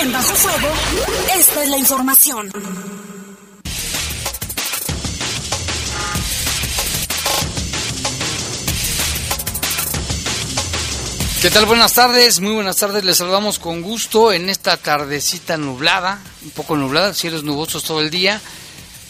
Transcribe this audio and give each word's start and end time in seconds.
En 0.00 0.12
Bajo 0.12 0.34
Fuego, 0.34 0.68
esta 1.38 1.62
es 1.62 1.68
la 1.68 1.78
información. 1.78 2.50
¿Qué 11.40 11.50
tal? 11.50 11.66
Buenas 11.66 11.92
tardes, 11.92 12.40
muy 12.40 12.52
buenas 12.52 12.78
tardes. 12.78 13.04
Les 13.04 13.16
saludamos 13.16 13.60
con 13.60 13.80
gusto 13.80 14.32
en 14.32 14.50
esta 14.50 14.76
tardecita 14.76 15.56
nublada, 15.56 16.20
un 16.42 16.50
poco 16.50 16.76
nublada, 16.76 17.14
cielos 17.14 17.44
nubosos 17.44 17.84
todo 17.84 18.00
el 18.00 18.10
día, 18.10 18.40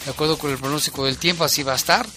de 0.05 0.11
acuerdo 0.11 0.37
con 0.37 0.51
el 0.51 0.57
pronóstico 0.57 1.05
del 1.05 1.17
tiempo, 1.17 1.43
así 1.43 1.63
va 1.63 1.73
a 1.73 1.77
estar. 1.77 2.07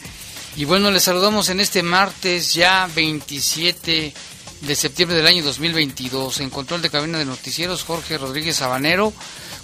Y 0.57 0.65
bueno, 0.65 0.91
les 0.91 1.05
saludamos 1.05 1.49
en 1.49 1.61
este 1.61 1.83
martes 1.83 2.53
ya 2.53 2.89
27 2.95 4.13
de 4.61 4.75
septiembre 4.75 5.17
del 5.17 5.27
año 5.27 5.43
2022. 5.43 6.41
En 6.41 6.51
control 6.51 6.83
de 6.83 6.91
cabina 6.91 7.19
de 7.19 7.25
noticieros, 7.25 7.85
Jorge 7.85 8.19
Rodríguez 8.19 8.57
Sabanero. 8.57 9.13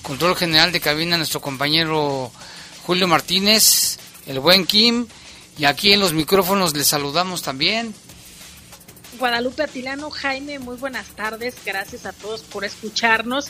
Control 0.03 0.37
general 0.37 0.73
de 0.73 0.81
cabina, 0.81 1.17
nuestro 1.17 1.41
compañero 1.41 2.33
Julio 2.87 3.07
Martínez, 3.07 3.99
el 4.27 4.41
buen 4.41 4.65
Kim. 4.65 5.07
Y 5.59 5.65
aquí 5.65 5.93
en 5.93 6.01
los 6.01 6.13
micrófonos 6.13 6.75
les 6.75 6.87
saludamos 6.87 7.43
también 7.43 7.95
Guadalupe 9.19 9.65
Atilano, 9.65 10.11
Jaime, 10.11 10.59
muy 10.59 10.77
buenas 10.77 11.09
tardes, 11.09 11.57
gracias 11.65 12.07
a 12.07 12.13
todos 12.13 12.43
por 12.43 12.65
escucharnos. 12.65 13.49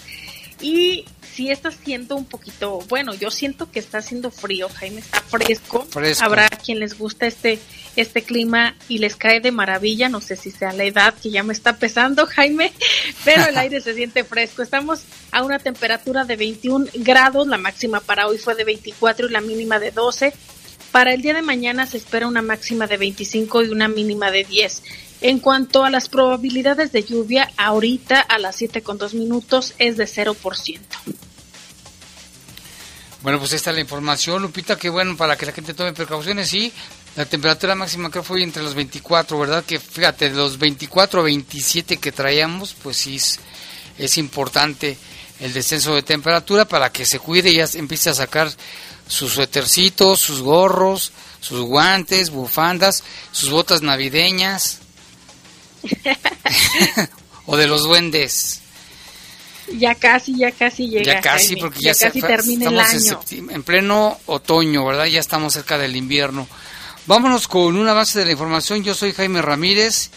Y 0.61 1.05
si 1.33 1.51
está 1.51 1.71
siendo 1.71 2.17
un 2.17 2.25
poquito, 2.25 2.81
bueno, 2.89 3.15
yo 3.15 3.31
siento 3.31 3.71
que 3.71 3.79
está 3.79 3.99
haciendo 3.99 4.31
frío, 4.31 4.69
Jaime, 4.69 5.01
está 5.01 5.21
fresco. 5.23 5.87
Habrá 6.21 6.49
quien 6.49 6.81
les 6.81 6.99
gusta 6.99 7.27
este, 7.27 7.61
este 7.95 8.23
clima 8.23 8.75
y 8.89 8.99
les 8.99 9.15
cae 9.15 9.41
de 9.41 9.53
maravilla, 9.53 10.09
no 10.09 10.21
sé 10.21 10.35
si 10.35 10.51
sea 10.51 10.73
la 10.73 10.85
edad 10.85 11.15
que 11.15 11.31
ya 11.31 11.45
me 11.45 11.53
está 11.53 11.77
pesando, 11.77 12.27
Jaime, 12.27 12.73
pero 13.25 13.45
el 13.47 13.57
aire 13.57 13.81
se 13.81 13.95
siente 13.95 14.25
fresco. 14.25 14.63
Estamos 14.63 15.03
a 15.31 15.45
una 15.45 15.61
temperatura 15.61 16.25
de 16.25 16.35
21 16.35 16.87
grados, 16.95 17.47
la 17.47 17.59
máxima 17.59 18.01
para 18.01 18.27
hoy 18.27 18.39
fue 18.39 18.57
de 18.57 18.65
24 18.65 19.29
y 19.29 19.31
la 19.31 19.41
mínima 19.41 19.79
de 19.79 19.93
12. 19.93 20.33
Para 20.91 21.13
el 21.13 21.23
día 21.23 21.35
de 21.35 21.43
mañana 21.43 21.87
se 21.87 21.99
espera 21.99 22.27
una 22.27 22.43
máxima 22.43 22.87
de 22.87 22.97
25 22.97 23.63
y 23.63 23.69
una 23.69 23.89
mínima 23.89 24.31
de 24.33 24.43
10. 24.43 24.83
En 25.21 25.41
cuanto 25.41 25.85
a 25.85 25.91
las 25.91 26.09
probabilidades 26.09 26.93
de 26.93 27.03
lluvia, 27.03 27.51
ahorita 27.57 28.21
a 28.21 28.39
las 28.39 28.57
7 28.57 28.83
con 28.83 28.99
2 28.99 29.15
minutos 29.15 29.75
es 29.79 29.97
de 29.97 30.05
0%. 30.05 30.81
Bueno, 33.21 33.41
pues 33.41 33.53
esta 33.53 33.71
es 33.71 33.75
la 33.75 33.83
información, 33.83 34.43
Lupita, 34.43 34.77
que 34.77 34.89
bueno, 34.89 35.17
para 35.17 35.37
que 35.37 35.45
la 35.45 35.53
gente 35.53 35.75
tome 35.75 35.93
precauciones, 35.93 36.49
sí, 36.49 36.73
la 37.17 37.25
temperatura 37.25 37.75
máxima 37.75 38.13
que 38.13 38.23
fue 38.23 38.45
entre 38.45 38.63
los 38.63 38.75
24, 38.75 39.37
¿verdad? 39.41 39.65
Que 39.65 39.81
fíjate, 39.81 40.31
de 40.31 40.37
los 40.37 40.57
24 40.57 41.21
a 41.21 41.25
27 41.25 41.97
que 41.97 42.13
traíamos, 42.13 42.75
pues 42.75 42.97
sí 42.97 43.17
es, 43.17 43.41
es 43.99 44.19
importante 44.19 44.97
el 45.41 45.53
descenso 45.53 45.97
de 45.97 46.03
temperatura 46.03 46.65
para 46.65 46.93
que 46.93 47.05
se 47.05 47.19
cuide 47.19 47.51
y 47.51 47.57
ya 47.57 47.67
empiece 47.75 48.11
a 48.11 48.15
sacar 48.15 48.53
sus 49.09 49.33
suétercitos, 49.33 50.21
sus 50.21 50.41
gorros, 50.41 51.11
sus 51.41 51.61
guantes, 51.63 52.31
bufandas, 52.31 53.03
sus 53.33 53.51
botas 53.51 53.83
navideñas, 53.83 54.79
o 57.47 57.57
de 57.57 57.67
los 57.67 57.83
duendes. 57.83 58.61
Ya 59.77 59.95
casi, 59.95 60.37
ya 60.37 60.51
casi 60.51 60.89
llega. 60.89 61.05
Ya 61.05 61.21
casi, 61.21 61.57
porque 61.57 61.81
ya, 61.81 61.95
casi 61.95 62.21
termina 62.21 62.71
el 62.71 62.81
año. 62.81 63.21
En, 63.31 63.63
pleno 63.63 64.19
otoño, 64.27 64.85
¿verdad? 64.87 65.07
Ya 65.07 65.21
estamos 65.21 65.53
cerca 65.53 65.77
del 65.77 65.97
invierno. 65.97 66.49
Vámonos 67.07 67.49
con 67.49 67.77
una 67.77 67.93
base 67.93 68.19
de 68.19 68.27
la 68.27 68.33
información. 68.33 68.83
Yo 68.83 68.95
soy 68.95 69.13
Jaime 69.13 69.43
Ramírez 69.43 70.11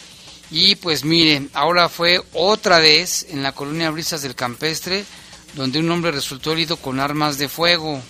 y 0.52 0.76
pues 0.76 1.04
miren, 1.06 1.50
ahora 1.54 1.90
fue 1.90 2.22
otra 2.34 2.80
vez 2.80 3.28
en 3.30 3.44
la 3.44 3.54
colonia 3.54 3.90
Brisas 3.90 4.22
del 4.22 4.36
Campestre, 4.36 5.06
donde 5.54 5.80
un 5.80 5.90
hombre 5.90 6.12
resultó 6.12 6.54
herido 6.54 6.78
con 6.78 7.00
armas 7.00 7.38
de 7.38 7.50
fuego. 7.50 8.02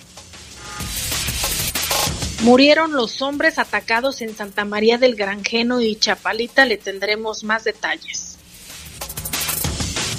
Murieron 2.42 2.92
los 2.92 3.22
hombres 3.22 3.60
atacados 3.60 4.20
en 4.20 4.36
Santa 4.36 4.64
María 4.64 4.98
del 4.98 5.14
Granjeno 5.14 5.80
y 5.80 5.94
Chapalita. 5.94 6.64
Le 6.64 6.76
tendremos 6.76 7.44
más 7.44 7.62
detalles. 7.62 8.36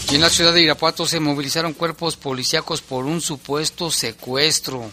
Y 0.09 0.15
en 0.15 0.21
la 0.21 0.29
ciudad 0.29 0.53
de 0.53 0.61
Irapuato 0.61 1.05
se 1.05 1.19
movilizaron 1.19 1.73
cuerpos 1.73 2.15
policíacos 2.15 2.81
por 2.81 3.03
un 3.05 3.19
supuesto 3.19 3.91
secuestro. 3.91 4.89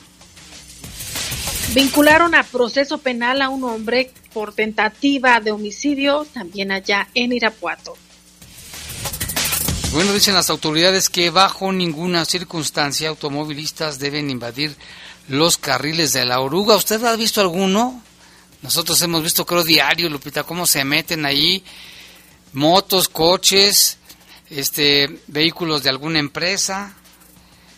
Vincularon 1.73 2.35
a 2.35 2.43
proceso 2.43 2.99
penal 2.99 3.43
a 3.43 3.49
un 3.49 3.63
hombre 3.63 4.13
por 4.33 4.53
tentativa 4.53 5.39
de 5.39 5.53
homicidio 5.53 6.27
también 6.35 6.73
allá 6.73 7.07
en 7.15 7.33
Irapuato. 7.33 7.97
Bueno, 9.93 10.13
dicen 10.13 10.35
las 10.35 10.51
autoridades 10.51 11.09
que 11.09 11.31
bajo 11.31 11.73
ninguna 11.73 12.25
circunstancia 12.25 13.09
automovilistas 13.09 13.99
deben 14.01 14.31
invadir 14.31 14.77
los 15.31 15.59
carriles 15.59 16.13
de 16.13 16.25
la 16.25 16.41
oruga. 16.41 16.77
¿Usted 16.77 17.03
ha 17.05 17.15
visto 17.17 17.41
alguno? 17.41 18.03
Nosotros 18.63 19.01
hemos 19.03 19.23
visto, 19.23 19.47
creo, 19.47 19.63
diario, 19.63 20.09
Lupita, 20.11 20.43
cómo 20.43 20.67
se 20.67 20.85
meten 20.85 21.25
ahí 21.25 21.63
motos, 22.53 23.09
coches, 23.09 23.97
este, 24.51 25.21
vehículos 25.29 25.85
de 25.85 25.91
alguna 25.91 26.19
empresa. 26.19 26.95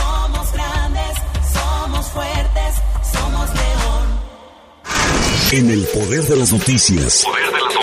fuertes, 2.11 2.75
somos 3.13 3.49
León. 3.49 4.21
En 5.51 5.69
el 5.69 5.83
poder 5.85 6.23
de 6.23 6.35
las 6.35 6.51
noticias. 6.51 7.23
Poder 7.25 7.45
de 7.45 7.59
las 7.59 7.73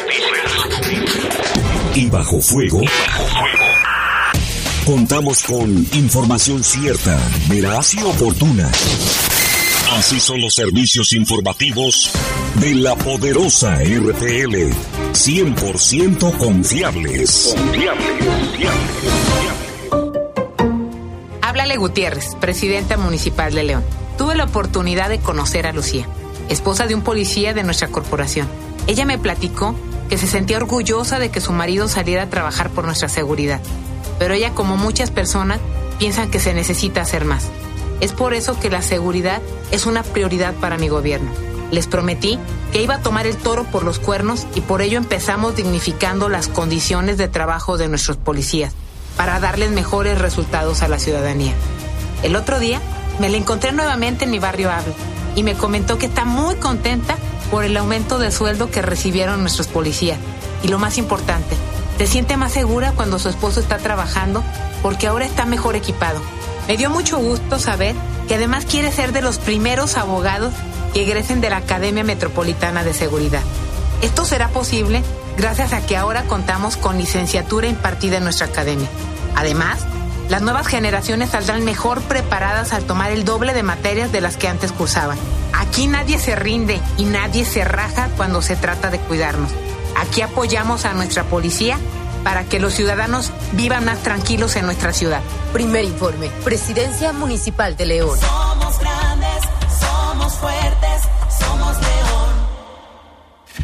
noticias. 0.71 1.97
Y 1.97 2.09
bajo 2.11 2.41
fuego. 2.41 2.81
bajo 2.81 3.25
fuego. 3.25 3.65
Contamos 4.85 5.43
con 5.43 5.87
información 5.93 6.63
cierta, 6.65 7.21
veraz 7.49 7.95
y 7.95 8.03
oportuna. 8.03 8.71
Así 9.93 10.21
son 10.21 10.41
los 10.41 10.55
servicios 10.55 11.13
informativos 11.13 12.11
de 12.57 12.75
la 12.75 12.95
poderosa 12.97 13.77
RTL. 13.77 14.73
100% 15.13 16.39
confiables. 16.39 17.55
Confiables, 17.57 18.09
confiables, 18.25 18.91
confiables. 19.03 19.69
Háblale 21.43 21.77
Gutiérrez, 21.77 22.35
presidenta 22.41 22.97
municipal 22.97 23.53
de 23.55 23.65
León 23.65 24.08
tuve 24.19 24.35
la 24.35 24.45
oportunidad 24.45 25.09
de 25.09 25.21
conocer 25.21 25.67
a 25.67 25.73
Lucía, 25.73 26.07
esposa 26.51 26.87
de 26.87 26.95
un 26.95 27.03
policía 27.03 27.55
de 27.55 27.63
nuestra 27.63 27.89
corporación. 27.89 28.49
Ella 28.87 29.07
me 29.07 29.17
platicó 29.17 29.75
que 30.11 30.19
se 30.19 30.27
sentía 30.27 30.59
orgullosa 30.59 31.19
de 31.19 31.31
que 31.31 31.41
su 31.41 31.53
marido 31.53 31.89
saliera 31.89 32.25
a 32.25 32.31
trabajar 32.31 32.69
por 32.69 32.85
nuestra 32.85 33.09
seguridad, 33.09 33.61
pero 34.19 34.35
ella, 34.35 34.55
como 34.55 34.77
muchas 34.77 35.11
personas, 35.11 35.61
piensan 35.99 36.31
que 36.31 36.41
se 36.41 36.53
necesita 36.53 37.01
hacer 37.01 37.25
más. 37.25 37.47
Es 38.01 38.13
por 38.13 38.35
eso 38.35 38.59
que 38.59 38.71
la 38.71 38.83
seguridad 38.83 39.41
es 39.71 39.87
una 39.87 40.03
prioridad 40.03 40.53
para 40.55 40.79
mi 40.79 40.89
gobierno. 40.89 41.31
Les 41.71 41.87
prometí 41.87 42.39
que 42.73 42.83
iba 42.83 42.97
a 42.97 43.03
tomar 43.03 43.27
el 43.27 43.37
toro 43.37 43.65
por 43.65 43.85
los 43.85 43.99
cuernos 43.99 44.47
y 44.55 44.63
por 44.63 44.83
ello 44.83 44.99
empezamos 44.99 45.55
dignificando 45.55 46.29
las 46.29 46.49
condiciones 46.49 47.19
de 47.19 47.29
trabajo 47.29 47.79
de 47.79 47.89
nuestros 47.89 48.17
policías 48.17 48.73
para 49.17 49.39
darles 49.39 49.71
mejores 49.71 50.19
resultados 50.19 50.83
a 50.83 50.89
la 50.89 50.99
ciudadanía. 50.99 51.53
El 52.23 52.37
otro 52.37 52.59
día 52.59 52.81
me 53.19 53.29
la 53.29 53.37
encontré 53.37 53.73
nuevamente 53.73 54.25
en 54.25 54.31
mi 54.31 54.39
barrio 54.39 54.71
Ave 54.71 54.93
y 55.35 55.43
me 55.43 55.55
comentó 55.55 55.99
que 55.99 56.07
está 56.07 56.25
muy 56.25 56.57
contenta 56.57 57.17
por 57.51 57.65
el 57.65 57.77
aumento 57.77 58.19
de 58.19 58.31
sueldo 58.31 58.71
que 58.71 58.83
recibieron 58.83 59.41
nuestros 59.41 59.69
policías. 59.69 60.19
Y 60.63 60.69
lo 60.69 60.79
más 60.79 60.99
importante, 60.99 61.57
se 61.99 62.07
siente 62.07 62.37
más 62.37 62.53
segura 62.53 62.93
cuando 62.93 63.19
su 63.19 63.29
esposo 63.29 63.61
está 63.61 63.79
trabajando 63.79 64.43
porque 64.83 65.07
ahora 65.07 65.25
está 65.25 65.45
mejor 65.45 65.77
equipado. 65.77 66.21
Me 66.67 66.77
dio 66.77 66.91
mucho 66.91 67.19
gusto 67.19 67.59
saber 67.59 67.95
que 68.29 68.35
además 68.35 68.65
quiere 68.67 68.93
ser 68.93 69.13
de 69.13 69.23
los 69.23 69.39
primeros 69.39 69.97
abogados 69.97 70.53
que 70.93 71.03
egresen 71.03 71.41
de 71.41 71.51
la 71.51 71.59
Academia 71.59 72.05
Metropolitana 72.05 72.85
de 72.85 72.95
Seguridad. 72.95 73.43
Esto 74.03 74.25
será 74.25 74.49
posible 74.49 75.03
gracias 75.37 75.73
a 75.73 75.85
que 75.85 75.97
ahora 75.97 76.25
contamos 76.25 76.77
con 76.77 76.99
licenciatura 76.99 77.67
impartida 77.69 78.19
en 78.19 78.25
nuestra 78.25 78.47
academia. 78.47 78.89
Además, 79.35 79.81
las 80.29 80.43
nuevas 80.43 80.67
generaciones 80.67 81.31
saldrán 81.31 81.65
mejor 81.65 82.03
preparadas 82.03 82.73
al 82.73 82.85
tomar 82.85 83.11
el 83.11 83.25
doble 83.25 83.55
de 83.55 83.63
materias 83.63 84.13
de 84.13 84.21
las 84.21 84.37
que 84.37 84.49
antes 84.49 84.73
cursaban. 84.73 85.19
Aquí 85.55 85.87
nadie 85.87 86.19
se 86.19 86.37
rinde 86.37 86.81
y 86.99 87.05
nadie 87.05 87.45
se 87.45 87.65
raja 87.65 88.11
cuando 88.17 88.43
se 88.43 88.55
trata 88.55 88.91
de 88.91 88.99
cuidarnos. 88.99 89.51
Aquí 89.97 90.21
apoyamos 90.21 90.85
a 90.85 90.93
nuestra 90.93 91.25
policía 91.25 91.79
para 92.25 92.45
que 92.45 92.61
los 92.61 92.75
ciudadanos 92.75 93.33
vivan 93.53 93.87
más 93.87 94.03
tranquilos 94.03 94.57
en 94.57 94.67
nuestra 94.67 94.93
ciudad. 94.93 95.23
Primer 95.53 95.85
informe, 95.85 96.31
Presidencia 96.45 97.13
Municipal 97.13 97.77
de 97.77 97.87
León. 97.87 98.19
Somos 98.19 98.79
grandes, 98.79 99.45
somos 99.81 100.35
fuertes. 100.35 100.98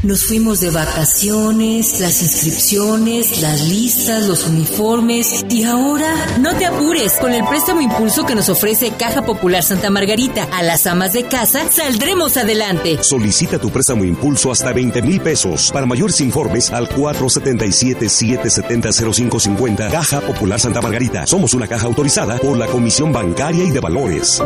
Nos 0.05 0.27
fuimos 0.27 0.61
de 0.61 0.69
vacaciones, 0.69 1.99
las 1.99 2.21
inscripciones, 2.21 3.41
las 3.41 3.67
listas, 3.67 4.27
los 4.27 4.47
uniformes 4.47 5.47
y 5.49 5.65
ahora 5.65 6.15
no 6.41 6.55
te 6.57 6.67
apures 6.67 7.15
con 7.15 7.33
el 7.33 7.43
préstamo 7.47 7.81
impulso 7.81 8.27
que 8.27 8.35
nos 8.35 8.51
ofrece 8.51 8.91
Caja 8.91 9.23
Popular 9.23 9.63
Santa 9.63 9.89
Margarita. 9.89 10.47
A 10.53 10.63
las 10.63 10.87
amas 10.87 11.15
de 11.15 11.25
casa 11.25 11.71
saldremos 11.71 12.37
adelante. 12.37 13.03
Solicita 13.03 13.59
tu 13.59 13.71
préstamo 13.71 14.05
impulso 14.05 14.53
hasta 14.53 14.75
20 14.75 15.01
mil 15.01 15.23
pesos. 15.23 15.71
Para 15.73 15.87
mayores 15.87 16.21
informes 16.21 16.71
al 16.71 16.87
477-770-0550 16.91 19.91
Caja 19.91 20.21
Popular 20.21 20.61
Santa 20.61 20.83
Margarita. 20.83 21.27
Somos 21.27 21.55
una 21.55 21.67
caja 21.67 21.87
autorizada 21.87 22.37
por 22.37 22.59
la 22.59 22.67
Comisión 22.67 23.11
Bancaria 23.11 23.65
y 23.65 23.71
de 23.71 23.81
Valores. 23.81 24.43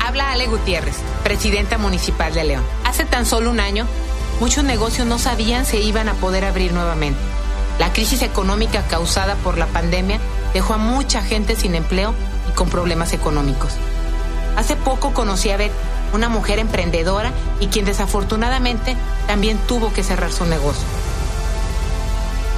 Habla 0.00 0.32
Ale 0.32 0.48
Gutiérrez, 0.48 0.96
presidenta 1.22 1.78
municipal 1.78 2.34
de 2.34 2.42
León. 2.42 2.64
Hace 2.84 3.04
tan 3.04 3.24
solo 3.24 3.52
un 3.52 3.60
año 3.60 3.86
muchos 4.40 4.64
negocios 4.64 5.06
no 5.06 5.18
sabían 5.18 5.66
si 5.66 5.78
iban 5.78 6.08
a 6.08 6.14
poder 6.14 6.44
abrir 6.44 6.72
nuevamente. 6.72 7.18
La 7.78 7.92
crisis 7.92 8.22
económica 8.22 8.82
causada 8.88 9.36
por 9.36 9.56
la 9.56 9.66
pandemia 9.66 10.18
dejó 10.52 10.74
a 10.74 10.78
mucha 10.78 11.22
gente 11.22 11.56
sin 11.56 11.74
empleo 11.74 12.14
y 12.48 12.52
con 12.52 12.68
problemas 12.68 13.12
económicos. 13.12 13.72
Hace 14.56 14.74
poco 14.74 15.14
conocí 15.14 15.50
a 15.50 15.56
Beth, 15.56 15.72
una 16.12 16.28
mujer 16.28 16.58
emprendedora 16.58 17.32
y 17.60 17.68
quien 17.68 17.84
desafortunadamente 17.84 18.96
también 19.26 19.58
tuvo 19.68 19.92
que 19.92 20.02
cerrar 20.02 20.32
su 20.32 20.44
negocio. 20.46 20.84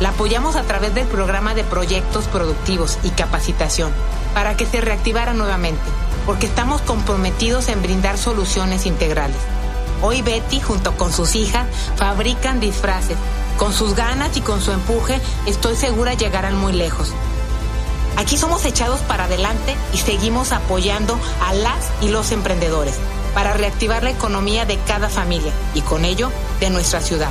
La 0.01 0.11
apoyamos 0.11 0.57
a 0.57 0.63
través 0.63 0.95
del 0.95 1.07
programa 1.07 1.55
de 1.55 1.63
proyectos 1.63 2.25
productivos 2.27 2.99
y 3.03 3.11
capacitación 3.11 3.93
para 4.33 4.57
que 4.57 4.65
se 4.65 4.81
reactivara 4.81 5.35
nuevamente, 5.35 5.83
porque 6.25 6.47
estamos 6.47 6.81
comprometidos 6.81 7.69
en 7.69 7.83
brindar 7.83 8.17
soluciones 8.17 8.87
integrales. 8.87 9.37
Hoy 10.03 10.23
Betty, 10.23 10.61
junto 10.61 10.97
con 10.97 11.13
sus 11.13 11.35
hijas, 11.35 11.67
fabrican 11.97 12.61
disfraces. 12.61 13.17
Con 13.59 13.73
sus 13.73 13.95
ganas 13.95 14.37
y 14.37 14.41
con 14.41 14.61
su 14.61 14.73
empuje, 14.73 15.21
estoy 15.47 15.77
segura 15.77 16.15
llegarán 16.15 16.57
muy 16.57 16.73
lejos. 16.73 17.13
Aquí 18.17 18.37
somos 18.37 18.65
echados 18.65 19.01
para 19.01 19.25
adelante 19.25 19.77
y 19.93 19.99
seguimos 19.99 20.53
apoyando 20.53 21.19
a 21.47 21.55
las 21.55 21.91
y 22.01 22.09
los 22.09 22.33
emprendedores 22.33 22.97
para 23.35 23.53
reactivar 23.53 24.03
la 24.03 24.11
economía 24.11 24.65
de 24.67 24.79
cada 24.87 25.09
familia 25.09 25.53
y 25.75 25.83
con 25.83 26.05
ello 26.05 26.31
de 26.59 26.71
nuestra 26.71 27.01
ciudad. 27.01 27.31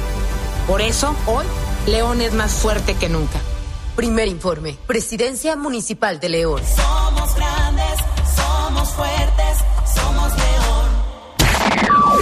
Por 0.67 0.81
eso, 0.81 1.15
hoy, 1.25 1.45
León 1.85 2.21
es 2.21 2.33
más 2.33 2.53
fuerte 2.53 2.95
que 2.95 3.09
nunca. 3.09 3.39
Primer 3.95 4.27
informe, 4.27 4.77
Presidencia 4.87 5.55
Municipal 5.55 6.19
de 6.19 6.29
León. 6.29 6.61
Somos 6.75 7.35
grandes, 7.35 7.99
somos 8.35 8.89
fuertes. 8.89 9.68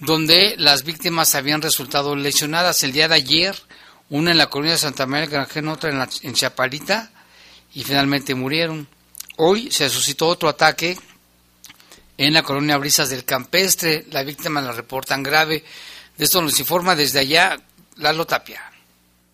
donde 0.00 0.54
las 0.58 0.84
víctimas 0.84 1.34
habían 1.34 1.62
resultado 1.62 2.14
lesionadas. 2.14 2.82
El 2.82 2.92
día 2.92 3.08
de 3.08 3.14
ayer, 3.14 3.56
una 4.10 4.32
en 4.32 4.36
la 4.36 4.50
colonia 4.50 4.72
de 4.72 4.78
Santa 4.78 5.06
María 5.06 5.22
del 5.22 5.30
Granjero, 5.30 5.72
otra 5.72 5.88
en, 5.88 5.98
la, 5.98 6.10
en 6.20 6.34
Chapalita 6.34 7.10
y 7.74 7.84
finalmente 7.84 8.34
murieron. 8.34 8.86
Hoy 9.36 9.70
se 9.70 9.88
suscitó 9.88 10.28
otro 10.28 10.48
ataque 10.48 10.96
en 12.18 12.34
la 12.34 12.42
colonia 12.42 12.76
Brisas 12.76 13.10
del 13.10 13.24
Campestre. 13.24 14.04
La 14.10 14.22
víctima 14.22 14.60
la 14.60 14.72
reportan 14.72 15.22
grave. 15.22 15.64
De 16.16 16.24
esto 16.24 16.42
nos 16.42 16.58
informa 16.60 16.94
desde 16.94 17.20
allá 17.20 17.56
Lalo 17.96 18.26
Tapia. 18.26 18.60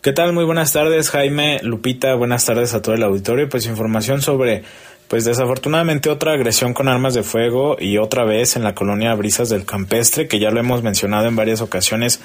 ¿Qué 0.03 0.13
tal? 0.13 0.33
Muy 0.33 0.45
buenas 0.45 0.73
tardes, 0.73 1.11
Jaime, 1.11 1.59
Lupita, 1.65 2.15
buenas 2.15 2.45
tardes 2.45 2.75
a 2.75 2.83
todo 2.83 2.95
el 2.95 3.03
auditorio. 3.03 3.49
Pues 3.49 3.67
información 3.67 4.23
sobre, 4.23 4.63
pues 5.09 5.25
desafortunadamente 5.25 6.11
otra 6.11 6.33
agresión 6.33 6.75
con 6.75 6.87
armas 6.87 7.15
de 7.15 7.25
fuego 7.25 7.77
y 7.81 7.99
otra 7.99 8.25
vez 8.25 8.55
en 8.55 8.63
la 8.63 8.77
colonia 8.77 9.15
Brisas 9.15 9.49
del 9.49 9.67
Campestre, 9.67 10.29
que 10.29 10.39
ya 10.39 10.53
lo 10.53 10.61
hemos 10.61 10.85
mencionado 10.85 11.27
en 11.27 11.35
varias 11.35 11.61
ocasiones. 11.61 12.21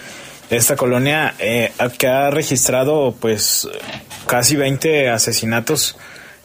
Esta 0.52 0.76
colonia 0.76 1.34
eh, 1.40 1.72
que 1.98 2.08
ha 2.08 2.30
registrado 2.30 3.16
pues 3.18 3.70
casi 4.28 4.58
20 4.58 5.10
asesinatos 5.10 5.98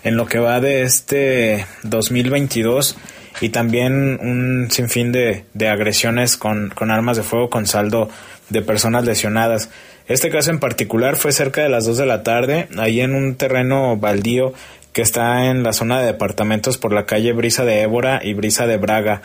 en 0.05 0.17
lo 0.17 0.27
que 0.27 0.39
va 0.39 0.61
de 0.61 0.83
este 0.83 1.67
2022 1.83 2.97
y 3.41 3.49
también 3.49 4.21
un 4.23 4.69
sinfín 4.71 5.11
de, 5.11 5.45
de 5.55 5.69
agresiones 5.69 6.37
con, 6.37 6.71
con 6.71 6.93
armas 6.93 7.17
de 7.17 7.25
fuego 7.25 7.51
con 7.51 7.67
saldo 7.67 8.09
de 8.49 8.63
personas 8.63 9.05
lesionadas. 9.05 9.71
Este 10.07 10.31
caso 10.31 10.53
en 10.53 10.61
particular 10.61 11.17
fue 11.17 11.33
cerca 11.33 11.63
de 11.63 11.69
las 11.69 11.85
2 11.85 11.99
de 11.99 12.07
la 12.07 12.23
tarde, 12.23 12.69
ahí 12.79 13.01
en 13.01 13.13
un 13.13 13.35
terreno 13.35 13.97
baldío 13.97 14.55
que 14.93 15.03
está 15.03 15.47
en 15.47 15.65
la 15.65 15.73
zona 15.73 15.99
de 15.99 16.07
departamentos 16.07 16.79
por 16.79 16.93
la 16.93 17.07
calle 17.07 17.33
Brisa 17.33 17.65
de 17.65 17.83
Évora 17.83 18.21
y 18.23 18.35
Brisa 18.35 18.69
de 18.69 18.77
Braga. 18.77 19.23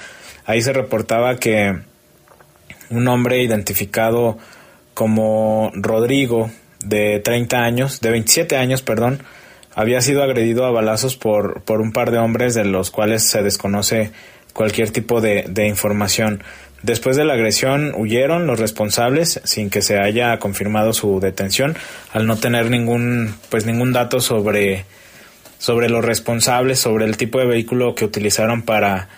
Ahí 0.48 0.64
se 0.64 0.74
reportaba 0.74 1.36
que 1.36 1.78
un 2.90 3.08
hombre 3.08 3.44
identificado 3.44 4.40
como 4.94 5.72
Rodrigo, 5.74 6.50
de 6.84 7.20
30 7.20 7.58
años, 7.58 8.02
de 8.02 8.10
27 8.10 8.58
años, 8.58 8.82
perdón, 8.82 9.22
había 9.74 10.02
sido 10.02 10.24
agredido 10.24 10.66
a 10.66 10.72
balazos 10.72 11.16
por, 11.16 11.62
por 11.62 11.82
un 11.82 11.94
par 11.94 12.12
de 12.12 12.18
hombres 12.18 12.54
de 12.54 12.66
los 12.66 12.92
cuales 12.92 13.24
se 13.24 13.44
desconoce 13.44 14.12
cualquier 14.54 14.92
tipo 14.92 15.22
de, 15.22 15.46
de 15.48 15.68
información. 15.68 16.44
Después 16.84 17.16
de 17.16 17.26
la 17.26 17.34
agresión 17.34 17.94
huyeron 17.96 18.48
los 18.48 18.60
responsables 18.60 19.40
sin 19.44 19.70
que 19.70 19.82
se 19.82 20.00
haya 20.00 20.38
confirmado 20.40 20.94
su 20.94 21.20
detención 21.20 21.78
al 22.12 22.26
no 22.26 22.38
tener 22.38 22.72
ningún 22.72 23.36
pues 23.50 23.68
ningún 23.68 23.94
dato 23.94 24.20
sobre 24.20 24.86
sobre 25.60 25.90
los 25.90 26.04
responsables, 26.04 26.80
sobre 26.80 27.06
el 27.06 27.18
tipo 27.18 27.38
de 27.38 27.46
vehículo 27.46 27.94
que 27.94 28.04
utilizaron 28.04 28.64
para 28.64 29.10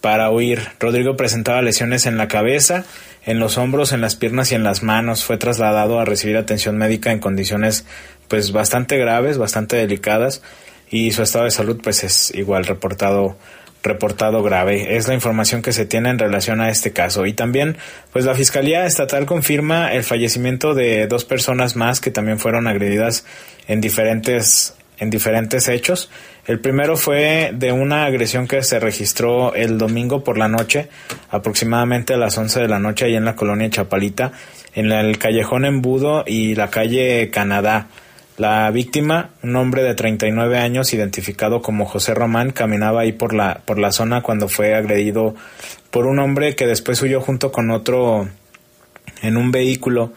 para 0.00 0.32
huir. 0.32 0.62
Rodrigo 0.80 1.16
presentaba 1.16 1.62
lesiones 1.62 2.06
en 2.06 2.18
la 2.18 2.26
cabeza, 2.26 2.84
en 3.24 3.38
los 3.38 3.58
hombros, 3.58 3.92
en 3.92 4.00
las 4.00 4.16
piernas 4.16 4.52
y 4.52 4.54
en 4.54 4.64
las 4.64 4.82
manos. 4.82 5.24
Fue 5.24 5.36
trasladado 5.36 6.00
a 6.00 6.04
recibir 6.04 6.36
atención 6.36 6.76
médica 6.76 7.12
en 7.12 7.18
condiciones 7.18 7.84
pues 8.28 8.52
bastante 8.52 8.98
graves, 8.98 9.38
bastante 9.38 9.76
delicadas 9.76 10.42
y 10.90 11.12
su 11.12 11.22
estado 11.22 11.44
de 11.46 11.50
salud 11.50 11.80
pues 11.82 12.04
es 12.04 12.34
igual 12.34 12.64
reportado 12.64 13.36
reportado 13.82 14.42
grave. 14.42 14.96
Es 14.96 15.08
la 15.08 15.14
información 15.14 15.62
que 15.62 15.72
se 15.72 15.86
tiene 15.86 16.10
en 16.10 16.18
relación 16.18 16.60
a 16.60 16.70
este 16.70 16.92
caso. 16.92 17.26
Y 17.26 17.32
también, 17.32 17.76
pues 18.12 18.24
la 18.24 18.34
Fiscalía 18.34 18.86
Estatal 18.86 19.26
confirma 19.26 19.92
el 19.92 20.04
fallecimiento 20.04 20.74
de 20.74 21.06
dos 21.06 21.24
personas 21.24 21.76
más 21.76 22.00
que 22.00 22.10
también 22.10 22.38
fueron 22.38 22.68
agredidas 22.68 23.24
en 23.66 23.80
diferentes, 23.80 24.74
en 24.98 25.10
diferentes 25.10 25.68
hechos. 25.68 26.10
El 26.46 26.58
primero 26.58 26.96
fue 26.96 27.52
de 27.54 27.70
una 27.70 28.04
agresión 28.04 28.48
que 28.48 28.64
se 28.64 28.80
registró 28.80 29.54
el 29.54 29.78
domingo 29.78 30.24
por 30.24 30.38
la 30.38 30.48
noche, 30.48 30.88
aproximadamente 31.30 32.14
a 32.14 32.16
las 32.16 32.36
11 32.36 32.60
de 32.60 32.68
la 32.68 32.80
noche, 32.80 33.04
ahí 33.04 33.14
en 33.14 33.24
la 33.24 33.36
colonia 33.36 33.70
Chapalita, 33.70 34.32
en 34.74 34.90
el 34.90 35.18
callejón 35.18 35.64
Embudo 35.64 36.24
y 36.26 36.56
la 36.56 36.68
calle 36.68 37.30
Canadá. 37.30 37.86
La 38.38 38.68
víctima, 38.72 39.30
un 39.42 39.54
hombre 39.54 39.84
de 39.84 39.94
39 39.94 40.58
años 40.58 40.92
identificado 40.94 41.62
como 41.62 41.86
José 41.86 42.12
Román, 42.12 42.50
caminaba 42.50 43.02
ahí 43.02 43.12
por 43.12 43.34
la, 43.34 43.60
por 43.64 43.78
la 43.78 43.92
zona 43.92 44.22
cuando 44.22 44.48
fue 44.48 44.74
agredido 44.74 45.36
por 45.92 46.06
un 46.06 46.18
hombre 46.18 46.56
que 46.56 46.66
después 46.66 47.00
huyó 47.02 47.20
junto 47.20 47.52
con 47.52 47.70
otro 47.70 48.28
en 49.22 49.36
un 49.36 49.52
vehículo. 49.52 50.12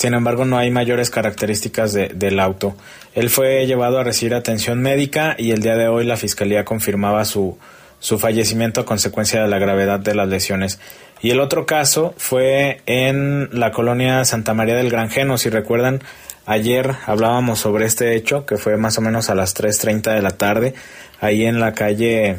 Sin 0.00 0.14
embargo, 0.14 0.46
no 0.46 0.56
hay 0.56 0.70
mayores 0.70 1.10
características 1.10 1.92
de, 1.92 2.08
del 2.08 2.40
auto. 2.40 2.74
Él 3.14 3.28
fue 3.28 3.66
llevado 3.66 3.98
a 3.98 4.02
recibir 4.02 4.34
atención 4.34 4.80
médica 4.80 5.34
y 5.36 5.50
el 5.50 5.60
día 5.60 5.76
de 5.76 5.88
hoy 5.88 6.06
la 6.06 6.16
fiscalía 6.16 6.64
confirmaba 6.64 7.26
su, 7.26 7.58
su 7.98 8.18
fallecimiento 8.18 8.80
a 8.80 8.86
consecuencia 8.86 9.42
de 9.42 9.48
la 9.48 9.58
gravedad 9.58 10.00
de 10.00 10.14
las 10.14 10.26
lesiones. 10.26 10.80
Y 11.20 11.32
el 11.32 11.38
otro 11.38 11.66
caso 11.66 12.14
fue 12.16 12.80
en 12.86 13.50
la 13.52 13.72
colonia 13.72 14.24
Santa 14.24 14.54
María 14.54 14.74
del 14.74 14.88
Granjeno. 14.88 15.36
Si 15.36 15.50
recuerdan, 15.50 16.00
Ayer 16.46 16.96
hablábamos 17.06 17.60
sobre 17.60 17.84
este 17.84 18.16
hecho 18.16 18.46
que 18.46 18.56
fue 18.56 18.76
más 18.76 18.98
o 18.98 19.02
menos 19.02 19.30
a 19.30 19.34
las 19.34 19.54
3.30 19.54 20.14
de 20.14 20.22
la 20.22 20.30
tarde, 20.30 20.74
ahí 21.20 21.44
en 21.44 21.60
la 21.60 21.74
calle, 21.74 22.38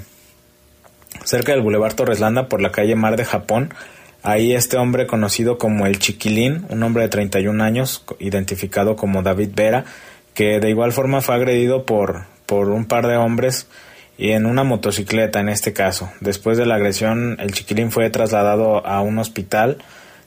cerca 1.23 1.53
del 1.53 1.61
Boulevard 1.61 1.93
Torreslanda, 1.93 2.49
por 2.49 2.61
la 2.61 2.71
calle 2.71 2.95
Mar 2.95 3.15
de 3.15 3.23
Japón. 3.23 3.73
Ahí 4.23 4.53
este 4.53 4.77
hombre 4.77 5.07
conocido 5.07 5.57
como 5.57 5.87
el 5.87 5.97
Chiquilín, 5.97 6.65
un 6.69 6.83
hombre 6.83 7.03
de 7.03 7.09
31 7.09 7.63
años, 7.63 8.05
identificado 8.19 8.95
como 8.95 9.23
David 9.23 9.49
Vera, 9.55 9.85
que 10.35 10.59
de 10.59 10.69
igual 10.69 10.91
forma 10.91 11.21
fue 11.21 11.35
agredido 11.35 11.85
por, 11.85 12.25
por 12.45 12.69
un 12.69 12.85
par 12.85 13.07
de 13.07 13.17
hombres 13.17 13.67
y 14.19 14.31
en 14.31 14.45
una 14.45 14.63
motocicleta 14.63 15.39
en 15.39 15.49
este 15.49 15.73
caso. 15.73 16.11
Después 16.19 16.57
de 16.57 16.67
la 16.67 16.75
agresión, 16.75 17.37
el 17.39 17.51
Chiquilín 17.51 17.91
fue 17.91 18.11
trasladado 18.11 18.85
a 18.85 19.01
un 19.01 19.17
hospital 19.17 19.79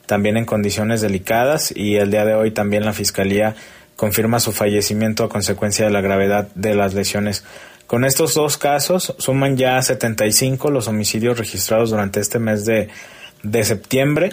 también 0.07 0.37
en 0.37 0.45
condiciones 0.45 1.01
delicadas 1.01 1.73
y 1.75 1.97
el 1.97 2.11
día 2.11 2.25
de 2.25 2.35
hoy 2.35 2.51
también 2.51 2.85
la 2.85 2.93
Fiscalía 2.93 3.55
confirma 3.95 4.41
su 4.41 4.51
fallecimiento 4.51 5.25
a 5.25 5.29
consecuencia 5.29 5.85
de 5.85 5.93
la 5.93 6.01
gravedad 6.01 6.49
de 6.57 6.75
las 6.75 6.95
lesiones. 6.95 7.45
Con 7.87 8.05
estos 8.05 8.35
dos 8.35 8.59
casos 8.59 9.15
suman 9.19 9.57
ya 9.57 9.81
75 9.81 10.71
los 10.71 10.89
homicidios 10.89 11.39
registrados 11.39 11.91
durante 11.91 12.19
este 12.19 12.39
mes 12.39 12.65
de, 12.65 12.89
de 13.45 13.63
septiembre. 13.63 14.31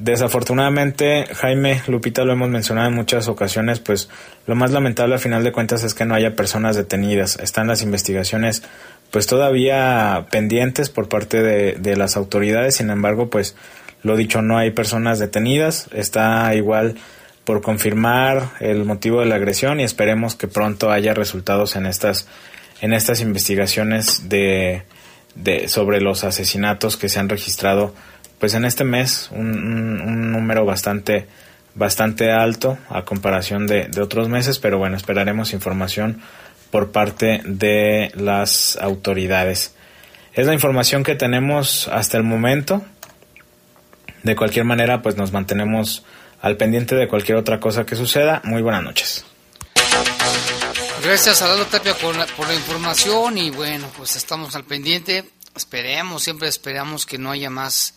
Desafortunadamente, 0.00 1.26
Jaime 1.36 1.80
Lupita 1.86 2.24
lo 2.24 2.32
hemos 2.32 2.48
mencionado 2.48 2.88
en 2.88 2.94
muchas 2.94 3.28
ocasiones, 3.28 3.78
pues 3.78 4.08
lo 4.46 4.56
más 4.56 4.72
lamentable 4.72 5.14
a 5.14 5.18
final 5.18 5.44
de 5.44 5.52
cuentas 5.52 5.84
es 5.84 5.94
que 5.94 6.04
no 6.04 6.16
haya 6.16 6.34
personas 6.34 6.74
detenidas. 6.74 7.36
Están 7.36 7.68
las 7.68 7.82
investigaciones 7.82 8.64
pues 9.12 9.28
todavía 9.28 10.26
pendientes 10.32 10.90
por 10.90 11.08
parte 11.08 11.40
de, 11.40 11.74
de 11.78 11.96
las 11.96 12.16
autoridades, 12.16 12.74
sin 12.74 12.90
embargo, 12.90 13.30
pues 13.30 13.54
lo 14.02 14.16
dicho, 14.16 14.42
no 14.42 14.58
hay 14.58 14.72
personas 14.72 15.20
detenidas. 15.20 15.88
Está 15.92 16.52
igual 16.56 16.96
por 17.44 17.62
confirmar 17.62 18.50
el 18.58 18.84
motivo 18.84 19.20
de 19.20 19.26
la 19.26 19.36
agresión 19.36 19.78
y 19.78 19.84
esperemos 19.84 20.34
que 20.34 20.48
pronto 20.48 20.90
haya 20.90 21.14
resultados 21.14 21.76
en 21.76 21.86
estas 21.86 22.26
en 22.80 22.92
estas 22.92 23.20
investigaciones 23.20 24.28
de, 24.28 24.82
de 25.34 25.68
sobre 25.68 26.00
los 26.00 26.24
asesinatos 26.24 26.96
que 26.96 27.08
se 27.08 27.18
han 27.18 27.28
registrado 27.28 27.94
pues 28.38 28.54
en 28.54 28.64
este 28.64 28.84
mes 28.84 29.28
un, 29.32 29.48
un, 29.48 30.32
número 30.32 30.64
bastante 30.64 31.26
bastante 31.74 32.30
alto 32.30 32.78
a 32.88 33.02
comparación 33.02 33.66
de, 33.66 33.90
otros 34.00 34.28
meses 34.28 34.58
pero 34.58 34.78
bueno 34.78 34.96
esperaremos 34.96 35.52
información 35.52 36.20
por 36.70 36.92
parte 36.92 37.42
de 37.44 38.12
las 38.14 38.76
autoridades 38.80 39.74
es 40.34 40.46
la 40.46 40.54
información 40.54 41.04
que 41.04 41.14
tenemos 41.14 41.88
hasta 41.88 42.16
el 42.16 42.24
momento 42.24 42.84
de 44.24 44.34
cualquier 44.34 44.64
manera, 44.64 45.02
pues 45.02 45.16
nos 45.16 45.32
mantenemos 45.32 46.02
al 46.40 46.56
pendiente 46.56 46.96
de 46.96 47.06
cualquier 47.06 47.38
otra 47.38 47.60
cosa 47.60 47.86
que 47.86 47.94
suceda. 47.94 48.40
Muy 48.44 48.62
buenas 48.62 48.82
noches. 48.82 49.24
Gracias 51.04 51.42
a 51.42 51.48
Lalo 51.48 51.66
Tapia 51.66 51.94
por 51.94 52.16
la, 52.16 52.26
por 52.26 52.48
la 52.48 52.54
información 52.54 53.36
y 53.36 53.50
bueno, 53.50 53.86
pues 53.96 54.16
estamos 54.16 54.56
al 54.56 54.64
pendiente. 54.64 55.24
Esperemos, 55.54 56.22
siempre 56.22 56.48
esperamos 56.48 57.04
que 57.06 57.18
no 57.18 57.30
haya 57.30 57.50
más 57.50 57.94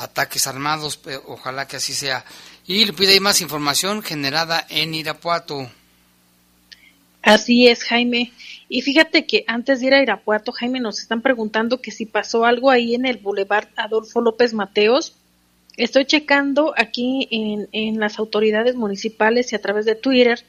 ataques 0.00 0.46
armados, 0.46 1.00
ojalá 1.26 1.68
que 1.68 1.76
así 1.76 1.92
sea. 1.92 2.24
Y 2.66 2.84
le 2.84 2.92
pide 2.92 3.18
más 3.20 3.40
información 3.40 4.02
generada 4.02 4.66
en 4.68 4.94
Irapuato. 4.94 5.70
Así 7.22 7.68
es, 7.68 7.84
Jaime. 7.84 8.32
Y 8.68 8.82
fíjate 8.82 9.26
que 9.26 9.44
antes 9.46 9.80
de 9.80 9.86
ir 9.86 9.94
a 9.94 10.02
Irapuato, 10.02 10.52
Jaime, 10.52 10.80
nos 10.80 11.00
están 11.00 11.20
preguntando 11.20 11.80
que 11.80 11.90
si 11.90 12.06
pasó 12.06 12.44
algo 12.44 12.70
ahí 12.70 12.94
en 12.94 13.04
el 13.04 13.18
Boulevard 13.18 13.68
Adolfo 13.76 14.20
López 14.20 14.54
Mateos, 14.54 15.14
Estoy 15.80 16.04
checando 16.04 16.74
aquí 16.76 17.26
en, 17.30 17.68
en 17.72 18.00
las 18.00 18.18
autoridades 18.18 18.74
municipales 18.74 19.50
y 19.50 19.56
a 19.56 19.62
través 19.62 19.86
de 19.86 19.94
Twitter. 19.94 20.44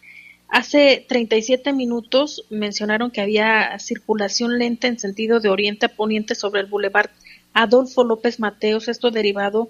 Hace 0.50 1.06
37 1.08 1.72
minutos 1.72 2.44
mencionaron 2.50 3.12
que 3.12 3.22
había 3.22 3.80
circulación 3.80 4.60
lenta 4.60 4.88
en 4.88 5.00
sentido 5.00 5.40
de 5.40 5.48
oriente 5.48 5.86
a 5.86 5.96
poniente 5.96 6.36
sobre 6.36 6.60
el 6.60 6.68
bulevar 6.68 7.12
Adolfo 7.54 8.04
López 8.04 8.40
Mateos, 8.40 8.88
esto 8.88 9.12
derivado 9.12 9.70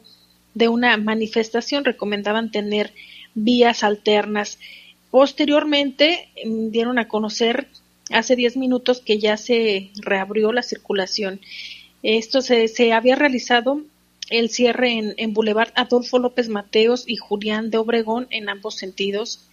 de 0.53 0.67
una 0.67 0.97
manifestación. 0.97 1.85
Recomendaban 1.85 2.51
tener 2.51 2.93
vías 3.33 3.83
alternas. 3.83 4.59
Posteriormente 5.09 6.29
mm, 6.45 6.69
dieron 6.69 6.99
a 6.99 7.07
conocer 7.07 7.67
hace 8.11 8.35
10 8.35 8.57
minutos 8.57 9.01
que 9.01 9.19
ya 9.19 9.37
se 9.37 9.91
reabrió 10.01 10.51
la 10.51 10.63
circulación. 10.63 11.39
Esto 12.03 12.41
se, 12.41 12.93
había 12.93 13.15
realizado 13.15 13.81
el 14.29 14.49
cierre 14.49 14.93
en, 14.93 15.13
en 15.17 15.33
Boulevard 15.33 15.71
Adolfo 15.75 16.19
López 16.19 16.49
Mateos 16.49 17.03
y 17.07 17.17
Julián 17.17 17.69
de 17.69 17.77
Obregón 17.77 18.27
en 18.31 18.49
ambos 18.49 18.75
sentidos. 18.75 19.47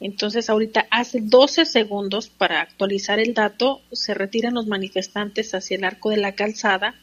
Entonces 0.00 0.50
ahorita 0.50 0.88
hace 0.90 1.20
12 1.20 1.64
segundos 1.64 2.28
para 2.28 2.60
actualizar 2.60 3.20
el 3.20 3.34
dato 3.34 3.82
se 3.92 4.14
retiran 4.14 4.54
los 4.54 4.66
manifestantes 4.66 5.54
hacia 5.54 5.76
el 5.76 5.84
arco 5.84 6.10
de 6.10 6.16
la 6.16 6.32
calzada, 6.32 6.96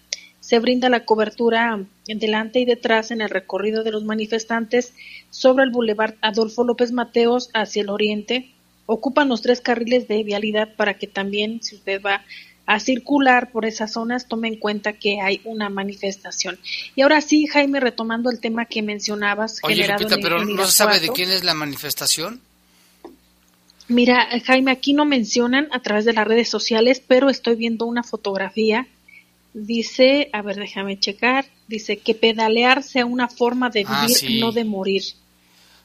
se 0.50 0.58
brinda 0.58 0.90
la 0.90 1.06
cobertura 1.06 1.80
delante 2.08 2.60
y 2.60 2.66
detrás 2.66 3.12
en 3.12 3.22
el 3.22 3.30
recorrido 3.30 3.84
de 3.84 3.92
los 3.92 4.04
manifestantes 4.04 4.94
sobre 5.30 5.64
el 5.64 5.70
Boulevard 5.70 6.16
Adolfo 6.22 6.64
López 6.64 6.92
Mateos 6.92 7.52
hacia 7.54 7.84
el 7.84 7.90
oriente, 7.90 8.50
ocupan 8.88 9.30
los 9.30 9.44
tres 9.44 9.62
carriles 9.62 10.08
de 10.08 10.24
vialidad 10.24 10.76
para 10.76 10.96
que 10.96 11.06
también 11.06 11.62
si 11.62 11.76
usted 11.76 12.02
va 12.02 12.24
a 12.66 12.80
circular 12.80 13.52
por 13.52 13.68
esas 13.68 13.94
zonas, 13.94 14.28
tome 14.28 14.48
en 14.48 14.56
cuenta 14.56 14.94
que 14.94 15.22
hay 15.22 15.40
una 15.44 15.70
manifestación. 15.70 16.58
Y 16.96 17.04
ahora 17.04 17.22
sí, 17.22 17.46
Jaime, 17.46 17.80
retomando 17.80 18.32
el 18.32 18.40
tema 18.40 18.66
que 18.66 18.82
mencionabas, 18.82 19.60
Oye, 19.62 19.76
generado 19.76 20.00
Lupita, 20.02 20.16
en- 20.16 20.22
pero 20.24 20.46
no 20.46 20.66
se 20.66 20.72
sabe 20.72 21.00
de 21.00 21.10
quién 21.10 21.30
es 21.30 21.44
la 21.44 21.54
manifestación. 21.54 22.42
Mira, 23.88 24.28
Jaime, 24.46 24.72
aquí 24.72 24.94
no 24.94 25.06
mencionan 25.06 25.68
a 25.72 25.80
través 25.82 26.06
de 26.06 26.14
las 26.14 26.28
redes 26.28 26.50
sociales, 26.50 27.04
pero 27.08 27.30
estoy 27.30 27.56
viendo 27.56 27.86
una 27.86 28.02
fotografía. 28.02 28.88
Dice, 29.54 30.30
a 30.34 30.42
ver, 30.42 30.58
déjame 30.58 31.00
checar. 31.00 31.46
Dice 31.68 31.98
que 31.98 32.14
pedalear 32.16 32.84
sea 32.84 33.06
una 33.06 33.28
forma 33.28 33.70
de 33.70 33.84
Ah, 33.88 34.02
vivir, 34.04 34.18
sí. 34.18 34.40
no 34.40 34.52
de 34.52 34.64
morir. 34.64 35.04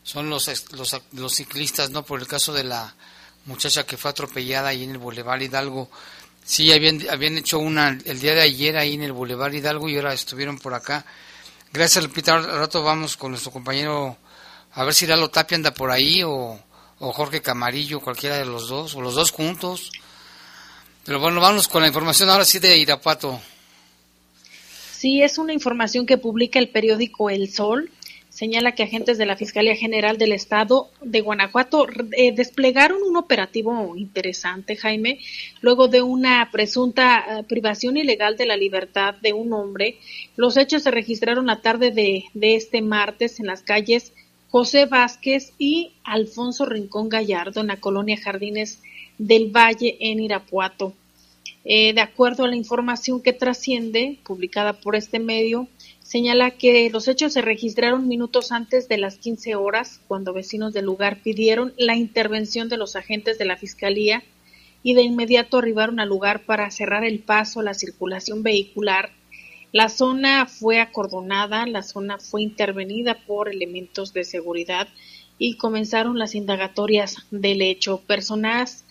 Son 0.02 0.28
los, 0.28 0.48
los, 0.72 1.00
los 1.12 1.34
ciclistas, 1.34 1.90
¿no? 1.90 2.04
Por 2.04 2.20
el 2.20 2.26
caso 2.26 2.52
de 2.52 2.64
la 2.64 2.94
muchacha 3.46 3.86
que 3.86 3.96
fue 3.96 4.10
atropellada 4.10 4.68
ahí 4.68 4.84
en 4.84 4.90
el 4.90 4.98
Boulevard 4.98 5.40
Hidalgo. 5.40 5.90
Sí, 6.44 6.72
habían, 6.72 7.08
habían 7.08 7.38
hecho 7.38 7.58
una 7.58 7.98
el 8.04 8.20
día 8.20 8.34
de 8.34 8.42
ayer 8.42 8.76
ahí 8.76 8.94
en 8.94 9.02
el 9.02 9.12
Boulevard 9.12 9.54
Hidalgo 9.54 9.88
y 9.88 9.96
ahora 9.96 10.12
estuvieron 10.12 10.58
por 10.58 10.74
acá. 10.74 11.06
Gracias, 11.72 12.04
Lupita. 12.04 12.34
Al 12.34 12.44
rato 12.44 12.82
vamos 12.82 13.16
con 13.16 13.30
nuestro 13.30 13.50
compañero 13.50 14.18
a 14.74 14.84
ver 14.84 14.92
si 14.92 15.06
Lalo 15.06 15.30
Tapia 15.30 15.56
anda 15.56 15.72
por 15.72 15.90
ahí 15.90 16.22
o, 16.22 16.58
o 16.98 17.12
Jorge 17.12 17.40
Camarillo, 17.40 18.00
cualquiera 18.00 18.36
de 18.36 18.44
los 18.44 18.68
dos, 18.68 18.94
o 18.94 19.00
los 19.00 19.14
dos 19.14 19.30
juntos. 19.30 19.90
Pero 21.04 21.18
bueno, 21.18 21.40
vamos 21.40 21.66
con 21.68 21.80
la 21.82 21.88
información 21.88 22.28
ahora 22.28 22.44
sí 22.44 22.58
de 22.58 22.76
Irapuato. 22.76 23.40
Sí, 25.04 25.20
es 25.20 25.36
una 25.36 25.52
información 25.52 26.06
que 26.06 26.16
publica 26.16 26.58
el 26.58 26.70
periódico 26.70 27.28
El 27.28 27.50
Sol. 27.50 27.90
Señala 28.30 28.72
que 28.72 28.84
agentes 28.84 29.18
de 29.18 29.26
la 29.26 29.36
Fiscalía 29.36 29.76
General 29.76 30.16
del 30.16 30.32
Estado 30.32 30.88
de 31.02 31.20
Guanajuato 31.20 31.86
eh, 32.12 32.32
desplegaron 32.32 33.02
un 33.02 33.18
operativo 33.18 33.96
interesante, 33.96 34.76
Jaime, 34.76 35.18
luego 35.60 35.88
de 35.88 36.00
una 36.00 36.48
presunta 36.50 37.18
eh, 37.18 37.42
privación 37.42 37.98
ilegal 37.98 38.38
de 38.38 38.46
la 38.46 38.56
libertad 38.56 39.14
de 39.20 39.34
un 39.34 39.52
hombre. 39.52 39.98
Los 40.36 40.56
hechos 40.56 40.84
se 40.84 40.90
registraron 40.90 41.44
la 41.48 41.60
tarde 41.60 41.90
de, 41.90 42.24
de 42.32 42.56
este 42.56 42.80
martes 42.80 43.40
en 43.40 43.46
las 43.48 43.60
calles 43.60 44.14
José 44.48 44.86
Vázquez 44.86 45.52
y 45.58 45.92
Alfonso 46.02 46.64
Rincón 46.64 47.10
Gallardo 47.10 47.60
en 47.60 47.66
la 47.66 47.78
colonia 47.78 48.16
Jardines 48.16 48.80
del 49.18 49.54
Valle 49.54 49.98
en 50.00 50.20
Irapuato. 50.20 50.94
Eh, 51.64 51.94
de 51.94 52.00
acuerdo 52.02 52.44
a 52.44 52.48
la 52.48 52.56
información 52.56 53.22
que 53.22 53.32
trasciende, 53.32 54.18
publicada 54.24 54.74
por 54.74 54.96
este 54.96 55.18
medio, 55.18 55.66
señala 56.00 56.50
que 56.50 56.90
los 56.90 57.08
hechos 57.08 57.32
se 57.32 57.40
registraron 57.40 58.06
minutos 58.06 58.52
antes 58.52 58.86
de 58.86 58.98
las 58.98 59.16
15 59.16 59.54
horas, 59.54 60.00
cuando 60.06 60.34
vecinos 60.34 60.74
del 60.74 60.84
lugar 60.84 61.22
pidieron 61.22 61.72
la 61.78 61.96
intervención 61.96 62.68
de 62.68 62.76
los 62.76 62.96
agentes 62.96 63.38
de 63.38 63.46
la 63.46 63.56
Fiscalía 63.56 64.22
y 64.82 64.92
de 64.92 65.02
inmediato 65.02 65.56
arribaron 65.56 65.98
al 66.00 66.10
lugar 66.10 66.44
para 66.44 66.70
cerrar 66.70 67.04
el 67.04 67.20
paso 67.20 67.60
a 67.60 67.64
la 67.64 67.72
circulación 67.72 68.42
vehicular. 68.42 69.10
La 69.72 69.88
zona 69.88 70.44
fue 70.44 70.80
acordonada, 70.80 71.66
la 71.66 71.82
zona 71.82 72.18
fue 72.18 72.42
intervenida 72.42 73.18
por 73.26 73.48
elementos 73.48 74.12
de 74.12 74.24
seguridad 74.24 74.86
y 75.38 75.56
comenzaron 75.56 76.18
las 76.18 76.34
indagatorias 76.34 77.16
del 77.30 77.62
hecho. 77.62 78.02
Personas 78.06 78.84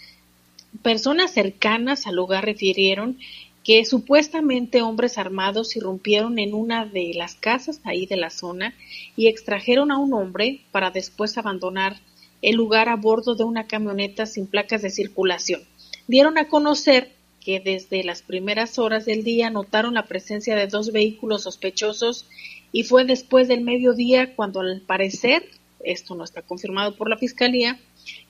Personas 0.81 1.31
cercanas 1.31 2.07
al 2.07 2.15
lugar 2.15 2.45
refirieron 2.45 3.19
que 3.63 3.85
supuestamente 3.85 4.81
hombres 4.81 5.17
armados 5.17 5.75
irrumpieron 5.75 6.37
en 6.39 6.53
una 6.53 6.85
de 6.85 7.13
las 7.15 7.35
casas 7.35 7.79
ahí 7.85 8.05
de 8.05 8.17
la 8.17 8.29
zona 8.29 8.73
y 9.15 9.27
extrajeron 9.27 9.91
a 9.91 9.97
un 9.97 10.13
hombre 10.13 10.61
para 10.71 10.91
después 10.91 11.37
abandonar 11.37 12.01
el 12.41 12.55
lugar 12.55 12.89
a 12.89 12.97
bordo 12.97 13.35
de 13.35 13.45
una 13.45 13.67
camioneta 13.67 14.25
sin 14.25 14.47
placas 14.47 14.81
de 14.81 14.89
circulación. 14.89 15.61
Dieron 16.07 16.37
a 16.37 16.49
conocer 16.49 17.11
que 17.39 17.59
desde 17.59 18.03
las 18.03 18.21
primeras 18.21 18.79
horas 18.79 19.05
del 19.05 19.23
día 19.23 19.49
notaron 19.49 19.93
la 19.93 20.05
presencia 20.05 20.55
de 20.55 20.67
dos 20.67 20.91
vehículos 20.91 21.43
sospechosos 21.43 22.25
y 22.71 22.83
fue 22.83 23.05
después 23.05 23.47
del 23.47 23.61
mediodía 23.61 24.35
cuando 24.35 24.59
al 24.59 24.81
parecer, 24.81 25.47
esto 25.83 26.15
no 26.15 26.23
está 26.23 26.41
confirmado 26.41 26.95
por 26.95 27.09
la 27.09 27.17
Fiscalía, 27.17 27.79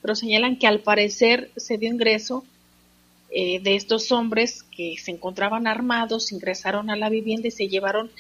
pero 0.02 0.16
señalan 0.16 0.58
que 0.58 0.68
al 0.68 0.80
parecer 0.80 1.52
se 1.56 1.78
dio 1.78 1.90
ingreso 1.90 2.44
eh, 3.32 3.60
de 3.62 3.76
estos 3.76 4.12
hombres 4.12 4.64
que 4.64 4.96
se 4.98 5.12
encontraban 5.12 5.66
armados, 5.66 6.32
ingresaron 6.32 6.90
a 6.90 6.96
la 6.96 7.10
vivienda 7.10 7.48
y 7.48 7.52
se 7.52 7.68
llevaron 7.68 8.12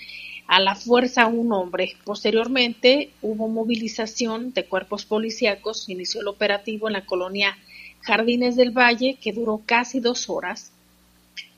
a 0.48 0.60
la 0.60 0.76
fuerza 0.76 1.24
a 1.24 1.28
un 1.28 1.54
hombre. 1.54 1.96
Posteriormente 2.04 3.12
hubo 3.22 3.48
movilización 3.48 4.54
de 4.54 4.66
cuerpos 4.66 5.06
policíacos, 5.06 5.88
inició 5.90 6.22
el 6.22 6.28
operativo 6.28 6.88
en 6.88 6.94
la 6.94 7.06
colonia 7.06 7.58
Jardines 8.02 8.56
del 8.56 8.72
Valle, 8.72 9.18
que 9.22 9.34
duró 9.34 9.62
casi 9.66 10.00
dos 10.00 10.30
horas, 10.30 10.72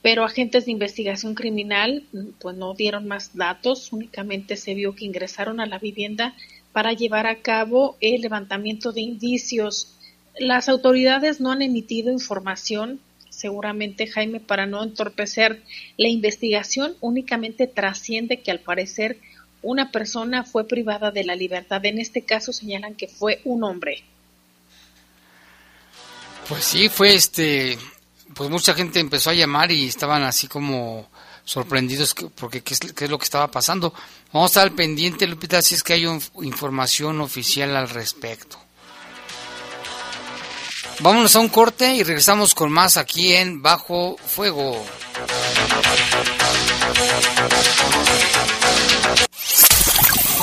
pero 0.02 0.24
agentes 0.24 0.66
de 0.66 0.72
investigación 0.72 1.34
criminal 1.34 2.04
mm, 2.12 2.20
pues 2.40 2.56
no 2.56 2.74
dieron 2.74 3.08
más 3.08 3.36
datos, 3.36 3.92
únicamente 3.92 4.56
se 4.56 4.74
vio 4.76 4.96
que 4.96 5.06
ingresaron 5.06 5.60
a 5.60 5.66
la 5.66 5.80
vivienda 5.80 6.36
para 6.76 6.92
llevar 6.92 7.26
a 7.26 7.38
cabo 7.38 7.96
el 8.02 8.20
levantamiento 8.20 8.92
de 8.92 9.00
indicios. 9.00 9.94
Las 10.38 10.68
autoridades 10.68 11.40
no 11.40 11.54
han 11.54 11.62
emitido 11.62 12.12
información, 12.12 13.00
seguramente 13.30 14.08
Jaime, 14.08 14.42
para 14.42 14.66
no 14.66 14.84
entorpecer 14.84 15.64
la 15.96 16.10
investigación, 16.10 16.98
únicamente 17.00 17.66
trasciende 17.68 18.42
que 18.42 18.52
al 18.52 18.60
parecer 18.60 19.20
una 19.62 19.90
persona 19.90 20.44
fue 20.44 20.68
privada 20.68 21.12
de 21.12 21.24
la 21.24 21.38
libertad. 21.38 21.86
En 21.86 21.98
este 21.98 22.24
caso 22.24 22.52
señalan 22.52 22.96
que 22.96 23.08
fue 23.08 23.40
un 23.46 23.64
hombre. 23.64 24.04
Pues 26.50 26.66
sí, 26.66 26.90
fue 26.90 27.16
este, 27.16 27.78
pues 28.34 28.50
mucha 28.50 28.74
gente 28.74 29.00
empezó 29.00 29.30
a 29.30 29.34
llamar 29.34 29.72
y 29.72 29.86
estaban 29.86 30.24
así 30.24 30.50
como 30.50 31.08
sorprendidos 31.46 32.14
que- 32.14 32.28
porque 32.28 32.62
qué 32.62 32.74
es, 32.74 32.80
qué 32.80 33.06
es 33.06 33.10
lo 33.10 33.18
que 33.18 33.24
estaba 33.24 33.50
pasando. 33.50 33.94
Vamos 34.34 34.50
a 34.50 34.52
estar 34.52 34.64
al 34.64 34.74
pendiente, 34.74 35.26
Lupita, 35.28 35.62
si 35.62 35.76
es 35.76 35.84
que 35.84 35.94
hay 35.94 36.06
un- 36.06 36.22
información 36.42 37.22
oficial 37.22 37.76
al 37.78 37.88
respecto. 37.90 38.60
Vámonos 41.00 41.36
a 41.36 41.40
un 41.40 41.50
corte 41.50 41.94
y 41.94 42.04
regresamos 42.04 42.54
con 42.56 42.72
más 42.72 42.98
aquí 42.98 43.34
en 43.34 43.62
Bajo 43.62 44.18
Fuego. 44.26 44.84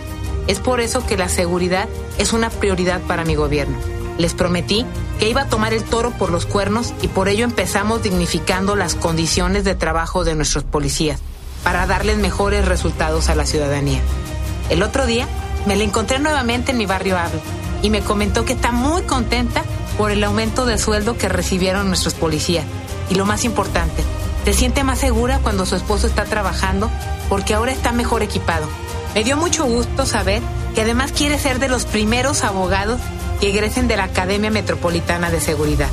Es 0.48 0.60
por 0.60 0.82
eso 0.82 1.06
que 1.06 1.16
la 1.16 1.30
seguridad 1.30 1.88
es 2.18 2.34
una 2.34 2.50
prioridad 2.50 3.00
para 3.00 3.24
mi 3.24 3.36
gobierno. 3.36 3.78
Les 4.18 4.34
prometí 4.34 4.86
que 5.20 5.30
iba 5.30 5.44
a 5.44 5.48
tomar 5.48 5.74
el 5.74 5.86
toro 5.86 6.12
por 6.12 6.32
los 6.32 6.46
cuernos 6.46 6.94
y 7.02 7.08
por 7.08 7.30
ello 7.30 7.46
empezamos 7.46 8.04
dignificando 8.04 8.76
las 8.76 8.94
condiciones 8.94 9.64
de 9.64 9.76
trabajo 9.76 10.26
de 10.26 10.36
nuestros 10.36 10.66
policías 10.66 11.22
para 11.64 11.88
darles 11.88 12.18
mejores 12.18 12.66
resultados 12.66 13.30
a 13.30 13.36
la 13.36 13.46
ciudadanía. 13.46 14.02
El 14.70 14.84
otro 14.84 15.06
día 15.06 15.30
me 15.66 15.78
la 15.78 15.86
encontré 15.86 16.20
nuevamente 16.20 16.74
en 16.74 16.78
mi 16.78 16.86
barrio 16.86 17.18
Ave 17.18 17.40
y 17.84 17.90
me 17.90 18.02
comentó 18.02 18.44
que 18.44 18.52
está 18.52 18.74
muy 18.74 19.04
contenta 19.04 19.64
por 20.00 20.12
el 20.12 20.24
aumento 20.24 20.66
de 20.66 20.78
sueldo 20.78 21.18
que 21.18 21.28
recibieron 21.28 21.90
nuestros 21.90 22.14
policías. 22.14 22.64
Y 23.10 23.16
lo 23.16 23.26
más 23.26 23.44
importante, 23.44 24.02
se 24.46 24.54
siente 24.54 24.86
más 24.86 24.98
segura 24.98 25.40
cuando 25.40 25.66
su 25.66 25.76
esposo 25.76 26.08
está 26.08 26.24
trabajando 26.24 26.90
porque 27.28 27.54
ahora 27.54 27.74
está 27.74 27.92
mejor 27.92 28.24
equipado. 28.24 28.66
Me 29.14 29.26
dio 29.26 29.36
mucho 29.36 29.66
gusto 29.66 30.06
saber 30.06 30.42
que 30.74 30.84
además 30.84 31.12
quiere 31.12 31.38
ser 31.38 31.60
de 31.60 31.68
los 31.68 31.84
primeros 31.84 32.46
abogados 32.46 33.02
que 33.42 33.50
egresen 33.50 33.90
de 33.90 33.98
la 33.98 34.06
Academia 34.06 34.50
Metropolitana 34.50 35.32
de 35.32 35.42
Seguridad. 35.42 35.90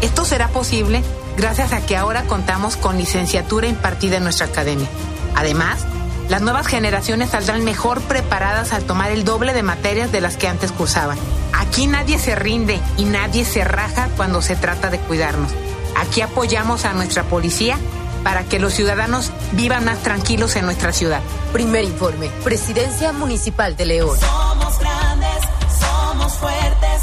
Esto 0.00 0.24
será 0.24 0.48
posible 0.48 1.02
gracias 1.36 1.74
a 1.74 1.84
que 1.84 1.98
ahora 1.98 2.22
contamos 2.22 2.78
con 2.78 2.96
licenciatura 2.96 3.66
impartida 3.66 4.16
en 4.16 4.24
nuestra 4.24 4.46
academia. 4.46 4.88
Además, 5.34 5.84
las 6.30 6.40
nuevas 6.40 6.66
generaciones 6.66 7.28
saldrán 7.28 7.64
mejor 7.64 8.00
preparadas 8.00 8.72
al 8.72 8.84
tomar 8.84 9.10
el 9.10 9.24
doble 9.24 9.52
de 9.52 9.62
materias 9.62 10.10
de 10.10 10.22
las 10.22 10.38
que 10.38 10.48
antes 10.48 10.72
cursaban. 10.72 11.18
Aquí 11.62 11.86
nadie 11.86 12.18
se 12.18 12.34
rinde 12.34 12.80
y 12.98 13.04
nadie 13.04 13.44
se 13.44 13.62
raja 13.62 14.08
cuando 14.16 14.42
se 14.42 14.56
trata 14.56 14.90
de 14.90 14.98
cuidarnos. 14.98 15.52
Aquí 15.96 16.20
apoyamos 16.20 16.84
a 16.84 16.92
nuestra 16.92 17.22
policía 17.22 17.78
para 18.24 18.42
que 18.42 18.58
los 18.58 18.74
ciudadanos 18.74 19.30
vivan 19.52 19.84
más 19.84 20.02
tranquilos 20.02 20.56
en 20.56 20.64
nuestra 20.64 20.92
ciudad. 20.92 21.20
Primer 21.52 21.84
informe, 21.84 22.30
Presidencia 22.42 23.12
Municipal 23.12 23.76
de 23.76 23.86
León. 23.86 24.18
Somos 24.18 24.78
grandes, 24.80 25.38
somos 25.80 26.32
fuertes. 26.34 27.02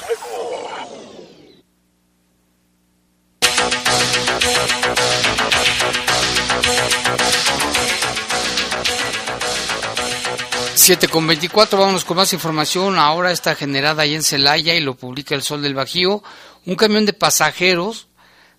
Siete 10.83 11.07
con 11.07 11.27
24, 11.27 11.77
vámonos 11.77 12.03
con 12.03 12.17
más 12.17 12.33
información. 12.33 12.97
Ahora 12.97 13.31
está 13.31 13.55
generada 13.55 14.03
ahí 14.03 14.15
en 14.15 14.23
Celaya 14.23 14.73
y 14.73 14.79
lo 14.79 14.95
publica 14.95 15.35
el 15.35 15.43
Sol 15.43 15.61
del 15.61 15.75
Bajío. 15.75 16.23
Un 16.65 16.75
camión 16.75 17.05
de 17.05 17.13
pasajeros 17.13 18.07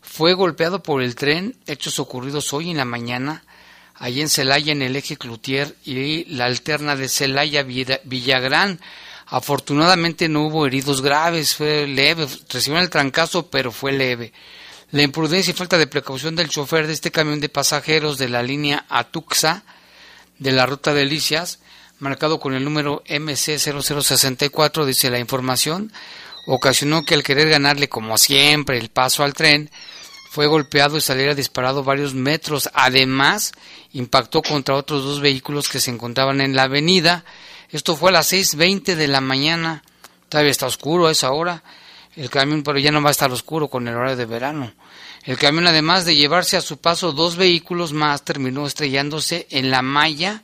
fue 0.01 0.35
golpeado 0.35 0.83
por 0.83 1.03
el 1.03 1.15
tren, 1.15 1.57
hechos 1.67 1.99
ocurridos 1.99 2.53
hoy 2.53 2.71
en 2.71 2.77
la 2.77 2.85
mañana, 2.85 3.45
ahí 3.97 4.21
en 4.21 4.29
Celaya, 4.29 4.73
en 4.73 4.83
el 4.83 4.95
eje 4.95 5.17
Cloutier 5.17 5.77
y 5.85 6.25
la 6.27 6.45
alterna 6.45 6.97
de 6.97 7.09
Celaya 7.09 7.65
Villagrán. 7.65 8.81
Afortunadamente 9.27 10.29
no 10.29 10.47
hubo 10.47 10.67
heridos 10.67 11.03
graves, 11.03 11.57
fue 11.57 11.87
leve, 11.87 12.27
recibieron 12.49 12.85
el 12.85 12.91
trancazo, 12.91 13.49
pero 13.51 13.73
fue 13.73 13.93
leve. 13.93 14.33
La 14.92 15.02
imprudencia 15.02 15.52
y 15.52 15.55
falta 15.55 15.78
de 15.78 15.87
precaución 15.87 16.37
del 16.37 16.50
chofer 16.50 16.87
de 16.87 16.92
este 16.92 17.11
camión 17.11 17.40
de 17.40 17.48
pasajeros 17.48 18.18
de 18.18 18.28
la 18.28 18.42
línea 18.42 18.85
Atuxa 18.90 19.64
de 20.38 20.52
la 20.52 20.66
ruta 20.66 20.92
de 20.92 21.00
Delicias, 21.00 21.61
marcado 21.98 22.38
con 22.38 22.52
el 22.52 22.62
número 22.62 23.02
MC0064, 23.05 24.85
dice 24.85 25.09
la 25.09 25.18
información, 25.18 25.90
ocasionó 26.46 27.05
que 27.07 27.14
al 27.14 27.22
querer 27.22 27.48
ganarle 27.48 27.88
como 27.88 28.18
siempre 28.18 28.76
el 28.76 28.90
paso 28.90 29.24
al 29.24 29.33
tren, 29.33 29.70
fue 30.31 30.46
golpeado 30.46 30.98
y 30.98 31.00
saliera 31.00 31.35
disparado 31.35 31.85
varios 31.85 32.12
metros. 32.12 32.68
Además, 32.74 33.52
impactó 33.92 34.42
contra 34.42 34.74
otros 34.74 35.05
dos 35.05 35.20
vehículos 35.22 35.70
que 35.70 35.81
se 35.81 35.90
encontraban 35.90 36.42
en 36.42 36.55
la 36.55 36.64
avenida. 36.64 37.24
Esto 37.70 37.96
fue 37.96 38.11
a 38.11 38.12
las 38.12 38.31
6.20 38.31 38.94
de 38.94 39.09
la 39.09 39.22
mañana. 39.22 39.85
Todavía 40.28 40.50
está 40.50 40.66
oscuro 40.66 41.07
a 41.07 41.12
esa 41.12 41.33
hora. 41.33 41.62
El 42.14 42.29
camión, 42.29 42.62
pero 42.62 42.79
ya 42.79 42.90
no 42.90 43.01
va 43.01 43.09
a 43.09 43.12
estar 43.12 43.33
oscuro 43.33 43.68
con 43.68 43.88
el 43.88 43.94
horario 43.94 44.16
de 44.16 44.27
verano. 44.27 44.72
El 45.25 45.38
camión, 45.38 45.66
además 45.66 46.05
de 46.05 46.14
llevarse 46.14 46.57
a 46.57 46.61
su 46.61 46.79
paso 46.79 47.12
dos 47.12 47.37
vehículos 47.37 47.92
más, 47.92 48.22
terminó 48.22 48.66
estrellándose 48.66 49.46
en 49.51 49.70
la 49.70 49.81
malla 49.81 50.42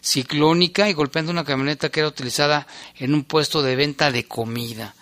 ciclónica 0.00 0.88
y 0.88 0.92
golpeando 0.92 1.32
una 1.32 1.44
camioneta 1.44 1.90
que 1.90 2.00
era 2.00 2.08
utilizada 2.08 2.66
en 2.96 3.14
un 3.14 3.24
puesto 3.24 3.62
de 3.62 3.74
venta 3.74 4.12
de 4.12 4.26
comida. 4.26 4.94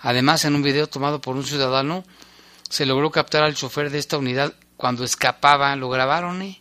Además, 0.00 0.44
en 0.44 0.54
un 0.54 0.62
video 0.62 0.88
tomado 0.88 1.20
por 1.20 1.36
un 1.36 1.44
ciudadano, 1.44 2.04
se 2.68 2.84
logró 2.84 3.10
captar 3.10 3.42
al 3.42 3.54
chofer 3.54 3.90
de 3.90 3.98
esta 3.98 4.18
unidad 4.18 4.54
cuando 4.76 5.04
escapaba, 5.04 5.74
lo 5.76 5.88
grabaron, 5.88 6.42
¿eh? 6.42 6.60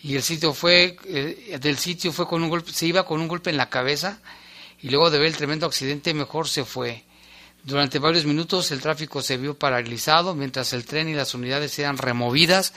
Y 0.00 0.16
el 0.16 0.22
sitio 0.22 0.52
fue, 0.52 0.96
eh, 1.04 1.58
del 1.60 1.76
sitio 1.78 2.12
fue 2.12 2.26
con 2.26 2.42
un 2.42 2.50
golpe, 2.50 2.72
se 2.72 2.86
iba 2.86 3.04
con 3.04 3.20
un 3.20 3.28
golpe 3.28 3.50
en 3.50 3.56
la 3.56 3.68
cabeza 3.68 4.20
y 4.80 4.90
luego 4.90 5.10
de 5.10 5.18
ver 5.18 5.28
el 5.28 5.36
tremendo 5.36 5.66
accidente 5.66 6.14
mejor 6.14 6.48
se 6.48 6.64
fue. 6.64 7.04
Durante 7.68 7.98
varios 7.98 8.24
minutos 8.24 8.70
el 8.70 8.80
tráfico 8.80 9.20
se 9.20 9.36
vio 9.36 9.58
paralizado 9.58 10.34
mientras 10.34 10.72
el 10.72 10.86
tren 10.86 11.06
y 11.10 11.12
las 11.12 11.34
unidades 11.34 11.78
eran 11.78 11.98
removidas, 11.98 12.72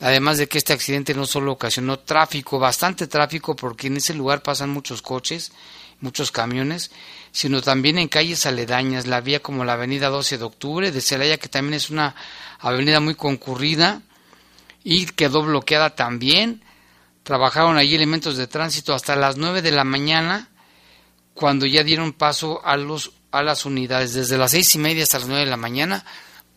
además 0.00 0.36
de 0.36 0.48
que 0.48 0.58
este 0.58 0.72
accidente 0.72 1.14
no 1.14 1.26
solo 1.26 1.52
ocasionó 1.52 2.00
tráfico, 2.00 2.58
bastante 2.58 3.06
tráfico, 3.06 3.54
porque 3.54 3.86
en 3.86 3.98
ese 3.98 4.14
lugar 4.14 4.42
pasan 4.42 4.70
muchos 4.70 5.00
coches, 5.00 5.52
muchos 6.00 6.32
camiones, 6.32 6.90
sino 7.30 7.62
también 7.62 7.98
en 7.98 8.08
calles 8.08 8.44
aledañas, 8.44 9.06
la 9.06 9.20
vía 9.20 9.38
como 9.38 9.64
la 9.64 9.74
avenida 9.74 10.08
12 10.08 10.38
de 10.38 10.44
octubre 10.44 10.90
de 10.90 11.00
Celaya, 11.00 11.38
que 11.38 11.48
también 11.48 11.74
es 11.74 11.90
una 11.90 12.16
avenida 12.58 12.98
muy 12.98 13.14
concurrida, 13.14 14.02
y 14.82 15.06
quedó 15.06 15.44
bloqueada 15.44 15.94
también. 15.94 16.64
Trabajaron 17.22 17.76
allí 17.76 17.94
elementos 17.94 18.36
de 18.36 18.48
tránsito 18.48 18.92
hasta 18.92 19.14
las 19.14 19.36
9 19.36 19.62
de 19.62 19.70
la 19.70 19.84
mañana, 19.84 20.48
cuando 21.32 21.64
ya 21.64 21.84
dieron 21.84 22.12
paso 22.12 22.60
a, 22.66 22.76
los, 22.76 23.12
a 23.32 23.42
las 23.42 23.66
unidades, 23.66 24.14
desde 24.14 24.38
las 24.38 24.52
seis 24.52 24.74
y 24.74 24.78
media 24.78 25.02
hasta 25.02 25.18
las 25.18 25.28
9 25.28 25.44
de 25.44 25.50
la 25.50 25.56
mañana, 25.56 26.04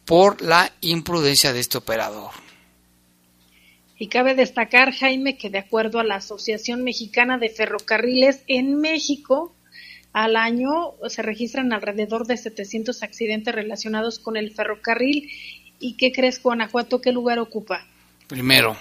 por 0.05 0.41
la 0.41 0.71
imprudencia 0.81 1.51
de 1.51 1.59
este 1.61 1.77
operador. 1.77 2.31
Y 3.97 4.07
cabe 4.07 4.35
destacar, 4.35 4.93
Jaime, 4.93 5.37
que 5.37 5.49
de 5.49 5.59
acuerdo 5.59 5.99
a 5.99 6.03
la 6.03 6.15
Asociación 6.15 6.83
Mexicana 6.83 7.37
de 7.37 7.49
Ferrocarriles 7.49 8.43
en 8.47 8.79
México, 8.79 9.53
al 10.11 10.35
año 10.35 10.93
se 11.07 11.21
registran 11.21 11.73
alrededor 11.73 12.27
de 12.27 12.37
700 12.37 13.03
accidentes 13.03 13.55
relacionados 13.55 14.19
con 14.19 14.37
el 14.37 14.51
ferrocarril. 14.51 15.29
¿Y 15.79 15.95
qué 15.95 16.11
crees, 16.11 16.41
Guanajuato, 16.41 17.01
qué 17.01 17.11
lugar 17.11 17.39
ocupa? 17.39 17.85
Primero. 18.27 18.75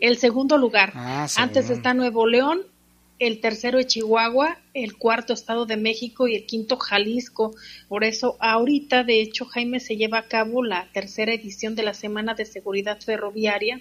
El 0.00 0.18
segundo 0.18 0.56
lugar. 0.56 0.92
Ah, 0.94 1.26
Antes 1.36 1.70
está 1.70 1.94
Nuevo 1.94 2.26
León, 2.26 2.62
el 3.18 3.40
tercero 3.40 3.78
es 3.78 3.88
Chihuahua, 3.88 4.58
el 4.74 4.96
cuarto 4.96 5.32
Estado 5.32 5.66
de 5.66 5.76
México 5.76 6.28
y 6.28 6.36
el 6.36 6.46
quinto 6.46 6.76
Jalisco. 6.76 7.54
Por 7.88 8.04
eso, 8.04 8.36
ahorita, 8.40 9.02
de 9.02 9.20
hecho, 9.20 9.44
Jaime, 9.44 9.80
se 9.80 9.96
lleva 9.96 10.18
a 10.18 10.28
cabo 10.28 10.62
la 10.62 10.88
tercera 10.92 11.34
edición 11.34 11.74
de 11.74 11.82
la 11.82 11.94
Semana 11.94 12.34
de 12.34 12.44
Seguridad 12.44 13.00
Ferroviaria, 13.00 13.80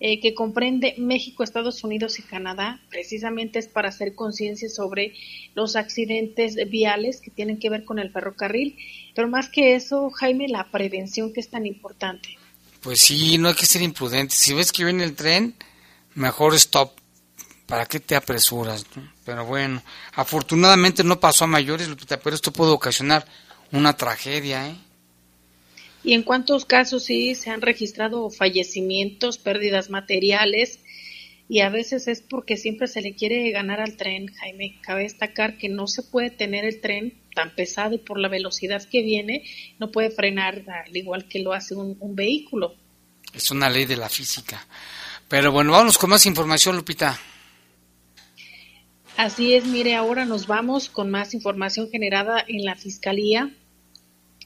eh, 0.00 0.20
que 0.20 0.34
comprende 0.34 0.94
México, 0.98 1.44
Estados 1.44 1.84
Unidos 1.84 2.18
y 2.18 2.22
Canadá. 2.22 2.80
Precisamente 2.90 3.58
es 3.58 3.68
para 3.68 3.90
hacer 3.90 4.14
conciencia 4.14 4.68
sobre 4.68 5.12
los 5.54 5.76
accidentes 5.76 6.56
viales 6.70 7.20
que 7.20 7.30
tienen 7.30 7.58
que 7.58 7.70
ver 7.70 7.84
con 7.84 7.98
el 7.98 8.10
ferrocarril. 8.10 8.76
Pero 9.14 9.28
más 9.28 9.50
que 9.50 9.74
eso, 9.74 10.10
Jaime, 10.10 10.48
la 10.48 10.70
prevención 10.70 11.32
que 11.32 11.40
es 11.40 11.50
tan 11.50 11.66
importante. 11.66 12.30
Pues 12.80 13.00
sí, 13.00 13.38
no 13.38 13.48
hay 13.48 13.54
que 13.54 13.66
ser 13.66 13.82
imprudente. 13.82 14.34
Si 14.34 14.52
ves 14.52 14.72
que 14.72 14.84
viene 14.84 15.04
el 15.04 15.14
tren, 15.14 15.54
mejor 16.14 16.54
stop. 16.54 17.03
¿Para 17.66 17.86
qué 17.86 18.00
te 18.00 18.14
apresuras? 18.14 18.84
no? 18.94 19.10
Pero 19.24 19.46
bueno, 19.46 19.82
afortunadamente 20.12 21.02
no 21.02 21.18
pasó 21.18 21.44
a 21.44 21.48
mayores, 21.48 21.88
Lupita, 21.88 22.20
pero 22.20 22.36
esto 22.36 22.52
puede 22.52 22.72
ocasionar 22.72 23.26
una 23.72 23.96
tragedia, 23.96 24.68
¿eh? 24.68 24.76
¿Y 26.02 26.12
en 26.12 26.22
cuántos 26.22 26.66
casos 26.66 27.04
sí 27.04 27.34
se 27.34 27.48
han 27.48 27.62
registrado 27.62 28.28
fallecimientos, 28.28 29.38
pérdidas 29.38 29.88
materiales? 29.88 30.80
Y 31.48 31.60
a 31.60 31.70
veces 31.70 32.08
es 32.08 32.20
porque 32.20 32.58
siempre 32.58 32.88
se 32.88 33.00
le 33.00 33.14
quiere 33.14 33.50
ganar 33.50 33.80
al 33.80 33.96
tren, 33.96 34.26
Jaime. 34.34 34.78
Cabe 34.82 35.04
destacar 35.04 35.56
que 35.56 35.70
no 35.70 35.86
se 35.86 36.02
puede 36.02 36.28
tener 36.28 36.66
el 36.66 36.82
tren 36.82 37.14
tan 37.34 37.54
pesado 37.54 37.94
y 37.94 37.98
por 37.98 38.18
la 38.18 38.28
velocidad 38.28 38.86
que 38.88 39.02
viene, 39.02 39.44
no 39.78 39.90
puede 39.90 40.10
frenar 40.10 40.62
al 40.68 40.96
igual 40.96 41.26
que 41.26 41.40
lo 41.40 41.54
hace 41.54 41.74
un, 41.74 41.96
un 41.98 42.14
vehículo. 42.14 42.74
Es 43.32 43.50
una 43.50 43.70
ley 43.70 43.86
de 43.86 43.96
la 43.96 44.08
física. 44.08 44.66
Pero 45.26 45.52
bueno, 45.52 45.72
vamos 45.72 45.98
con 45.98 46.10
más 46.10 46.26
información, 46.26 46.76
Lupita. 46.76 47.18
Así 49.16 49.54
es, 49.54 49.64
mire, 49.64 49.94
ahora 49.94 50.24
nos 50.24 50.48
vamos 50.48 50.88
con 50.88 51.08
más 51.08 51.34
información 51.34 51.88
generada 51.88 52.44
en 52.48 52.64
la 52.64 52.74
Fiscalía. 52.74 53.54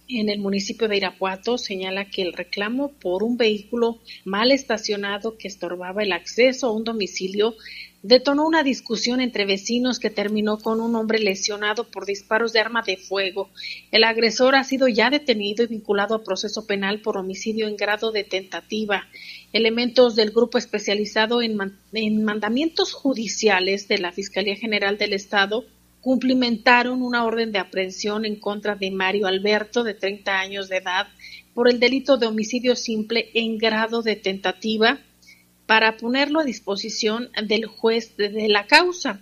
En 0.09 0.29
el 0.29 0.41
municipio 0.41 0.89
de 0.89 0.99
Irapuato 0.99 1.57
señala 1.57 2.11
que 2.11 2.21
el 2.21 2.35
reclamo 2.35 2.93
por 2.93 3.23
un 3.23 3.39
vehículo 3.39 3.99
mal 4.27 4.53
estacionado 4.53 5.39
que 5.39 5.49
estorbaba 5.49 6.03
el 6.03 6.13
acceso 6.13 6.67
a 6.67 6.73
un 6.73 6.85
domicilio 6.85 7.55
detonó 8.03 8.47
una 8.47 8.63
discusión 8.63 9.21
entre 9.21 9.45
vecinos 9.45 9.99
que 9.99 10.11
terminó 10.11 10.59
con 10.59 10.81
un 10.81 10.95
hombre 10.95 11.19
lesionado 11.19 11.85
por 11.91 12.07
disparos 12.07 12.53
de 12.53 12.61
arma 12.61 12.83
de 12.87 12.97
fuego. 12.97 13.51
El 13.91 14.05
agresor 14.05 14.55
ha 14.55 14.65
sido 14.65 14.89
ya 14.89 15.11
detenido 15.11 15.65
y 15.65 15.69
vinculado 15.69 16.15
a 16.15 16.23
proceso 16.23 16.67
penal 16.67 17.01
por 17.01 17.17
homicidio 17.17 17.67
en 17.67 17.77
grado 17.77 18.13
de 18.13 18.25
tentativa. 18.25 19.09
Elementos 19.53 20.15
del 20.15 20.31
grupo 20.31 20.59
especializado 20.59 21.43
en, 21.43 21.57
man- 21.57 21.79
en 21.93 22.23
mandamientos 22.25 22.93
judiciales 22.93 23.89
de 23.89 23.99
la 23.99 24.13
Fiscalía 24.13 24.57
General 24.57 24.97
del 24.97 25.13
Estado 25.13 25.65
cumplimentaron 26.01 27.03
una 27.03 27.25
orden 27.25 27.51
de 27.51 27.59
aprehensión 27.59 28.25
en 28.25 28.37
contra 28.37 28.77
de 28.77 28.91
Mario 28.93 29.27
Alberto, 29.27 29.83
de 29.83 29.95
30 29.95 30.39
años 30.39 30.69
de 30.69 30.77
edad, 30.77 31.09
por 31.55 31.69
el 31.69 31.81
delito 31.81 32.17
de 32.17 32.27
homicidio 32.29 32.77
simple 32.77 33.31
en 33.35 33.59
grado 33.59 34.03
de 34.03 34.15
tentativa 34.15 35.01
para 35.69 35.99
ponerlo 35.99 36.41
a 36.41 36.45
disposición 36.45 37.29
del 37.45 37.67
juez 37.67 38.17
de, 38.17 38.49
la 38.49 38.67
causa. 38.67 39.21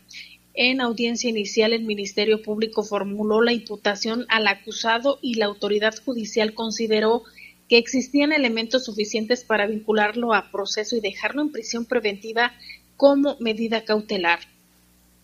En 0.55 0.81
audiencia 0.81 1.29
inicial, 1.29 1.73
el 1.73 1.83
Ministerio 1.83 2.41
Público 2.41 2.85
formuló 2.85 3.43
la 3.43 3.53
imputación 3.53 4.27
al 4.29 4.47
acusado 4.47 5.19
y 5.21 5.35
la 5.35 5.47
autoridad 5.47 5.97
judicial 6.05 6.55
consideró 6.55 7.25
que 7.69 7.79
existían 7.79 8.33
elementos 8.33 8.85
suficientes 8.85 9.43
para 9.43 9.67
vincularlo 9.67 10.35
a 10.35 10.53
proceso 10.53 10.95
y 10.95 11.01
dejarlo 11.01 11.43
en 11.43 11.51
prisión 11.51 11.85
preventiva 11.85 12.53
como 12.97 13.37
medida 13.41 13.85
cautelar. 13.85 14.39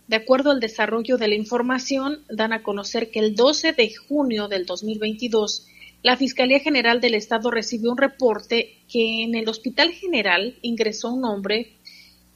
De 0.09 0.17
acuerdo 0.17 0.51
al 0.51 0.59
desarrollo 0.59 1.19
de 1.19 1.29
la 1.29 1.37
información, 1.37 2.25
dan 2.31 2.53
a 2.53 2.65
conocer 2.65 3.13
que 3.13 3.21
el 3.21 3.37
12 3.37 3.75
de 3.75 3.95
junio 3.95 4.49
del 4.49 4.67
2022, 4.67 5.69
la 6.03 6.17
Fiscalía 6.17 6.59
General 6.59 7.01
del 7.01 7.15
Estado 7.15 7.51
recibió 7.51 7.93
un 7.93 7.99
reporte 7.99 8.79
que 8.89 9.23
en 9.23 9.35
el 9.35 9.49
Hospital 9.49 9.93
General 9.93 10.57
ingresó 10.63 11.13
un 11.13 11.25
hombre 11.25 11.73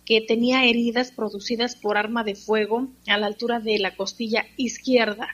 que 0.04 0.20
tenía 0.20 0.64
heridas 0.64 1.10
producidas 1.10 1.74
por 1.74 1.98
arma 1.98 2.22
de 2.22 2.36
fuego 2.36 2.88
a 3.08 3.18
la 3.18 3.26
altura 3.26 3.58
de 3.58 3.80
la 3.80 3.96
costilla 3.96 4.46
izquierda, 4.56 5.28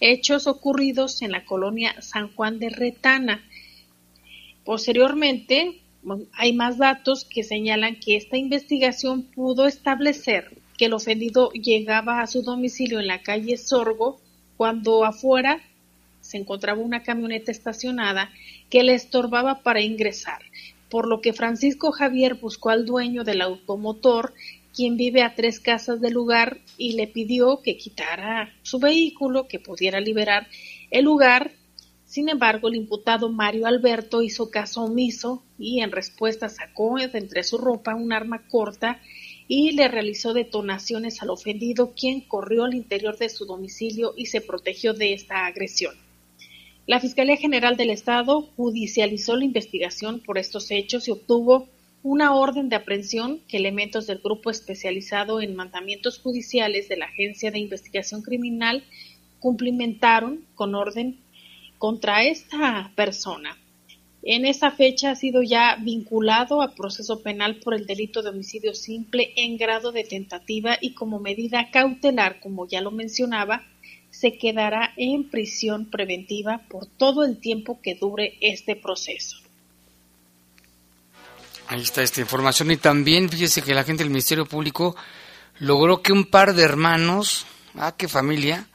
hechos 0.00 0.46
ocurridos 0.46 1.22
en 1.22 1.32
la 1.32 1.46
colonia 1.46 2.00
San 2.02 2.30
Juan 2.34 2.58
de 2.58 2.68
Retana. 2.68 3.42
Posteriormente, 4.66 5.80
hay 6.34 6.52
más 6.52 6.76
datos 6.76 7.24
que 7.24 7.42
señalan 7.42 7.98
que 8.00 8.16
esta 8.16 8.36
investigación 8.36 9.22
pudo 9.22 9.66
establecer 9.66 10.58
que 10.76 10.84
el 10.84 10.92
ofendido 10.92 11.50
llegaba 11.52 12.20
a 12.20 12.26
su 12.26 12.42
domicilio 12.42 13.00
en 13.00 13.06
la 13.06 13.22
calle 13.22 13.56
Sorgo 13.56 14.20
cuando 14.58 15.06
afuera 15.06 15.62
se 16.28 16.36
encontraba 16.36 16.82
una 16.82 17.02
camioneta 17.02 17.50
estacionada 17.50 18.30
que 18.68 18.82
le 18.82 18.92
estorbaba 18.92 19.62
para 19.62 19.80
ingresar, 19.80 20.42
por 20.90 21.08
lo 21.08 21.22
que 21.22 21.32
Francisco 21.32 21.90
Javier 21.90 22.34
buscó 22.34 22.68
al 22.68 22.84
dueño 22.84 23.24
del 23.24 23.40
automotor, 23.40 24.34
quien 24.74 24.98
vive 24.98 25.22
a 25.22 25.34
tres 25.34 25.58
casas 25.58 26.02
del 26.02 26.12
lugar, 26.12 26.58
y 26.76 26.92
le 26.92 27.06
pidió 27.06 27.62
que 27.62 27.78
quitara 27.78 28.52
su 28.62 28.78
vehículo, 28.78 29.48
que 29.48 29.58
pudiera 29.58 30.00
liberar 30.00 30.48
el 30.90 31.06
lugar. 31.06 31.52
Sin 32.04 32.28
embargo, 32.28 32.68
el 32.68 32.76
imputado 32.76 33.30
Mario 33.30 33.66
Alberto 33.66 34.20
hizo 34.20 34.50
caso 34.50 34.82
omiso 34.82 35.42
y 35.58 35.80
en 35.80 35.92
respuesta 35.92 36.50
sacó 36.50 36.96
de 36.96 37.08
entre 37.18 37.42
su 37.42 37.56
ropa 37.56 37.94
un 37.94 38.12
arma 38.12 38.46
corta 38.48 39.00
y 39.46 39.72
le 39.72 39.88
realizó 39.88 40.34
detonaciones 40.34 41.22
al 41.22 41.30
ofendido, 41.30 41.94
quien 41.94 42.20
corrió 42.20 42.64
al 42.64 42.74
interior 42.74 43.16
de 43.16 43.30
su 43.30 43.46
domicilio 43.46 44.12
y 44.14 44.26
se 44.26 44.42
protegió 44.42 44.92
de 44.92 45.14
esta 45.14 45.46
agresión. 45.46 46.07
La 46.88 47.00
Fiscalía 47.00 47.36
General 47.36 47.76
del 47.76 47.90
Estado 47.90 48.40
judicializó 48.56 49.36
la 49.36 49.44
investigación 49.44 50.20
por 50.20 50.38
estos 50.38 50.70
hechos 50.70 51.06
y 51.06 51.10
obtuvo 51.10 51.68
una 52.02 52.34
orden 52.34 52.70
de 52.70 52.76
aprehensión 52.76 53.40
que 53.46 53.58
elementos 53.58 54.06
del 54.06 54.20
grupo 54.24 54.50
especializado 54.50 55.42
en 55.42 55.54
mandamientos 55.54 56.18
judiciales 56.18 56.88
de 56.88 56.96
la 56.96 57.04
Agencia 57.04 57.50
de 57.50 57.58
Investigación 57.58 58.22
Criminal 58.22 58.84
cumplimentaron 59.38 60.46
con 60.54 60.74
orden 60.74 61.18
contra 61.76 62.24
esta 62.24 62.90
persona. 62.96 63.58
En 64.22 64.46
esa 64.46 64.70
fecha 64.70 65.10
ha 65.10 65.14
sido 65.14 65.42
ya 65.42 65.76
vinculado 65.76 66.62
a 66.62 66.74
proceso 66.74 67.22
penal 67.22 67.56
por 67.56 67.74
el 67.74 67.84
delito 67.84 68.22
de 68.22 68.30
homicidio 68.30 68.72
simple 68.74 69.34
en 69.36 69.58
grado 69.58 69.92
de 69.92 70.04
tentativa 70.04 70.78
y 70.80 70.94
como 70.94 71.20
medida 71.20 71.70
cautelar, 71.70 72.40
como 72.40 72.66
ya 72.66 72.80
lo 72.80 72.90
mencionaba, 72.92 73.66
se 74.18 74.36
quedará 74.36 74.92
en 74.96 75.30
prisión 75.30 75.86
preventiva 75.90 76.62
por 76.68 76.86
todo 76.86 77.24
el 77.24 77.38
tiempo 77.38 77.80
que 77.80 77.94
dure 77.94 78.36
este 78.40 78.74
proceso. 78.74 79.36
Ahí 81.68 81.82
está 81.82 82.02
esta 82.02 82.20
información. 82.20 82.70
Y 82.72 82.78
también 82.78 83.28
fíjese 83.28 83.62
que 83.62 83.74
la 83.74 83.84
gente 83.84 84.02
del 84.02 84.10
Ministerio 84.10 84.44
Público 84.44 84.96
logró 85.60 86.02
que 86.02 86.12
un 86.12 86.24
par 86.24 86.54
de 86.54 86.64
hermanos, 86.64 87.46
ah, 87.76 87.94
qué 87.96 88.08
familia, 88.08 88.66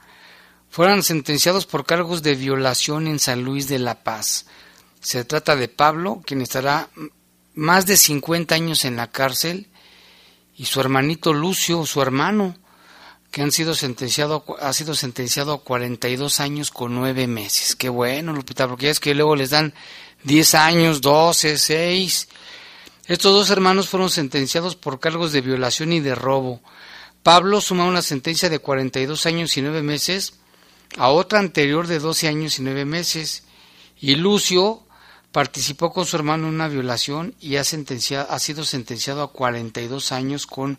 fueran 0.70 1.02
sentenciados 1.02 1.66
por 1.66 1.84
cargos 1.84 2.22
de 2.22 2.36
violación 2.36 3.06
en 3.06 3.18
San 3.18 3.44
Luis 3.44 3.68
de 3.68 3.78
la 3.78 4.02
Paz. 4.02 4.46
Se 5.00 5.26
trata 5.26 5.56
de 5.56 5.68
Pablo, 5.68 6.22
quien 6.24 6.40
estará 6.40 6.88
más 7.54 7.84
de 7.84 7.98
50 7.98 8.54
años 8.54 8.86
en 8.86 8.96
la 8.96 9.10
cárcel, 9.10 9.68
y 10.56 10.64
su 10.64 10.80
hermanito 10.80 11.34
Lucio, 11.34 11.84
su 11.84 12.00
hermano, 12.00 12.56
que 13.34 13.42
han 13.42 13.50
sido 13.50 13.74
sentenciado, 13.74 14.44
ha 14.60 14.72
sido 14.72 14.94
sentenciado 14.94 15.54
a 15.54 15.60
42 15.60 16.38
años 16.38 16.70
con 16.70 16.94
9 16.94 17.26
meses. 17.26 17.74
Qué 17.74 17.88
bueno, 17.88 18.32
Lupita, 18.32 18.68
porque 18.68 18.84
ya 18.86 18.92
es 18.92 19.00
que 19.00 19.12
luego 19.12 19.34
les 19.34 19.50
dan 19.50 19.74
10 20.22 20.54
años, 20.54 21.00
12, 21.00 21.58
6. 21.58 22.28
Estos 23.08 23.32
dos 23.32 23.50
hermanos 23.50 23.88
fueron 23.88 24.08
sentenciados 24.08 24.76
por 24.76 25.00
cargos 25.00 25.32
de 25.32 25.40
violación 25.40 25.92
y 25.92 25.98
de 25.98 26.14
robo. 26.14 26.60
Pablo 27.24 27.60
suma 27.60 27.86
una 27.86 28.02
sentencia 28.02 28.48
de 28.48 28.60
42 28.60 29.26
años 29.26 29.56
y 29.56 29.62
9 29.62 29.82
meses 29.82 30.34
a 30.96 31.08
otra 31.08 31.40
anterior 31.40 31.88
de 31.88 31.98
12 31.98 32.28
años 32.28 32.60
y 32.60 32.62
9 32.62 32.84
meses. 32.84 33.42
Y 34.00 34.14
Lucio 34.14 34.84
participó 35.32 35.92
con 35.92 36.06
su 36.06 36.14
hermano 36.14 36.46
en 36.46 36.54
una 36.54 36.68
violación 36.68 37.34
y 37.40 37.56
ha, 37.56 37.64
sentenciado, 37.64 38.30
ha 38.30 38.38
sido 38.38 38.64
sentenciado 38.64 39.24
a 39.24 39.32
42 39.32 40.12
años 40.12 40.46
con 40.46 40.78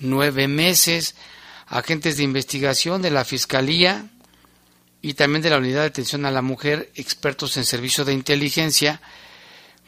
9 0.00 0.48
meses. 0.48 1.14
Agentes 1.74 2.16
de 2.16 2.22
investigación 2.22 3.02
de 3.02 3.10
la 3.10 3.24
Fiscalía 3.24 4.06
y 5.02 5.14
también 5.14 5.42
de 5.42 5.50
la 5.50 5.58
Unidad 5.58 5.80
de 5.80 5.88
Atención 5.88 6.24
a 6.24 6.30
la 6.30 6.40
Mujer, 6.40 6.92
expertos 6.94 7.56
en 7.56 7.64
servicio 7.64 8.04
de 8.04 8.12
inteligencia, 8.12 9.00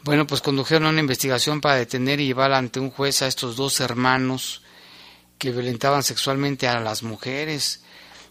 bueno, 0.02 0.26
pues 0.26 0.40
condujeron 0.40 0.88
una 0.88 0.98
investigación 0.98 1.60
para 1.60 1.76
detener 1.76 2.18
y 2.18 2.26
llevar 2.26 2.52
ante 2.54 2.80
un 2.80 2.90
juez 2.90 3.22
a 3.22 3.28
estos 3.28 3.54
dos 3.54 3.78
hermanos 3.78 4.62
que 5.38 5.52
violentaban 5.52 6.02
sexualmente 6.02 6.66
a 6.66 6.80
las 6.80 7.04
mujeres. 7.04 7.84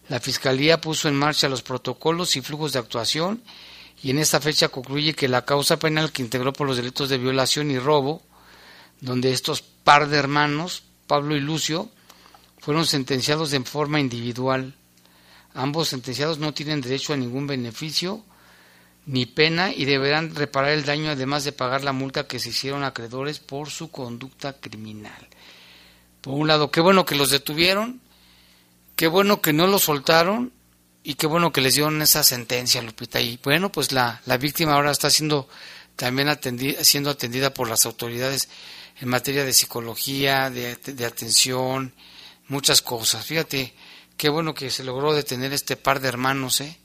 La 0.10 0.20
Fiscalía 0.20 0.82
puso 0.82 1.08
en 1.08 1.16
marcha 1.16 1.48
los 1.48 1.62
protocolos 1.62 2.36
y 2.36 2.42
flujos 2.42 2.74
de 2.74 2.80
actuación 2.80 3.42
y 4.04 4.10
en 4.10 4.20
esta 4.20 4.42
fecha 4.42 4.68
concluye 4.68 5.14
que 5.14 5.30
la 5.30 5.46
causa 5.46 5.80
penal 5.80 6.12
que 6.12 6.22
integró 6.22 6.52
por 6.52 6.68
los 6.68 6.76
delitos 6.76 7.08
de 7.08 7.20
violación 7.20 7.72
y 7.72 7.80
robo, 7.80 8.22
donde 9.00 9.32
estos 9.32 9.62
par 9.62 10.10
de 10.10 10.18
hermanos, 10.18 10.84
Pablo 11.08 11.38
y 11.38 11.40
Lucio, 11.40 11.90
fueron 12.66 12.88
sentenciados 12.88 13.52
de 13.52 13.60
forma 13.60 14.00
individual. 14.00 14.74
Ambos 15.54 15.90
sentenciados 15.90 16.40
no 16.40 16.52
tienen 16.52 16.82
derecho 16.82 17.14
a 17.14 17.16
ningún 17.16 17.46
beneficio 17.46 18.26
ni 19.06 19.28
pena 19.28 19.72
y 19.72 19.86
deberán 19.86 20.34
reparar 20.34 20.72
el 20.72 20.84
daño 20.84 21.12
además 21.12 21.44
de 21.44 21.52
pagar 21.52 21.84
la 21.84 21.94
multa 21.94 22.26
que 22.26 22.40
se 22.40 22.50
hicieron 22.50 22.84
acreedores 22.84 23.38
por 23.38 23.70
su 23.70 23.92
conducta 23.92 24.54
criminal. 24.54 25.28
Por 26.22 26.34
un 26.34 26.48
lado, 26.48 26.72
qué 26.72 26.82
bueno 26.82 27.06
que 27.06 27.14
los 27.14 27.30
detuvieron, 27.30 28.02
qué 28.96 29.06
bueno 29.06 29.42
que 29.42 29.54
no 29.54 29.68
los 29.68 29.84
soltaron 29.84 30.52
y 31.04 31.14
qué 31.14 31.28
bueno 31.28 31.52
que 31.52 31.62
les 31.62 31.76
dieron 31.76 32.02
esa 32.02 32.24
sentencia, 32.24 32.82
Lupita. 32.82 33.22
Y 33.22 33.40
bueno, 33.44 33.72
pues 33.72 33.92
la, 33.92 34.24
la 34.26 34.38
víctima 34.38 34.74
ahora 34.74 34.90
está 34.90 35.12
siendo 35.12 35.48
también 35.96 36.30
atendida, 36.30 36.84
siendo 36.84 37.12
atendida 37.12 37.54
por 37.54 37.70
las 37.70 37.86
autoridades 37.86 38.50
en 39.00 39.10
materia 39.10 39.46
de 39.46 39.54
psicología, 39.54 40.50
de, 40.50 40.78
de 40.78 41.06
atención, 41.06 41.94
muchas 42.48 42.82
cosas. 42.82 43.26
Fíjate, 43.26 43.74
qué 44.18 44.30
bueno 44.30 44.54
que 44.54 44.70
se 44.70 44.84
logró 44.84 45.14
detener 45.14 45.54
este 45.54 45.76
par 45.76 46.00
de 46.00 46.08
hermanos, 46.08 46.62
¿eh? 46.62 46.78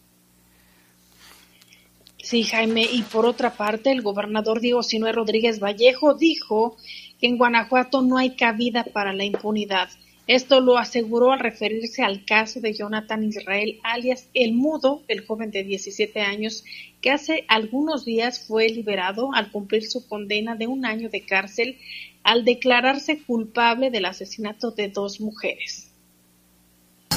Sí, 2.22 2.44
Jaime, 2.44 2.82
y 2.82 3.02
por 3.02 3.26
otra 3.26 3.54
parte, 3.54 3.90
el 3.90 4.02
gobernador 4.02 4.60
Diego 4.60 4.82
Sinue 4.82 5.12
Rodríguez 5.12 5.58
Vallejo 5.58 6.14
dijo 6.14 6.76
que 7.18 7.26
en 7.26 7.38
Guanajuato 7.38 8.02
no 8.02 8.18
hay 8.18 8.36
cabida 8.36 8.84
para 8.84 9.12
la 9.12 9.24
impunidad. 9.24 9.90
Esto 10.26 10.60
lo 10.60 10.78
aseguró 10.78 11.32
al 11.32 11.40
referirse 11.40 12.02
al 12.02 12.24
caso 12.24 12.60
de 12.60 12.72
Jonathan 12.74 13.24
Israel, 13.24 13.80
alias 13.82 14.28
El 14.34 14.52
Mudo, 14.54 15.02
el 15.08 15.26
joven 15.26 15.50
de 15.50 15.64
17 15.64 16.20
años, 16.20 16.64
que 17.00 17.10
hace 17.10 17.44
algunos 17.48 18.04
días 18.04 18.46
fue 18.46 18.68
liberado 18.68 19.34
al 19.34 19.50
cumplir 19.50 19.84
su 19.86 20.06
condena 20.06 20.54
de 20.54 20.66
un 20.66 20.84
año 20.84 21.08
de 21.08 21.22
cárcel 21.22 21.78
al 22.22 22.44
declararse 22.44 23.22
culpable 23.22 23.90
del 23.90 24.04
asesinato 24.04 24.70
de 24.70 24.88
dos 24.88 25.20
mujeres. 25.20 25.89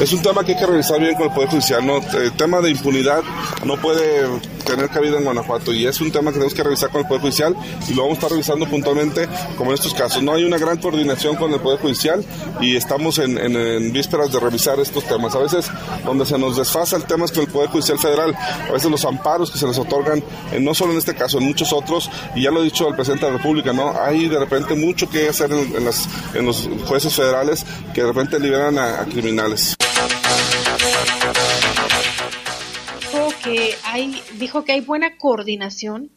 Es 0.02 0.12
un 0.12 0.24
tema 0.24 0.44
que 0.44 0.54
hay 0.54 0.58
que 0.58 0.66
revisar 0.66 1.00
bien 1.00 1.14
con 1.14 1.28
el 1.28 1.32
Poder 1.34 1.50
Judicial. 1.50 1.86
¿no? 1.86 1.98
El 2.20 2.32
tema 2.32 2.62
de 2.62 2.72
impunidad 2.72 3.22
no 3.64 3.78
puede 3.78 4.28
tener 4.66 4.90
cabida 4.90 5.20
en 5.20 5.24
Guanajuato 5.24 5.72
y 5.72 5.86
es 5.86 6.02
un 6.02 6.12
tema 6.12 6.32
que 6.32 6.40
tenemos 6.40 6.56
que 6.56 6.64
revisar 6.64 6.90
con 6.90 7.02
el 7.02 7.08
Poder 7.08 7.22
Judicial 7.22 7.56
y 7.88 7.94
lo 7.94 8.02
vamos 8.02 8.16
a 8.16 8.20
estar 8.20 8.32
revisando 8.32 8.68
puntualmente 8.68 9.30
como 9.56 9.70
en 9.70 9.76
estos 9.76 9.94
casos. 9.94 10.24
No 10.24 10.34
hay 10.34 10.46
una 10.46 10.58
gran 10.58 10.80
coordinación 10.80 11.36
con 11.36 11.54
el 11.54 11.60
Poder 11.60 11.80
Judicial 11.80 12.26
y 12.60 12.76
estamos 12.76 13.20
en, 13.20 13.38
en, 13.38 13.56
en 13.56 13.94
vísperas 13.94 14.32
de 14.32 14.40
revisar 14.40 14.80
estos 14.80 15.04
temas. 15.06 15.36
A 15.36 15.40
veces 15.40 15.70
donde 16.04 16.26
se 16.26 16.40
nos 16.40 16.58
desfasa 16.58 16.96
el 16.96 17.04
tema 17.04 17.26
es 17.26 17.32
con 17.32 17.44
el 17.44 17.50
Poder 17.50 17.70
Judicial 17.70 18.00
Federal. 18.00 18.36
A 18.68 18.72
veces 18.72 18.90
los 18.90 19.06
amparos 19.06 19.52
que 19.52 19.60
se 19.60 19.68
les 19.68 19.78
otorgan, 19.78 20.24
en, 20.52 20.66
no 20.66 20.74
solo 20.74 20.94
en 20.94 20.98
este 20.98 21.14
caso, 21.14 21.38
en 21.38 21.46
muchos 21.46 21.72
otros, 21.72 22.10
y 22.34 22.42
ya 22.42 22.50
lo 22.50 22.62
ha 22.62 22.64
dicho 22.64 22.88
el 22.88 22.96
presidente 22.96 23.28
de 23.28 23.34
la 23.34 23.38
República, 23.38 23.72
¿no? 23.72 23.94
hay 24.02 24.28
de 24.28 24.40
repente 24.40 24.74
mucho 24.74 25.08
que 25.08 25.30
hacer 25.30 25.52
en, 25.52 25.88
en 26.34 26.46
los 26.46 26.68
jueces 26.88 27.14
federales 27.14 27.64
que 27.94 28.02
de 28.02 28.08
repente 28.08 28.40
liberan 28.40 28.80
a 28.80 29.06
criminales. 29.06 29.78
Dijo 33.00 33.30
que 33.44 33.76
hay, 33.84 34.22
dijo 34.40 34.64
que 34.64 34.72
hay 34.72 34.82
buena 34.82 35.18
coordinación, 35.18 36.12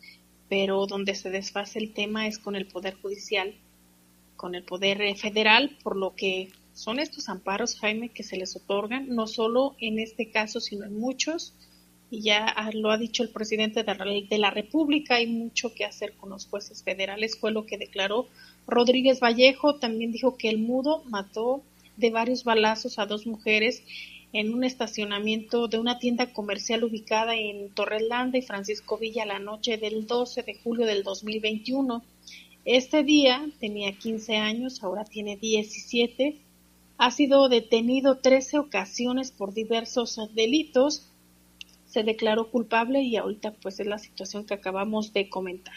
pero 0.48 0.86
donde 0.86 1.14
se 1.14 1.30
desfase 1.30 1.78
el 1.78 1.92
tema 1.92 2.26
es 2.26 2.38
con 2.38 2.56
el 2.56 2.66
Poder 2.66 2.94
Judicial, 2.94 3.54
con 4.36 4.54
el 4.54 4.62
Poder 4.62 5.02
eh, 5.02 5.14
Federal, 5.16 5.76
por 5.82 5.96
lo 5.96 6.14
que 6.14 6.50
son 6.72 6.98
estos 6.98 7.28
amparos, 7.28 7.76
Jaime, 7.80 8.10
que 8.10 8.22
se 8.22 8.36
les 8.36 8.54
otorgan, 8.54 9.08
no 9.08 9.26
solo 9.26 9.76
en 9.80 9.98
este 9.98 10.30
caso, 10.30 10.60
sino 10.60 10.84
en 10.84 10.98
muchos, 10.98 11.54
y 12.10 12.22
ya 12.22 12.54
lo 12.74 12.90
ha 12.90 12.98
dicho 12.98 13.22
el 13.22 13.30
presidente 13.30 13.82
de 13.82 13.94
la, 13.94 14.04
de 14.04 14.38
la 14.38 14.50
República, 14.50 15.16
hay 15.16 15.26
mucho 15.26 15.74
que 15.74 15.84
hacer 15.84 16.12
con 16.12 16.30
los 16.30 16.46
jueces 16.46 16.82
federales, 16.82 17.38
fue 17.38 17.50
lo 17.50 17.66
que 17.66 17.78
declaró 17.78 18.28
Rodríguez 18.66 19.20
Vallejo, 19.20 19.76
también 19.76 20.12
dijo 20.12 20.36
que 20.36 20.48
el 20.48 20.58
mudo 20.58 21.02
mató 21.06 21.62
de 21.96 22.10
varios 22.10 22.44
balazos 22.44 22.98
a 22.98 23.06
dos 23.06 23.26
mujeres 23.26 23.82
en 24.32 24.52
un 24.52 24.64
estacionamiento 24.64 25.68
de 25.68 25.78
una 25.78 25.98
tienda 25.98 26.32
comercial 26.32 26.84
ubicada 26.84 27.34
en 27.34 27.70
Torrelanda 27.70 28.38
y 28.38 28.42
Francisco 28.42 28.98
Villa 28.98 29.24
la 29.24 29.38
noche 29.38 29.78
del 29.78 30.06
12 30.06 30.42
de 30.42 30.54
julio 30.54 30.86
del 30.86 31.02
2021. 31.02 32.04
Este 32.64 33.02
día 33.02 33.48
tenía 33.60 33.92
15 33.92 34.36
años, 34.36 34.82
ahora 34.82 35.04
tiene 35.04 35.36
17. 35.36 36.36
Ha 36.98 37.10
sido 37.10 37.48
detenido 37.48 38.18
13 38.18 38.58
ocasiones 38.58 39.30
por 39.30 39.54
diversos 39.54 40.18
delitos. 40.34 41.08
Se 41.86 42.02
declaró 42.02 42.50
culpable 42.50 43.02
y 43.02 43.16
ahorita 43.16 43.52
pues 43.52 43.80
es 43.80 43.86
la 43.86 43.98
situación 43.98 44.44
que 44.44 44.54
acabamos 44.54 45.12
de 45.12 45.28
comentar. 45.28 45.76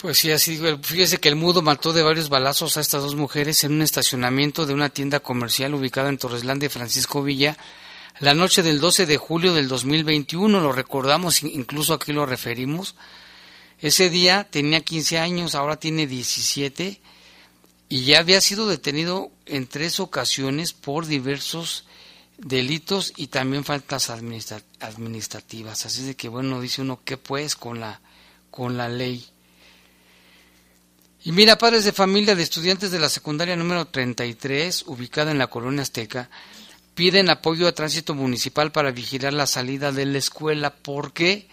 Pues 0.00 0.18
sí, 0.18 0.30
así 0.30 0.60
fíjese 0.82 1.18
que 1.18 1.28
el 1.28 1.36
mudo 1.36 1.62
mató 1.62 1.92
de 1.92 2.02
varios 2.02 2.28
balazos 2.28 2.76
a 2.76 2.80
estas 2.80 3.02
dos 3.02 3.14
mujeres 3.14 3.64
en 3.64 3.72
un 3.72 3.82
estacionamiento 3.82 4.66
de 4.66 4.74
una 4.74 4.90
tienda 4.90 5.20
comercial 5.20 5.74
ubicada 5.74 6.08
en 6.08 6.18
Torreslanda 6.18 6.66
y 6.66 6.68
Francisco 6.68 7.22
Villa 7.22 7.56
la 8.18 8.32
noche 8.32 8.62
del 8.62 8.80
12 8.80 9.04
de 9.04 9.18
julio 9.18 9.52
del 9.52 9.68
2021, 9.68 10.60
lo 10.60 10.72
recordamos, 10.72 11.42
incluso 11.42 11.92
aquí 11.92 12.14
lo 12.14 12.24
referimos. 12.24 12.94
Ese 13.78 14.08
día 14.08 14.44
tenía 14.44 14.80
15 14.80 15.18
años, 15.18 15.54
ahora 15.54 15.76
tiene 15.76 16.06
17 16.06 16.98
y 17.90 18.04
ya 18.04 18.20
había 18.20 18.40
sido 18.40 18.66
detenido 18.66 19.30
en 19.44 19.66
tres 19.66 20.00
ocasiones 20.00 20.72
por 20.72 21.04
diversos 21.04 21.84
delitos 22.38 23.12
y 23.16 23.26
también 23.26 23.64
faltas 23.64 24.08
administra 24.08 24.62
administrativas. 24.80 25.84
Así 25.84 26.02
de 26.04 26.16
que 26.16 26.30
bueno, 26.30 26.62
dice 26.62 26.80
uno, 26.80 27.00
¿qué 27.04 27.18
pues 27.18 27.54
con 27.54 27.80
la, 27.80 28.00
con 28.50 28.78
la 28.78 28.88
ley? 28.88 29.26
Y 31.26 31.32
mira, 31.32 31.58
padres 31.58 31.84
de 31.84 31.90
familia 31.90 32.36
de 32.36 32.44
estudiantes 32.44 32.92
de 32.92 33.00
la 33.00 33.08
secundaria 33.08 33.56
número 33.56 33.88
33, 33.88 34.84
ubicada 34.86 35.32
en 35.32 35.38
la 35.38 35.48
colonia 35.48 35.82
Azteca, 35.82 36.30
piden 36.94 37.30
apoyo 37.30 37.66
a 37.66 37.72
tránsito 37.72 38.14
municipal 38.14 38.70
para 38.70 38.92
vigilar 38.92 39.32
la 39.32 39.48
salida 39.48 39.90
de 39.90 40.06
la 40.06 40.18
escuela 40.18 40.72
porque 40.72 41.48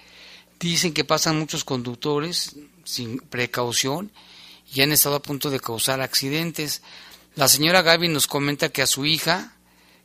dicen 0.60 0.94
que 0.94 1.06
pasan 1.06 1.40
muchos 1.40 1.64
conductores 1.64 2.56
sin 2.84 3.18
precaución 3.18 4.12
y 4.72 4.84
han 4.84 4.92
estado 4.92 5.16
a 5.16 5.24
punto 5.24 5.50
de 5.50 5.60
causar 5.60 6.02
accidentes. 6.02 6.84
La 7.34 7.48
señora 7.48 7.82
Gaby 7.82 8.10
nos 8.10 8.28
comenta 8.28 8.70
que 8.70 8.84
a 8.84 8.88
su 8.88 9.08
hija 9.08 9.56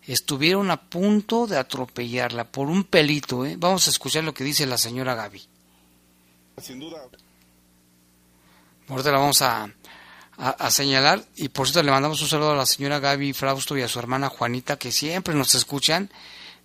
estuvieron 0.06 0.70
a 0.70 0.80
punto 0.80 1.46
de 1.46 1.58
atropellarla 1.58 2.44
por 2.44 2.68
un 2.68 2.84
pelito. 2.84 3.44
¿eh? 3.44 3.56
Vamos 3.58 3.86
a 3.86 3.90
escuchar 3.90 4.24
lo 4.24 4.32
que 4.32 4.44
dice 4.44 4.64
la 4.64 4.78
señora 4.78 5.14
Gaby. 5.14 5.42
Sin 6.56 6.80
duda. 6.80 7.06
Ahorita 8.88 9.12
la 9.12 9.18
vamos 9.18 9.42
a, 9.42 9.70
a, 10.36 10.50
a, 10.50 10.70
señalar. 10.70 11.24
Y 11.36 11.48
por 11.48 11.66
cierto, 11.66 11.82
le 11.82 11.90
mandamos 11.90 12.20
un 12.22 12.28
saludo 12.28 12.52
a 12.52 12.56
la 12.56 12.66
señora 12.66 13.00
Gaby 13.00 13.32
Frausto 13.32 13.76
y 13.76 13.82
a 13.82 13.88
su 13.88 13.98
hermana 13.98 14.28
Juanita, 14.28 14.78
que 14.78 14.92
siempre 14.92 15.34
nos 15.34 15.54
escuchan. 15.54 16.10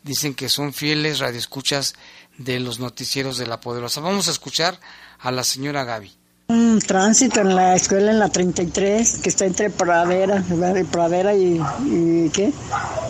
Dicen 0.03 0.33
que 0.33 0.49
son 0.49 0.73
fieles 0.73 1.19
radioescuchas 1.19 1.95
de 2.37 2.59
los 2.59 2.79
noticieros 2.79 3.37
de 3.37 3.47
la 3.47 3.59
Poderosa. 3.59 4.01
Vamos 4.01 4.27
a 4.27 4.31
escuchar 4.31 4.79
a 5.19 5.31
la 5.31 5.43
señora 5.43 5.83
Gaby. 5.83 6.22
Un 6.53 6.77
tránsito 6.79 7.41
en 7.41 7.55
la 7.55 7.75
escuela 7.75 8.11
en 8.11 8.19
la 8.19 8.29
33, 8.29 9.17
que 9.23 9.29
está 9.29 9.45
entre 9.45 9.71
Pradera. 9.71 10.43
Pradera 10.91 11.33
y, 11.33 11.59
y 11.85 12.29
¿qué? 12.29 12.53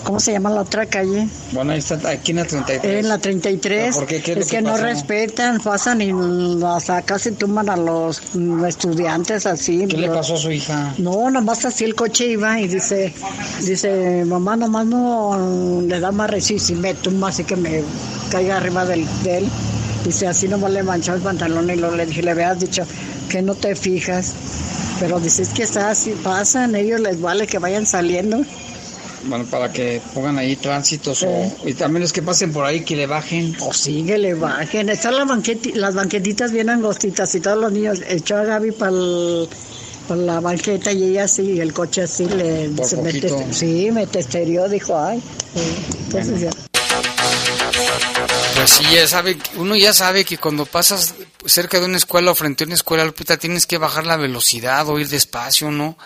¿Cómo 0.05 0.21
se 0.21 0.31
llama 0.31 0.49
la 0.49 0.61
otra 0.61 0.85
calle? 0.85 1.27
Bueno, 1.51 1.73
ahí 1.73 1.79
está, 1.79 1.95
aquí 2.09 2.31
en 2.31 2.37
la 2.37 2.45
33. 2.45 2.99
En 3.03 3.09
la 3.09 3.17
33. 3.17 3.81
¿Pero 3.81 3.95
por 3.95 4.05
qué? 4.05 4.21
¿Qué 4.21 4.39
es 4.39 4.49
que, 4.49 4.57
que 4.57 4.61
no 4.61 4.77
respetan, 4.77 5.59
pasan 5.59 6.01
y 6.01 6.11
hasta 6.65 7.01
casi 7.01 7.31
tumban 7.31 7.69
a 7.69 7.75
los 7.75 8.21
estudiantes 8.65 9.45
así. 9.45 9.87
¿Qué 9.87 9.97
le 9.97 10.09
pasó 10.09 10.35
a 10.35 10.37
su 10.37 10.51
hija? 10.51 10.93
No, 10.97 11.29
nomás 11.29 11.65
así 11.65 11.83
el 11.83 11.95
coche 11.95 12.27
iba 12.27 12.61
y 12.61 12.69
dice, 12.69 13.13
dice, 13.61 14.23
mamá, 14.25 14.55
nomás 14.55 14.85
no 14.85 15.81
le 15.85 15.99
da 15.99 16.13
más 16.13 16.29
resistir, 16.29 16.77
me 16.77 16.93
tumba 16.93 17.27
así 17.27 17.43
que 17.43 17.57
me 17.57 17.83
caiga 18.31 18.55
arriba 18.55 18.85
del, 18.85 19.05
de 19.23 19.39
él. 19.39 19.49
Dice, 20.05 20.27
así 20.27 20.47
nomás 20.47 20.71
le 20.71 20.83
manchó 20.83 21.13
el 21.13 21.21
pantalón 21.21 21.69
y 21.69 21.75
luego 21.75 21.95
le 21.95 22.05
dije, 22.05 22.21
le 22.21 22.31
habías 22.31 22.59
dicho 22.59 22.83
que 23.33 23.41
no 23.41 23.55
te 23.55 23.75
fijas. 23.75 24.33
Pero 24.99 25.19
dices 25.19 25.49
que 25.49 25.63
está 25.63 25.89
así, 25.89 26.11
pasan, 26.23 26.75
ellos 26.75 26.99
les 26.99 27.19
vale 27.19 27.47
que 27.47 27.57
vayan 27.57 27.83
saliendo. 27.87 28.43
Bueno, 29.25 29.45
para 29.45 29.71
que 29.71 30.01
pongan 30.13 30.37
ahí 30.37 30.55
tránsitos 30.55 31.23
o, 31.23 31.51
y 31.65 31.73
también 31.73 32.01
los 32.03 32.13
que 32.13 32.21
pasen 32.21 32.51
por 32.53 32.63
ahí 32.65 32.81
que 32.81 32.95
le 32.95 33.07
bajen. 33.07 33.55
O 33.61 33.73
sí, 33.73 34.03
que 34.05 34.19
le 34.19 34.35
bajen. 34.35 34.89
Están 34.89 35.15
las, 35.15 35.25
banqueti- 35.27 35.73
las 35.73 35.95
banquetitas 35.95 36.51
bien 36.51 36.69
angostitas 36.69 37.33
y 37.33 37.39
todos 37.39 37.57
los 37.57 37.71
niños 37.71 38.01
echó 38.07 38.35
a 38.37 38.43
Gaby 38.43 38.71
para 38.71 38.91
la 40.15 40.39
banqueta 40.41 40.91
y 40.91 41.03
ella 41.05 41.23
así, 41.23 41.41
y 41.53 41.59
el 41.59 41.73
coche 41.73 42.03
así 42.03 42.25
le 42.27 42.69
Por 42.69 42.85
se 42.85 42.97
me 42.97 43.03
poquito. 43.03 43.39
teste- 43.39 43.53
sí, 43.53 43.89
me 43.91 44.05
testerió, 44.05 44.69
dijo, 44.69 44.95
ay. 44.99 45.19
sí. 45.55 45.61
Entonces 46.05 46.41
ya. 46.41 46.49
Ya 48.91 49.07
sabe, 49.07 49.37
uno 49.55 49.75
ya 49.75 49.93
sabe 49.93 50.23
que 50.23 50.37
cuando 50.37 50.65
pasas 50.65 51.15
cerca 51.45 51.79
de 51.79 51.85
una 51.85 51.97
escuela 51.97 52.31
o 52.31 52.35
frente 52.35 52.63
a 52.63 52.67
una 52.67 52.75
escuela, 52.75 53.03
Lupita, 53.03 53.37
tienes 53.37 53.65
que 53.65 53.77
bajar 53.77 54.05
la 54.05 54.15
velocidad 54.15 54.87
o 54.87 54.99
ir 54.99 55.09
despacio, 55.09 55.71
¿no? 55.71 55.97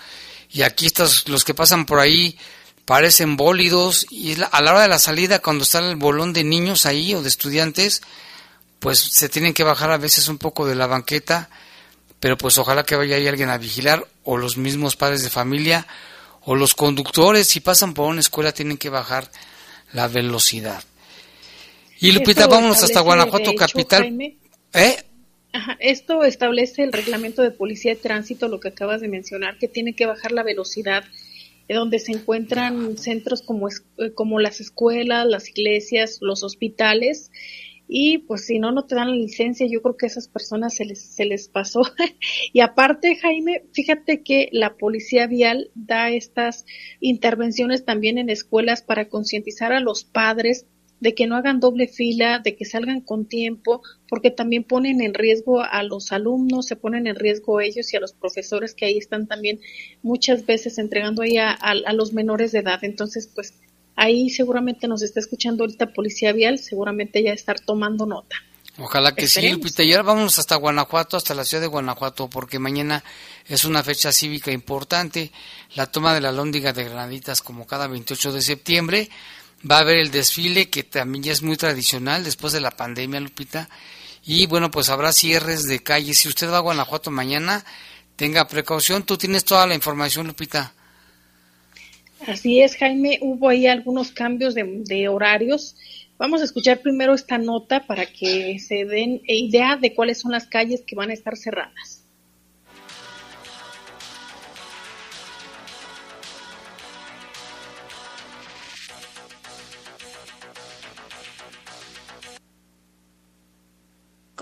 Y 0.50 0.64
aquí 0.64 0.88
estás, 0.88 1.28
los 1.28 1.44
que 1.44 1.54
pasan 1.54 1.86
por 1.86 2.00
ahí 2.00 2.38
parecen 2.86 3.38
bólidos 3.38 4.08
y 4.10 4.42
a 4.42 4.62
la 4.62 4.72
hora 4.72 4.82
de 4.82 4.88
la 4.88 4.98
salida, 4.98 5.40
cuando 5.40 5.66
está 5.66 5.80
el 5.80 5.98
bolón 5.98 6.34
de 6.34 6.44
niños 6.44 6.86
ahí 6.86 7.14
o 7.14 7.22
de 7.22 7.30
estudiantes, 7.30 8.02
pues 8.80 9.00
se 9.00 9.30
tienen 9.30 9.54
que 9.54 9.64
bajar 9.64 9.92
a 9.92 9.98
veces 9.98 10.28
un 10.28 10.38
poco 10.38 10.66
de 10.66 10.76
la 10.76 10.88
banqueta, 10.88 11.50
pero 12.20 12.38
pues 12.38 12.58
ojalá 12.58 12.86
que 12.86 12.96
vaya 12.96 13.18
ahí 13.18 13.28
alguien 13.28 13.50
a 13.50 13.58
vigilar 13.58 14.08
o 14.24 14.38
los 14.38 14.58
mismos 14.58 14.96
padres 14.96 15.22
de 15.22 15.30
familia 15.30 15.86
o 16.42 16.56
los 16.56 16.76
conductores 16.76 17.48
si 17.50 17.60
pasan 17.60 17.94
por 17.94 18.08
una 18.08 18.22
escuela 18.22 18.54
tienen 18.54 18.78
que 18.78 18.90
bajar 18.90 19.30
la 19.92 20.08
velocidad. 20.08 20.84
Y 22.00 22.12
Lupita, 22.12 22.42
Esto 22.42 22.50
vámonos 22.56 22.84
hasta 22.84 23.02
Guanajuato 23.02 23.52
hecho, 23.52 23.60
capital. 23.60 24.02
Jaime, 24.02 24.38
¿Eh? 24.74 24.98
Ajá, 25.54 25.78
esto 25.80 26.24
establece 26.24 26.84
el 26.84 26.94
reglamento 26.94 27.42
de 27.42 27.52
policía 27.52 27.96
de 27.96 28.02
tránsito, 28.02 28.48
lo 28.48 28.60
que 28.60 28.68
acabas 28.68 29.02
de 29.02 29.08
mencionar, 29.08 29.58
que 29.58 29.68
tiene 29.68 29.96
que 29.96 30.06
bajar 30.06 30.32
la 30.32 30.44
velocidad 30.44 31.04
donde 31.76 32.00
se 32.00 32.14
encuentran 32.14 32.98
centros 32.98 33.42
como, 33.42 33.68
eh, 33.70 34.12
como 34.14 34.40
las 34.40 34.62
escuelas, 34.62 35.26
las 35.28 35.50
iglesias, 35.50 36.20
los 36.22 36.44
hospitales. 36.44 37.32
Y 37.90 38.20
pues 38.20 38.46
si 38.46 38.60
no, 38.60 38.72
no 38.72 38.86
te 38.86 38.96
dan 38.96 39.10
la 39.10 39.16
licencia, 39.16 39.66
yo 39.66 39.82
creo 39.82 39.96
que 39.96 40.06
a 40.06 40.08
esas 40.08 40.28
personas 40.28 40.76
se 40.76 40.86
les, 40.86 41.02
se 41.02 41.26
les 41.26 41.48
pasó. 41.48 41.82
y 42.54 42.60
aparte, 42.60 43.16
Jaime, 43.16 43.64
fíjate 43.74 44.24
que 44.24 44.50
la 44.52 44.76
policía 44.76 45.28
vial 45.28 45.72
da 45.74 46.10
estas 46.10 46.66
intervenciones 47.00 47.86
también 47.86 48.18
en 48.18 48.30
escuelas 48.30 48.82
para 48.82 49.08
concientizar 49.08 49.72
a 49.72 49.80
los 49.80 50.04
padres 50.04 50.66
de 51.00 51.14
que 51.14 51.28
no 51.28 51.36
hagan 51.36 51.60
doble 51.60 51.88
fila, 51.88 52.40
de 52.40 52.56
que 52.56 52.66
salgan 52.66 53.02
con 53.02 53.26
tiempo, 53.26 53.82
porque 54.10 54.32
también 54.32 54.64
ponen 54.64 55.02
en 55.02 55.14
riesgo 55.14 55.62
a 55.62 55.84
los 55.84 56.12
alumnos, 56.12 56.66
se 56.68 56.76
ponen 56.76 57.06
en 57.08 57.16
riesgo 57.16 57.62
ellos 57.62 57.94
y 57.94 57.98
a 57.98 58.00
los 58.00 58.14
profesores 58.14 58.74
que 58.74 58.86
ahí 58.86 58.98
están 58.98 59.28
también 59.28 59.60
muchas 60.02 60.46
veces 60.46 60.78
entregando 60.80 61.22
ahí 61.22 61.38
a, 61.38 61.52
a- 61.52 61.76
a 61.86 61.94
los 61.94 62.14
menores 62.14 62.52
de 62.52 62.60
edad. 62.60 62.80
Entonces, 62.84 63.30
pues 63.34 63.54
ahí 63.96 64.30
seguramente 64.30 64.88
nos 64.88 65.02
está 65.04 65.20
escuchando 65.20 65.64
ahorita 65.64 65.94
Policía 65.94 66.32
Vial, 66.34 66.58
seguramente 66.60 67.22
ya 67.22 67.34
estar 67.34 67.60
tomando 67.60 68.06
nota. 68.06 68.36
Ojalá 68.80 69.16
que 69.16 69.26
sí. 69.28 69.50
Lupita. 69.50 69.84
Y 69.84 69.92
ahora 69.92 70.04
vámonos 70.04 70.38
hasta 70.38 70.56
Guanajuato, 70.56 71.18
hasta 71.18 71.34
la 71.34 71.44
ciudad 71.44 71.62
de 71.62 71.68
Guanajuato, 71.68 72.30
porque 72.30 72.60
mañana 72.60 73.04
es 73.48 73.66
una 73.66 73.82
fecha 73.84 74.12
cívica 74.12 74.52
importante, 74.52 75.32
la 75.76 75.88
toma 75.88 76.14
de 76.14 76.22
la 76.22 76.32
lóndiga 76.32 76.74
de 76.74 76.84
Granaditas 76.84 77.42
como 77.42 77.66
cada 77.66 77.88
28 77.88 78.32
de 78.34 78.42
septiembre. 78.44 79.10
Va 79.70 79.78
a 79.78 79.82
haber 79.82 79.98
el 79.98 80.12
desfile 80.12 80.70
que 80.70 80.84
también 80.84 81.24
ya 81.24 81.32
es 81.32 81.42
muy 81.42 81.58
tradicional 81.58 82.24
después 82.24 82.54
de 82.54 82.62
la 82.62 82.72
pandemia, 82.72 83.20
Lupita. 83.20 83.70
Y 84.26 84.46
bueno, 84.46 84.72
pues 84.72 84.90
habrá 84.90 85.12
cierres 85.12 85.64
de 85.64 85.80
calles. 85.80 86.20
Si 86.20 86.28
usted 86.28 86.50
va 86.50 86.58
a 86.58 86.62
Guanajuato 86.62 87.12
mañana, 87.12 87.66
tenga 88.16 88.48
precaución. 88.48 89.04
Tú 89.04 89.18
tienes 89.18 89.44
toda 89.46 89.68
la 89.68 89.76
información, 89.76 90.28
Lupita. 90.28 90.74
Así 92.26 92.62
es, 92.62 92.76
Jaime, 92.76 93.20
hubo 93.22 93.50
ahí 93.50 93.68
algunos 93.68 94.12
cambios 94.12 94.54
de, 94.56 94.82
de 94.86 95.08
horarios. 95.08 95.76
Vamos 96.18 96.42
a 96.42 96.46
escuchar 96.46 96.82
primero 96.82 97.14
esta 97.14 97.38
nota 97.38 97.86
para 97.86 98.06
que 98.06 98.58
se 98.60 98.86
den 98.86 99.22
idea 99.28 99.78
de 99.78 99.94
cuáles 99.94 100.20
son 100.20 100.32
las 100.32 100.48
calles 100.48 100.82
que 100.86 100.96
van 100.96 101.12
a 101.12 101.14
estar 101.14 101.38
cerradas. 101.38 102.07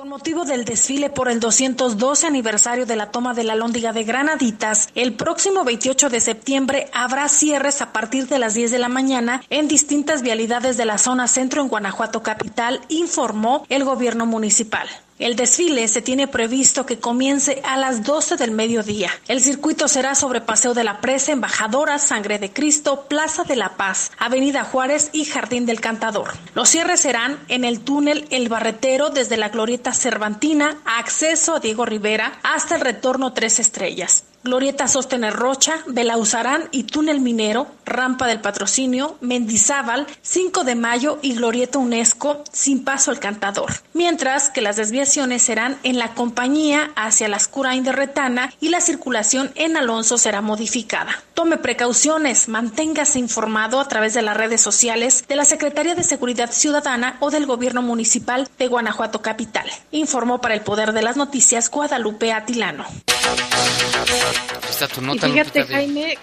Con 0.05 0.11
motivo 0.11 0.45
del 0.45 0.65
desfile 0.65 1.09
por 1.09 1.29
el 1.29 1.39
212 1.39 2.27
aniversario 2.27 2.85
de 2.85 2.95
la 2.95 3.09
toma 3.09 3.33
de 3.33 3.43
la 3.43 3.55
Lóndiga 3.55 3.91
de 3.91 4.03
Granaditas, 4.03 4.89
el 4.93 5.15
próximo 5.15 5.63
28 5.63 6.11
de 6.11 6.19
septiembre 6.19 6.91
habrá 6.93 7.27
cierres 7.27 7.81
a 7.81 7.91
partir 7.91 8.27
de 8.27 8.37
las 8.37 8.53
10 8.53 8.69
de 8.69 8.77
la 8.77 8.87
mañana 8.87 9.41
en 9.49 9.67
distintas 9.67 10.21
vialidades 10.21 10.77
de 10.77 10.85
la 10.85 10.99
zona 10.99 11.27
centro 11.27 11.59
en 11.63 11.69
Guanajuato 11.69 12.21
capital, 12.21 12.81
informó 12.87 13.65
el 13.67 13.83
gobierno 13.83 14.27
municipal. 14.27 14.87
El 15.17 15.37
desfile 15.37 15.87
se 15.87 16.01
tiene 16.01 16.27
previsto 16.27 16.85
que 16.85 16.99
comience 16.99 17.61
a 17.63 17.77
las 17.77 18.03
12 18.03 18.35
del 18.35 18.51
mediodía. 18.51 19.09
El 19.29 19.39
circuito 19.39 19.87
será 19.87 20.13
sobre 20.13 20.41
Paseo 20.41 20.73
de 20.73 20.83
la 20.83 20.99
Presa, 20.99 21.31
Embajadora, 21.31 21.99
Sangre 21.99 22.37
de 22.37 22.51
Cristo, 22.51 23.05
Plaza 23.07 23.45
de 23.45 23.55
la 23.55 23.77
Paz, 23.77 24.11
Avenida 24.17 24.65
Juárez 24.65 25.11
y 25.13 25.23
Jardín 25.23 25.65
del 25.65 25.79
Cantador. 25.79 26.33
Los 26.53 26.67
cierres 26.67 26.99
serán 26.99 27.39
en 27.47 27.63
el 27.63 27.79
túnel 27.79 28.27
El 28.29 28.49
Barretero 28.49 29.09
desde 29.09 29.37
la 29.37 29.47
Glorieta 29.47 29.93
Cervantina, 29.93 30.81
acceso 30.83 31.55
a 31.55 31.59
Diego 31.61 31.85
Rivera 31.85 32.37
hasta 32.43 32.75
el 32.75 32.81
retorno 32.81 33.31
Tres 33.31 33.59
Estrellas. 33.59 34.25
Glorieta 34.45 34.87
Sostener 34.87 35.33
Rocha, 35.33 35.79
Belauzarán 35.87 36.69
y 36.69 36.83
Túnel 36.83 37.19
Minero, 37.19 37.65
Rampa 37.83 38.27
del 38.27 38.41
Patrocinio, 38.41 39.17
Mendizábal, 39.19 40.05
5 40.21 40.63
de 40.63 40.75
Mayo 40.75 41.17
y 41.23 41.33
Glorieta 41.33 41.79
UNESCO, 41.79 42.43
sin 42.51 42.83
paso 42.83 43.09
al 43.09 43.19
cantador. 43.19 43.71
Mientras 43.93 44.51
que 44.51 44.61
las 44.61 44.75
desviaciones 44.75 45.41
serán 45.41 45.79
en 45.81 45.97
la 45.97 46.13
compañía 46.13 46.91
hacia 46.95 47.27
las 47.27 47.47
Curain 47.47 47.83
de 47.83 47.91
Retana 47.91 48.53
y 48.59 48.69
la 48.69 48.81
circulación 48.81 49.51
en 49.55 49.77
Alonso 49.77 50.19
será 50.19 50.41
modificada. 50.41 51.23
Tome 51.33 51.57
precauciones, 51.57 52.47
manténgase 52.47 53.17
informado 53.17 53.79
a 53.79 53.87
través 53.87 54.13
de 54.13 54.21
las 54.21 54.37
redes 54.37 54.61
sociales 54.61 55.25
de 55.27 55.37
la 55.37 55.45
Secretaría 55.45 55.95
de 55.95 56.03
Seguridad 56.03 56.51
Ciudadana 56.51 57.17
o 57.19 57.31
del 57.31 57.47
Gobierno 57.47 57.81
Municipal 57.81 58.47
de 58.59 58.67
Guanajuato 58.67 59.23
Capital. 59.23 59.67
Informó 59.89 60.39
para 60.39 60.53
el 60.53 60.61
Poder 60.61 60.93
de 60.93 61.01
las 61.01 61.17
Noticias 61.17 61.71
Guadalupe 61.71 62.31
Atilano. 62.31 62.85
Está 64.69 64.87
tu 64.87 65.01
Y 65.01 65.19
fíjate, 65.19 65.59
Lupita. 65.59 65.65
Jaime, 65.65 66.17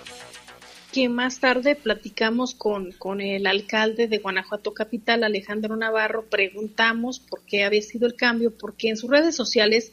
que 0.93 1.09
más 1.09 1.41
tarde 1.41 1.75
platicamos 1.75 2.55
con, 2.55 2.93
con 2.93 3.21
el 3.21 3.47
alcalde 3.47 4.09
de 4.09 4.19
Guanajuato 4.19 4.75
Capital, 4.75 5.25
Alejandro 5.25 5.75
Navarro, 5.77 6.27
preguntamos 6.27 7.19
por 7.19 7.43
qué 7.47 7.65
había 7.65 7.81
sido 7.81 8.07
el 8.07 8.15
cambio, 8.15 8.57
porque 8.57 8.91
en 8.91 8.97
sus 8.97 9.11
redes 9.11 9.35
sociales 9.35 9.93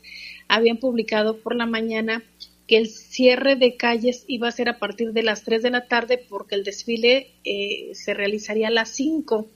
habían 0.49 0.77
publicado 0.77 1.37
por 1.37 1.55
la 1.55 1.65
mañana 1.65 2.23
que 2.69 2.77
el 2.77 2.87
cierre 2.87 3.55
de 3.55 3.75
calles 3.77 4.25
iba 4.27 4.47
a 4.47 4.51
ser 4.51 4.69
a 4.69 4.77
partir 4.77 5.11
de 5.11 5.23
las 5.23 5.43
3 5.43 5.63
de 5.63 5.71
la 5.71 5.87
tarde 5.87 6.23
porque 6.29 6.53
el 6.53 6.63
desfile 6.63 7.31
eh, 7.43 7.89
se 7.95 8.13
realizaría 8.13 8.67
a 8.67 8.71
las 8.71 8.89
5. 8.89 9.47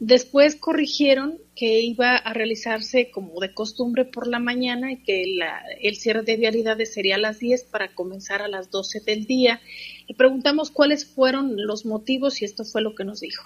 Después 0.00 0.54
corrigieron 0.54 1.38
que 1.56 1.80
iba 1.80 2.14
a 2.14 2.34
realizarse 2.34 3.10
como 3.10 3.40
de 3.40 3.54
costumbre 3.54 4.04
por 4.04 4.26
la 4.26 4.38
mañana 4.38 4.92
y 4.92 5.02
que 5.02 5.24
la- 5.38 5.62
el 5.80 5.96
cierre 5.96 6.22
de 6.24 6.36
vialidades 6.36 6.92
sería 6.92 7.14
a 7.14 7.18
las 7.18 7.38
10 7.38 7.64
para 7.64 7.94
comenzar 7.94 8.42
a 8.42 8.48
las 8.48 8.70
12 8.70 9.00
del 9.00 9.24
día. 9.24 9.60
Le 10.06 10.14
preguntamos 10.14 10.70
cuáles 10.70 11.06
fueron 11.06 11.54
los 11.56 11.86
motivos 11.86 12.42
y 12.42 12.44
esto 12.44 12.64
fue 12.66 12.82
lo 12.82 12.94
que 12.94 13.04
nos 13.04 13.20
dijo. 13.20 13.44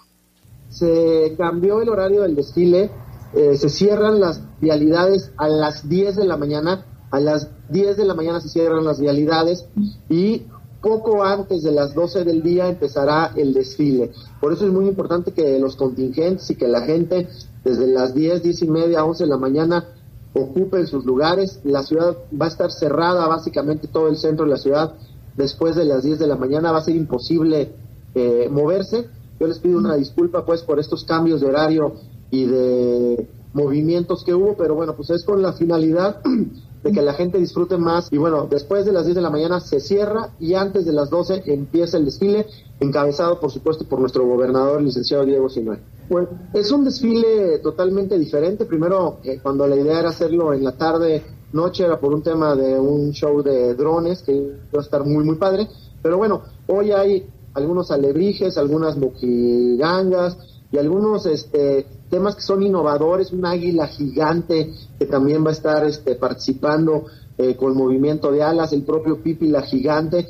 se 0.69 1.35
cambió 1.37 1.81
el 1.83 1.91
horario 1.91 2.23
del 2.23 2.35
desfile, 2.35 2.91
eh, 3.37 3.57
se 3.57 3.69
cierran 3.69 4.19
las 4.21 4.41
vialidades 4.59 5.31
a 5.37 5.47
las 5.47 5.87
10 5.89 6.17
de 6.17 6.25
la 6.25 6.39
mañana, 6.39 6.87
a 7.11 7.21
las 7.21 7.51
10 7.73 7.97
de 7.97 8.05
la 8.05 8.15
mañana 8.15 8.41
se 8.41 8.49
cierran 8.49 8.85
las 8.85 9.01
vialidades 9.01 9.67
y 10.09 10.43
poco 10.83 11.23
antes 11.25 11.63
de 11.63 11.73
las 11.73 11.95
12 11.95 12.25
del 12.25 12.43
día 12.43 12.69
empezará 12.69 13.33
el 13.37 13.55
desfile. 13.55 14.11
Por 14.41 14.53
eso 14.53 14.67
es 14.67 14.73
muy 14.73 14.87
importante 14.87 15.33
que 15.33 15.59
los 15.59 15.77
contingentes 15.77 16.51
y 16.51 16.57
que 16.57 16.69
la 16.69 16.83
gente 16.83 17.29
desde 17.65 17.87
las 17.87 18.15
10, 18.15 18.43
10 18.43 18.63
y 18.63 18.69
media, 18.69 19.05
11 19.05 19.25
de 19.25 19.31
la 19.31 19.39
mañana 19.39 19.87
ocupen 20.35 20.87
sus 20.87 21.05
lugares. 21.05 21.61
La 21.65 21.83
ciudad 21.83 22.17
va 22.39 22.47
a 22.47 22.49
estar 22.49 22.71
cerrada, 22.73 23.27
básicamente 23.29 23.87
todo 23.87 24.09
el 24.09 24.17
centro 24.17 24.45
de 24.45 24.51
la 24.51 24.59
ciudad, 24.59 24.95
después 25.37 25.77
de 25.77 25.85
las 25.85 26.03
10 26.03 26.19
de 26.19 26.27
la 26.27 26.37
mañana. 26.37 26.73
Va 26.73 26.79
a 26.79 26.85
ser 26.85 26.97
imposible 26.97 27.71
eh, 28.15 28.49
moverse. 28.51 29.07
Yo 29.39 29.47
les 29.47 29.61
pido 29.61 29.79
una 29.79 29.95
disculpa, 29.95 30.45
pues, 30.45 30.63
por 30.63 30.81
estos 30.81 31.05
cambios 31.05 31.41
de 31.41 31.47
horario 31.47 31.95
y 32.31 32.45
de 32.47 33.29
movimientos 33.53 34.25
que 34.25 34.35
hubo, 34.35 34.57
pero 34.57 34.75
bueno, 34.75 34.97
pues 34.97 35.11
es 35.11 35.25
con 35.25 35.43
la 35.43 35.53
finalidad 35.53 36.23
de 36.83 36.93
que 36.93 37.03
la 37.03 37.15
gente 37.15 37.39
disfrute 37.39 37.77
más. 37.77 38.09
Y 38.13 38.19
bueno, 38.19 38.47
después 38.51 38.85
de 38.85 38.93
las 38.93 39.05
10 39.05 39.17
de 39.17 39.23
la 39.23 39.31
mañana 39.31 39.61
se 39.61 39.81
cierra 39.81 40.31
y 40.41 40.55
antes 40.55 40.85
de 40.85 40.93
las 40.93 41.11
12 41.11 41.45
empieza 41.47 41.97
el 41.97 42.05
desfile, 42.05 42.47
encabezado 42.81 43.41
por 43.41 43.51
supuesto 43.51 43.85
por 43.85 44.01
nuestro 44.01 44.27
gobernador, 44.27 44.83
licenciado 44.83 45.25
Diego 45.25 45.49
Sinue. 45.49 45.79
Bueno, 46.09 46.29
es 46.53 46.71
un 46.73 46.85
desfile 46.85 47.59
totalmente 47.61 48.19
diferente. 48.19 48.65
Primero, 48.65 49.19
eh, 49.25 49.39
cuando 49.43 49.67
la 49.67 49.77
idea 49.77 50.01
era 50.01 50.11
hacerlo 50.11 50.53
en 50.53 50.65
la 50.65 50.73
tarde, 50.73 51.23
noche, 51.53 51.85
era 51.85 51.99
por 52.01 52.13
un 52.13 52.23
tema 52.23 52.55
de 52.55 52.79
un 52.79 53.13
show 53.13 53.43
de 53.43 53.75
drones 53.75 54.23
que 54.23 54.33
iba 54.33 54.79
a 54.79 54.81
estar 54.81 55.05
muy, 55.05 55.25
muy 55.25 55.37
padre. 55.37 55.69
Pero 56.03 56.19
bueno, 56.19 56.43
hoy 56.67 56.91
hay 56.91 57.27
algunos 57.55 57.91
alebrijes, 57.91 58.57
algunas 58.57 58.97
moquigangas 58.97 60.37
y 60.73 60.79
algunos 60.79 61.27
este, 61.27 61.87
temas 62.09 62.35
que 62.35 62.41
son 62.41 62.63
innovadores, 62.63 63.31
un 63.33 63.45
águila 63.45 63.87
gigante 63.87 64.73
que 64.99 65.07
también 65.07 65.45
va 65.45 65.51
a 65.51 65.53
estar 65.53 65.85
este, 65.85 66.15
participando 66.17 67.05
eh, 67.37 67.57
con 67.57 67.77
movimiento 67.77 68.33
de 68.33 68.43
alas, 68.43 68.73
el 68.73 68.83
propio 68.83 69.23
Pipi 69.23 69.49
la 69.49 69.63
gigante, 69.63 70.27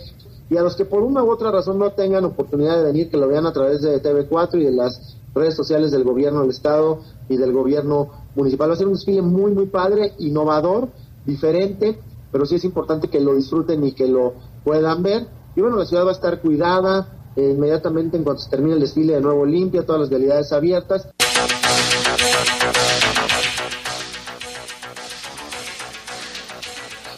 y 0.50 0.56
a 0.56 0.62
los 0.62 0.76
que 0.76 0.84
por 0.84 1.02
una 1.02 1.22
u 1.22 1.30
otra 1.30 1.50
razón 1.50 1.78
no 1.78 1.92
tengan 1.92 2.24
oportunidad 2.24 2.76
de 2.76 2.84
venir, 2.84 3.08
que 3.08 3.16
lo 3.16 3.28
vean 3.28 3.46
a 3.46 3.52
través 3.52 3.80
de 3.82 4.02
TV4 4.02 4.60
y 4.60 4.64
de 4.64 4.72
las 4.72 5.16
redes 5.34 5.54
sociales 5.54 5.92
del 5.92 6.04
gobierno 6.04 6.40
del 6.40 6.50
estado 6.50 6.98
y 7.28 7.36
del 7.36 7.52
gobierno 7.52 8.10
municipal. 8.34 8.68
Va 8.68 8.74
a 8.74 8.76
ser 8.76 8.86
un 8.86 8.94
desfile 8.94 9.22
muy, 9.22 9.52
muy 9.52 9.66
padre, 9.66 10.12
innovador, 10.18 10.88
diferente, 11.24 11.98
pero 12.30 12.44
sí 12.46 12.56
es 12.56 12.64
importante 12.64 13.08
que 13.08 13.20
lo 13.20 13.34
disfruten 13.34 13.82
y 13.84 13.92
que 13.92 14.08
lo 14.08 14.34
puedan 14.64 15.02
ver. 15.02 15.26
Y 15.54 15.60
bueno, 15.60 15.76
la 15.76 15.86
ciudad 15.86 16.04
va 16.04 16.10
a 16.10 16.14
estar 16.14 16.40
cuidada, 16.40 17.21
inmediatamente 17.36 18.16
en 18.16 18.24
cuanto 18.24 18.42
se 18.42 18.50
termine 18.50 18.74
el 18.74 18.80
desfile 18.80 19.14
de 19.14 19.20
nuevo 19.20 19.46
limpia, 19.46 19.84
todas 19.84 20.02
las 20.02 20.10
vialidades 20.10 20.52
abiertas. 20.52 21.08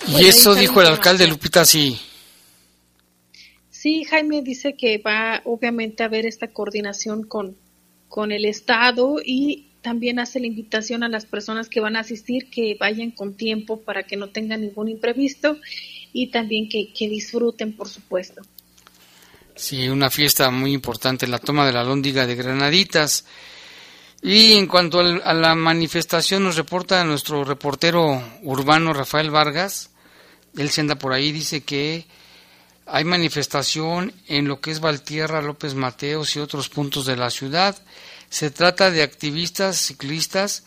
Y 0.07 0.27
eso 0.27 0.55
dijo 0.55 0.81
el 0.81 0.87
alcalde 0.87 1.27
Lupita, 1.27 1.65
sí. 1.65 1.99
Sí, 3.71 4.05
Jaime 4.05 4.43
dice 4.43 4.75
que 4.77 4.99
va 4.99 5.43
obviamente 5.45 6.03
a 6.03 6.07
haber 6.07 6.27
esta 6.27 6.49
coordinación 6.49 7.25
con, 7.25 7.57
con 8.09 8.33
el 8.33 8.45
Estado 8.45 9.17
y 9.25 9.73
también 9.83 10.19
hace 10.19 10.41
la 10.41 10.47
invitación 10.47 11.03
a 11.03 11.09
las 11.09 11.27
personas 11.27 11.69
que 11.69 11.81
van 11.81 11.97
a 11.97 12.01
asistir 12.01 12.49
que 12.49 12.77
vayan 12.81 13.11
con 13.11 13.35
tiempo 13.35 13.81
para 13.81 14.05
que 14.05 14.17
no 14.17 14.31
tengan 14.31 14.62
ningún 14.62 14.89
imprevisto 14.89 15.59
y 16.12 16.29
también 16.31 16.69
que, 16.69 16.93
que 16.93 17.09
disfruten, 17.09 17.77
por 17.77 17.89
supuesto. 17.89 18.41
Sí, 19.57 19.89
una 19.89 20.11
fiesta 20.11 20.51
muy 20.51 20.73
importante, 20.73 21.29
la 21.29 21.39
toma 21.39 21.65
de 21.65 21.73
la 21.73 21.85
lóndiga 21.85 22.27
de 22.27 22.35
Granaditas. 22.35 23.25
Y 24.21 24.55
en 24.55 24.67
cuanto 24.67 24.99
a 24.99 25.33
la 25.33 25.55
manifestación, 25.55 26.43
nos 26.43 26.57
reporta 26.57 27.05
nuestro 27.05 27.45
reportero 27.45 28.21
urbano 28.43 28.93
Rafael 28.93 29.31
Vargas. 29.31 29.91
Él 30.57 30.71
se 30.71 30.81
anda 30.81 30.97
por 30.97 31.13
ahí, 31.13 31.31
dice 31.31 31.63
que 31.63 32.05
hay 32.87 33.05
manifestación 33.05 34.13
en 34.27 34.49
lo 34.49 34.61
que 34.61 34.73
es 34.73 34.81
Valtierra, 34.81 35.41
López 35.41 35.75
Mateos 35.75 36.35
y 36.35 36.41
otros 36.41 36.69
puntos 36.69 37.07
de 37.07 37.17
la 37.17 37.31
ciudad. 37.31 37.81
Se 38.31 38.51
trata 38.51 38.91
de 38.91 39.05
activistas 39.05 39.77
ciclistas 39.77 40.65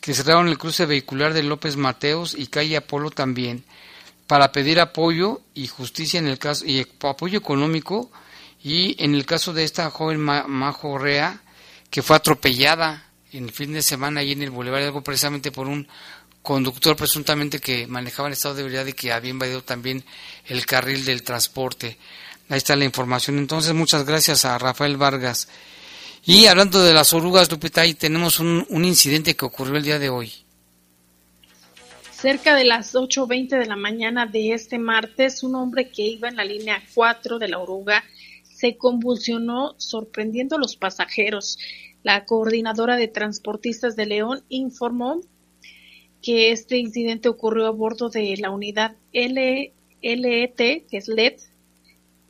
que 0.00 0.12
cerraron 0.12 0.48
el 0.48 0.58
cruce 0.58 0.86
vehicular 0.86 1.34
de 1.34 1.44
López 1.44 1.76
Mateos 1.76 2.34
y 2.36 2.48
calle 2.48 2.76
Apolo 2.76 3.10
también 3.10 3.64
para 4.26 4.52
pedir 4.52 4.80
apoyo 4.80 5.40
y 5.54 5.66
justicia 5.68 6.18
en 6.18 6.26
el 6.26 6.38
caso 6.38 6.64
y 6.66 6.86
apoyo 7.00 7.38
económico 7.38 8.10
y 8.64 8.96
en 9.02 9.14
el 9.14 9.24
caso 9.26 9.52
de 9.52 9.62
esta 9.62 9.90
joven 9.90 10.18
Ma- 10.18 10.46
Majo 10.48 10.98
Rea 10.98 11.40
que 11.90 12.02
fue 12.02 12.16
atropellada 12.16 13.04
en 13.32 13.44
el 13.44 13.52
fin 13.52 13.72
de 13.72 13.82
semana 13.82 14.20
ahí 14.20 14.32
en 14.32 14.42
el 14.42 14.50
Boulevard 14.50 14.82
algo 14.82 15.02
precisamente 15.04 15.52
por 15.52 15.68
un 15.68 15.86
conductor 16.42 16.96
presuntamente 16.96 17.58
que 17.60 17.86
manejaba 17.86 18.28
en 18.28 18.32
estado 18.32 18.54
de 18.56 18.62
ebriedad 18.62 18.86
y 18.86 18.92
que 18.92 19.12
había 19.12 19.30
invadido 19.30 19.62
también 19.62 20.04
el 20.46 20.66
carril 20.66 21.04
del 21.04 21.22
transporte. 21.22 21.96
Ahí 22.50 22.58
está 22.58 22.76
la 22.76 22.84
información. 22.84 23.38
Entonces, 23.38 23.72
muchas 23.72 24.04
gracias 24.04 24.44
a 24.44 24.58
Rafael 24.58 24.98
Vargas. 24.98 25.48
Y 26.26 26.44
hablando 26.46 26.82
de 26.82 26.92
las 26.92 27.14
orugas, 27.14 27.50
Lupita, 27.50 27.80
ahí 27.80 27.94
tenemos 27.94 28.40
un, 28.40 28.66
un 28.68 28.84
incidente 28.84 29.34
que 29.34 29.46
ocurrió 29.46 29.76
el 29.76 29.84
día 29.84 29.98
de 29.98 30.10
hoy. 30.10 30.32
Cerca 32.10 32.54
de 32.54 32.64
las 32.64 32.94
8.20 32.94 33.58
de 33.58 33.66
la 33.66 33.76
mañana 33.76 34.26
de 34.26 34.52
este 34.52 34.78
martes, 34.78 35.42
un 35.42 35.54
hombre 35.54 35.90
que 35.90 36.02
iba 36.02 36.28
en 36.28 36.36
la 36.36 36.44
línea 36.44 36.82
4 36.94 37.38
de 37.38 37.48
la 37.48 37.58
oruga 37.58 38.04
se 38.64 38.78
convulsionó 38.78 39.74
sorprendiendo 39.76 40.56
a 40.56 40.58
los 40.58 40.76
pasajeros. 40.76 41.58
La 42.02 42.24
coordinadora 42.24 42.96
de 42.96 43.08
transportistas 43.08 43.94
de 43.94 44.06
León 44.06 44.42
informó 44.48 45.20
que 46.22 46.50
este 46.50 46.78
incidente 46.78 47.28
ocurrió 47.28 47.66
a 47.66 47.70
bordo 47.72 48.08
de 48.08 48.34
la 48.38 48.48
unidad 48.48 48.96
LET, 49.12 50.56
que 50.56 50.86
es 50.92 51.08
LED 51.08 51.34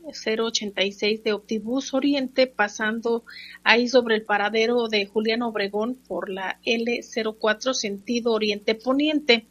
086 0.08 1.22
de 1.22 1.32
Optibus 1.32 1.94
Oriente, 1.94 2.48
pasando 2.48 3.22
ahí 3.62 3.86
sobre 3.86 4.16
el 4.16 4.24
paradero 4.24 4.88
de 4.88 5.06
Julián 5.06 5.42
Obregón 5.42 5.94
por 5.94 6.30
la 6.30 6.58
L04 6.66 7.74
sentido 7.74 8.32
Oriente 8.32 8.74
Poniente. 8.74 9.46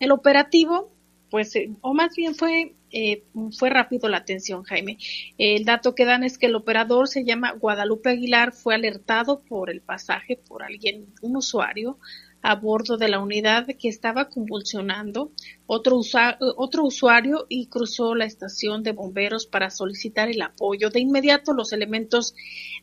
El 0.00 0.12
operativo, 0.12 0.90
pues, 1.30 1.54
eh, 1.56 1.70
o 1.82 1.92
más 1.92 2.16
bien 2.16 2.34
fue, 2.34 2.72
eh, 2.92 3.24
fue 3.58 3.70
rápido 3.70 4.08
la 4.08 4.18
atención, 4.18 4.62
Jaime. 4.64 4.98
El 5.38 5.64
dato 5.64 5.94
que 5.94 6.04
dan 6.04 6.24
es 6.24 6.38
que 6.38 6.46
el 6.46 6.54
operador 6.54 7.08
se 7.08 7.24
llama 7.24 7.52
Guadalupe 7.52 8.10
Aguilar, 8.10 8.52
fue 8.52 8.74
alertado 8.74 9.42
por 9.42 9.70
el 9.70 9.80
pasaje 9.80 10.36
por 10.36 10.62
alguien, 10.62 11.06
un 11.22 11.36
usuario, 11.36 11.98
a 12.42 12.56
bordo 12.56 12.96
de 12.96 13.08
la 13.08 13.20
unidad 13.20 13.66
que 13.78 13.88
estaba 13.88 14.28
convulsionando 14.28 15.30
otro, 15.66 16.00
otro 16.56 16.84
usuario 16.84 17.46
y 17.48 17.66
cruzó 17.66 18.16
la 18.16 18.24
estación 18.24 18.82
de 18.82 18.92
bomberos 18.92 19.46
para 19.46 19.70
solicitar 19.70 20.28
el 20.28 20.42
apoyo. 20.42 20.90
De 20.90 21.00
inmediato 21.00 21.52
los 21.52 21.72
elementos 21.72 22.34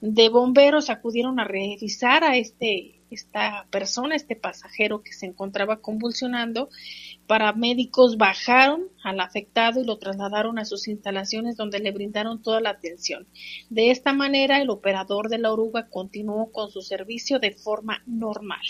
de 0.01 0.29
bomberos 0.29 0.89
acudieron 0.89 1.39
a 1.39 1.43
revisar 1.43 2.23
a 2.23 2.37
este 2.37 2.98
esta 3.11 3.65
persona, 3.69 4.15
este 4.15 4.35
pasajero 4.35 5.01
que 5.01 5.13
se 5.13 5.25
encontraba 5.25 5.77
convulsionando. 5.77 6.69
Paramédicos 7.27 8.17
bajaron 8.17 8.83
al 9.03 9.19
afectado 9.19 9.81
y 9.81 9.85
lo 9.85 9.97
trasladaron 9.97 10.59
a 10.59 10.65
sus 10.65 10.87
instalaciones 10.87 11.57
donde 11.57 11.79
le 11.79 11.91
brindaron 11.91 12.41
toda 12.41 12.61
la 12.61 12.71
atención. 12.71 13.27
De 13.69 13.91
esta 13.91 14.13
manera, 14.13 14.61
el 14.61 14.69
operador 14.69 15.29
de 15.29 15.37
la 15.37 15.51
oruga 15.51 15.87
continuó 15.87 16.51
con 16.51 16.71
su 16.71 16.81
servicio 16.81 17.39
de 17.39 17.51
forma 17.51 18.01
normal. 18.05 18.61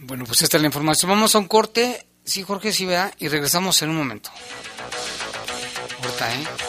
Bueno, 0.00 0.24
pues 0.24 0.42
esta 0.42 0.56
es 0.56 0.62
la 0.62 0.68
información. 0.68 1.10
Vamos 1.10 1.34
a 1.34 1.38
un 1.38 1.48
corte, 1.48 2.06
sí, 2.24 2.42
Jorge, 2.42 2.72
sí, 2.72 2.86
vea, 2.86 3.12
y 3.18 3.28
regresamos 3.28 3.82
en 3.82 3.90
un 3.90 3.96
momento. 3.96 4.30
Ahorita, 6.02 6.34
¿eh? 6.34 6.67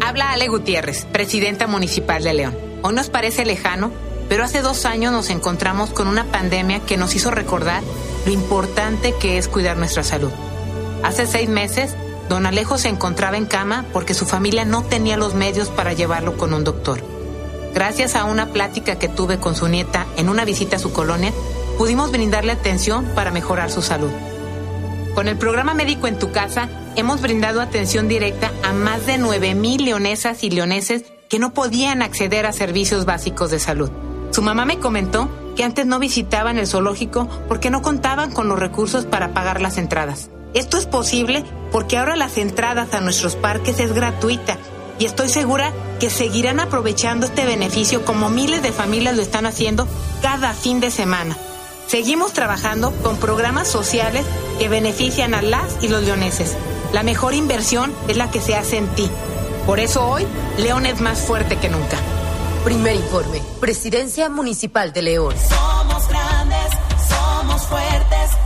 Habla 0.00 0.32
Ale 0.32 0.48
Gutiérrez, 0.48 1.04
presidenta 1.12 1.66
municipal 1.66 2.24
de 2.24 2.32
León. 2.32 2.56
Hoy 2.80 2.94
nos 2.94 3.10
parece 3.10 3.44
lejano, 3.44 3.92
pero 4.30 4.44
hace 4.44 4.62
dos 4.62 4.86
años 4.86 5.12
nos 5.12 5.28
encontramos 5.28 5.90
con 5.90 6.08
una 6.08 6.24
pandemia 6.32 6.80
que 6.80 6.96
nos 6.96 7.14
hizo 7.14 7.30
recordar 7.30 7.82
lo 8.24 8.32
importante 8.32 9.14
que 9.20 9.36
es 9.36 9.46
cuidar 9.46 9.76
nuestra 9.76 10.02
salud. 10.02 10.32
Hace 11.02 11.26
seis 11.26 11.48
meses, 11.48 11.94
don 12.28 12.46
Alejo 12.46 12.78
se 12.78 12.88
encontraba 12.88 13.36
en 13.36 13.46
cama 13.46 13.84
porque 13.92 14.14
su 14.14 14.26
familia 14.26 14.64
no 14.64 14.82
tenía 14.82 15.16
los 15.16 15.34
medios 15.34 15.68
para 15.68 15.92
llevarlo 15.92 16.36
con 16.36 16.54
un 16.54 16.64
doctor. 16.64 17.02
Gracias 17.74 18.14
a 18.14 18.24
una 18.24 18.46
plática 18.46 18.98
que 18.98 19.08
tuve 19.08 19.38
con 19.38 19.54
su 19.54 19.68
nieta 19.68 20.06
en 20.16 20.28
una 20.28 20.44
visita 20.44 20.76
a 20.76 20.80
su 20.80 20.92
colonia, 20.92 21.32
pudimos 21.76 22.10
brindarle 22.10 22.52
atención 22.52 23.04
para 23.14 23.30
mejorar 23.30 23.70
su 23.70 23.82
salud. 23.82 24.10
Con 25.14 25.28
el 25.28 25.36
programa 25.36 25.74
Médico 25.74 26.06
en 26.06 26.18
tu 26.18 26.32
casa, 26.32 26.68
hemos 26.94 27.20
brindado 27.20 27.60
atención 27.60 28.08
directa 28.08 28.50
a 28.62 28.72
más 28.72 29.06
de 29.06 29.18
9 29.18 29.54
mil 29.54 29.84
leonesas 29.84 30.42
y 30.44 30.50
leoneses 30.50 31.04
que 31.28 31.38
no 31.38 31.52
podían 31.54 32.02
acceder 32.02 32.46
a 32.46 32.52
servicios 32.52 33.04
básicos 33.04 33.50
de 33.50 33.58
salud. 33.58 33.90
Su 34.30 34.42
mamá 34.42 34.64
me 34.64 34.78
comentó 34.78 35.30
que 35.56 35.64
antes 35.64 35.86
no 35.86 35.98
visitaban 35.98 36.58
el 36.58 36.66
zoológico 36.66 37.28
porque 37.48 37.70
no 37.70 37.82
contaban 37.82 38.30
con 38.30 38.48
los 38.48 38.58
recursos 38.58 39.06
para 39.06 39.32
pagar 39.32 39.60
las 39.60 39.78
entradas. 39.78 40.30
Esto 40.54 40.78
es 40.78 40.86
posible 40.86 41.44
porque 41.72 41.98
ahora 41.98 42.16
las 42.16 42.38
entradas 42.38 42.94
a 42.94 43.00
nuestros 43.00 43.36
parques 43.36 43.80
es 43.80 43.92
gratuita 43.92 44.56
y 44.98 45.04
estoy 45.04 45.28
segura 45.28 45.72
que 46.00 46.10
seguirán 46.10 46.60
aprovechando 46.60 47.26
este 47.26 47.44
beneficio 47.44 48.04
como 48.04 48.30
miles 48.30 48.62
de 48.62 48.72
familias 48.72 49.16
lo 49.16 49.22
están 49.22 49.46
haciendo 49.46 49.86
cada 50.22 50.54
fin 50.54 50.80
de 50.80 50.90
semana. 50.90 51.36
Seguimos 51.86 52.32
trabajando 52.32 52.92
con 53.02 53.16
programas 53.16 53.68
sociales 53.68 54.24
que 54.58 54.68
benefician 54.68 55.34
a 55.34 55.42
las 55.42 55.82
y 55.82 55.88
los 55.88 56.02
leoneses. 56.02 56.56
La 56.92 57.02
mejor 57.02 57.34
inversión 57.34 57.92
es 58.08 58.16
la 58.16 58.30
que 58.30 58.40
se 58.40 58.56
hace 58.56 58.78
en 58.78 58.88
ti. 58.94 59.10
Por 59.66 59.80
eso 59.80 60.06
hoy, 60.08 60.26
León 60.58 60.86
es 60.86 61.00
más 61.00 61.20
fuerte 61.20 61.56
que 61.58 61.68
nunca. 61.68 61.98
Primer 62.64 62.96
informe, 62.96 63.42
Presidencia 63.60 64.28
Municipal 64.28 64.92
de 64.92 65.02
León. 65.02 65.34
Somos 65.48 66.08
grandes, 66.08 66.68
somos 67.08 67.62
fuertes. 67.62 68.45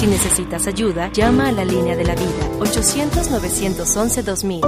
Si 0.00 0.06
necesitas 0.06 0.66
ayuda, 0.66 1.12
llama 1.12 1.48
a 1.48 1.52
la 1.52 1.62
línea 1.62 1.94
de 1.94 2.04
la 2.04 2.14
vida 2.14 2.32
800-911-2000. 2.60 4.62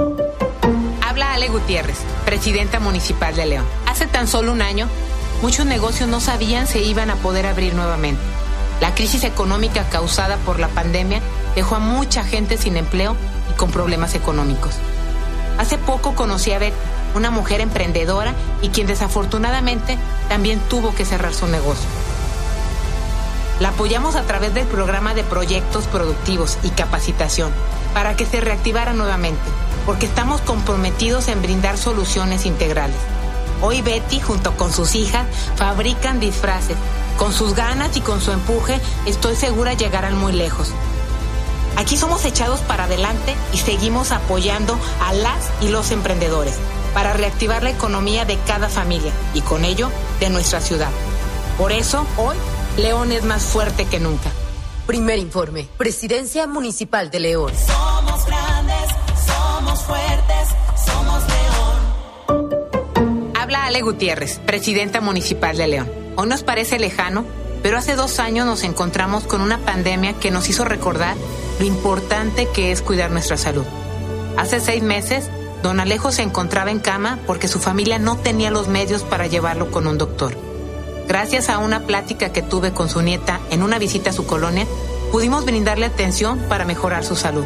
Habla 1.01 1.33
Ale 1.33 1.47
Gutiérrez, 1.47 1.97
presidenta 2.23 2.79
municipal 2.79 3.35
de 3.35 3.47
León. 3.47 3.65
Hace 3.87 4.05
tan 4.05 4.27
solo 4.27 4.51
un 4.51 4.61
año, 4.61 4.87
muchos 5.41 5.65
negocios 5.65 6.07
no 6.07 6.19
sabían 6.19 6.67
si 6.67 6.83
iban 6.83 7.09
a 7.09 7.15
poder 7.15 7.47
abrir 7.47 7.73
nuevamente. 7.73 8.21
La 8.79 8.93
crisis 8.93 9.23
económica 9.23 9.89
causada 9.89 10.37
por 10.37 10.59
la 10.59 10.67
pandemia 10.67 11.19
dejó 11.55 11.77
a 11.77 11.79
mucha 11.79 12.23
gente 12.23 12.55
sin 12.55 12.77
empleo 12.77 13.15
y 13.51 13.57
con 13.57 13.71
problemas 13.71 14.13
económicos. 14.13 14.75
Hace 15.57 15.79
poco 15.79 16.13
conocí 16.13 16.51
a 16.51 16.59
Beth, 16.59 16.75
una 17.15 17.31
mujer 17.31 17.59
emprendedora 17.59 18.35
y 18.61 18.69
quien 18.69 18.85
desafortunadamente 18.85 19.97
también 20.29 20.59
tuvo 20.69 20.93
que 20.93 21.05
cerrar 21.05 21.33
su 21.33 21.47
negocio. 21.47 21.89
La 23.59 23.69
apoyamos 23.69 24.15
a 24.15 24.23
través 24.23 24.53
del 24.53 24.65
programa 24.65 25.13
de 25.13 25.23
proyectos 25.23 25.85
productivos 25.85 26.57
y 26.63 26.69
capacitación 26.69 27.51
para 27.93 28.15
que 28.15 28.25
se 28.25 28.41
reactivara 28.41 28.93
nuevamente, 28.93 29.41
porque 29.85 30.05
estamos 30.05 30.41
comprometidos 30.41 31.27
en 31.27 31.41
brindar 31.41 31.77
soluciones 31.77 32.45
integrales. 32.45 32.97
Hoy 33.61 33.81
Betty, 33.81 34.19
junto 34.19 34.57
con 34.57 34.73
sus 34.73 34.95
hijas, 34.95 35.25
fabrican 35.55 36.19
disfraces. 36.19 36.75
Con 37.17 37.31
sus 37.31 37.53
ganas 37.53 37.95
y 37.95 38.01
con 38.01 38.19
su 38.19 38.31
empuje, 38.31 38.81
estoy 39.05 39.35
segura 39.35 39.73
llegarán 39.73 40.17
muy 40.17 40.33
lejos. 40.33 40.71
Aquí 41.77 41.95
somos 41.97 42.25
echados 42.25 42.59
para 42.61 42.85
adelante 42.85 43.35
y 43.53 43.57
seguimos 43.57 44.11
apoyando 44.11 44.77
a 45.01 45.13
las 45.13 45.49
y 45.61 45.69
los 45.69 45.91
emprendedores 45.91 46.55
para 46.93 47.13
reactivar 47.13 47.63
la 47.63 47.71
economía 47.71 48.25
de 48.25 48.37
cada 48.45 48.69
familia 48.69 49.11
y 49.33 49.41
con 49.41 49.65
ello 49.65 49.89
de 50.19 50.29
nuestra 50.29 50.59
ciudad. 50.59 50.89
Por 51.57 51.71
eso, 51.71 52.05
hoy, 52.17 52.35
León 52.77 53.11
es 53.11 53.23
más 53.23 53.43
fuerte 53.43 53.85
que 53.85 53.99
nunca. 53.99 54.31
Primer 54.87 55.19
informe, 55.19 55.67
Presidencia 55.77 56.47
Municipal 56.47 57.11
de 57.11 57.19
León. 57.19 57.51
Somos 57.67 58.25
grandes, 58.25 58.89
somos 59.27 59.83
fuertes, 59.83 60.49
somos 60.83 61.23
león. 62.27 63.35
Habla 63.35 63.65
Ale 63.65 63.81
Gutiérrez, 63.81 64.39
presidenta 64.39 65.01
municipal 65.01 65.55
de 65.55 65.67
León. 65.67 65.91
Hoy 66.15 66.27
nos 66.27 66.41
parece 66.41 66.79
lejano, 66.79 67.25
pero 67.61 67.77
hace 67.77 67.95
dos 67.95 68.19
años 68.19 68.47
nos 68.47 68.63
encontramos 68.63 69.25
con 69.25 69.41
una 69.41 69.59
pandemia 69.59 70.13
que 70.13 70.31
nos 70.31 70.49
hizo 70.49 70.65
recordar 70.65 71.15
lo 71.59 71.65
importante 71.65 72.47
que 72.55 72.71
es 72.71 72.81
cuidar 72.81 73.11
nuestra 73.11 73.37
salud. 73.37 73.65
Hace 74.35 74.59
seis 74.59 74.81
meses, 74.81 75.29
don 75.61 75.79
Alejo 75.79 76.11
se 76.11 76.23
encontraba 76.23 76.71
en 76.71 76.79
cama 76.79 77.19
porque 77.27 77.47
su 77.47 77.59
familia 77.59 77.99
no 77.99 78.17
tenía 78.17 78.49
los 78.49 78.67
medios 78.67 79.03
para 79.03 79.27
llevarlo 79.27 79.69
con 79.69 79.85
un 79.85 79.99
doctor. 79.99 80.35
Gracias 81.07 81.49
a 81.49 81.57
una 81.57 81.81
plática 81.81 82.31
que 82.31 82.41
tuve 82.41 82.71
con 82.71 82.89
su 82.89 83.01
nieta 83.01 83.39
en 83.51 83.63
una 83.63 83.79
visita 83.79 84.11
a 84.11 84.13
su 84.13 84.25
colonia, 84.25 84.65
pudimos 85.11 85.45
brindarle 85.45 85.85
atención 85.85 86.39
para 86.49 86.65
mejorar 86.65 87.03
su 87.03 87.15
salud. 87.15 87.45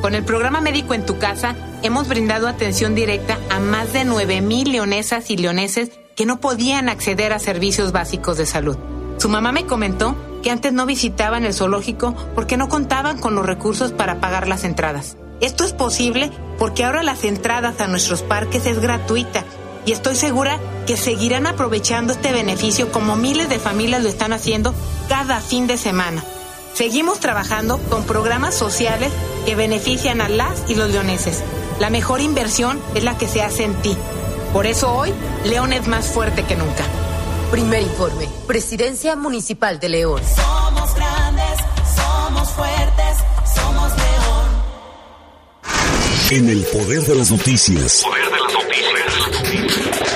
Con 0.00 0.14
el 0.14 0.24
programa 0.24 0.60
Médico 0.60 0.94
en 0.94 1.04
tu 1.04 1.18
casa, 1.18 1.54
hemos 1.82 2.08
brindado 2.08 2.48
atención 2.48 2.94
directa 2.94 3.38
a 3.50 3.60
más 3.60 3.92
de 3.92 4.04
9 4.04 4.40
mil 4.40 4.72
leonesas 4.72 5.30
y 5.30 5.36
leoneses 5.36 5.90
que 6.14 6.26
no 6.26 6.40
podían 6.40 6.88
acceder 6.88 7.32
a 7.32 7.38
servicios 7.38 7.92
básicos 7.92 8.38
de 8.38 8.46
salud. 8.46 8.76
Su 9.18 9.28
mamá 9.28 9.52
me 9.52 9.66
comentó 9.66 10.16
que 10.42 10.50
antes 10.50 10.72
no 10.72 10.86
visitaban 10.86 11.44
el 11.44 11.54
zoológico 11.54 12.14
porque 12.34 12.56
no 12.56 12.68
contaban 12.68 13.18
con 13.18 13.34
los 13.34 13.44
recursos 13.44 13.92
para 13.92 14.20
pagar 14.20 14.48
las 14.48 14.64
entradas. 14.64 15.16
Esto 15.40 15.64
es 15.64 15.72
posible 15.72 16.30
porque 16.58 16.84
ahora 16.84 17.02
las 17.02 17.24
entradas 17.24 17.80
a 17.80 17.88
nuestros 17.88 18.22
parques 18.22 18.66
es 18.66 18.78
gratuita 18.78 19.44
y 19.84 19.92
estoy 19.92 20.16
segura 20.16 20.58
que 20.86 20.96
seguirán 20.96 21.46
aprovechando 21.46 22.12
este 22.12 22.32
beneficio 22.32 22.92
como 22.92 23.16
miles 23.16 23.48
de 23.48 23.58
familias 23.58 24.02
lo 24.02 24.08
están 24.08 24.32
haciendo 24.32 24.74
cada 25.08 25.40
fin 25.40 25.66
de 25.66 25.76
semana. 25.76 26.24
Seguimos 26.74 27.20
trabajando 27.20 27.78
con 27.90 28.04
programas 28.04 28.54
sociales 28.54 29.10
que 29.44 29.56
benefician 29.56 30.20
a 30.20 30.28
las 30.28 30.62
y 30.68 30.74
los 30.74 30.90
leoneses. 30.90 31.42
La 31.80 31.90
mejor 31.90 32.20
inversión 32.20 32.80
es 32.94 33.02
la 33.02 33.18
que 33.18 33.28
se 33.28 33.42
hace 33.42 33.64
en 33.64 33.74
ti. 33.82 33.96
Por 34.52 34.66
eso 34.66 34.92
hoy, 34.92 35.12
León 35.44 35.72
es 35.72 35.86
más 35.88 36.06
fuerte 36.06 36.44
que 36.44 36.56
nunca. 36.56 36.84
Primer 37.50 37.82
informe, 37.82 38.28
Presidencia 38.46 39.16
Municipal 39.16 39.78
de 39.80 39.88
León. 39.88 40.22
Somos 40.34 40.94
grandes, 40.94 41.58
somos 41.94 42.48
fuertes, 42.50 43.18
somos 43.54 43.92
león. 43.96 44.46
En 46.30 46.48
el 46.48 46.64
poder 46.64 47.02
de 47.02 47.14
las 47.14 47.30
noticias. 47.30 48.02
Poder 48.04 48.24
de 48.24 48.30
las 48.30 48.52
noticias. 48.52 50.15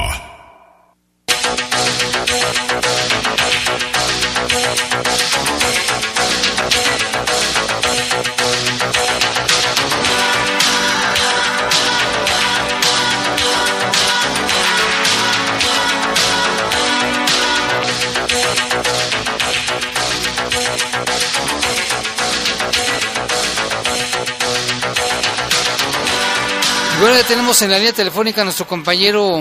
Tenemos 27.22 27.62
en 27.62 27.70
la 27.70 27.78
línea 27.78 27.92
telefónica 27.92 28.40
a 28.40 28.44
nuestro 28.44 28.66
compañero 28.66 29.40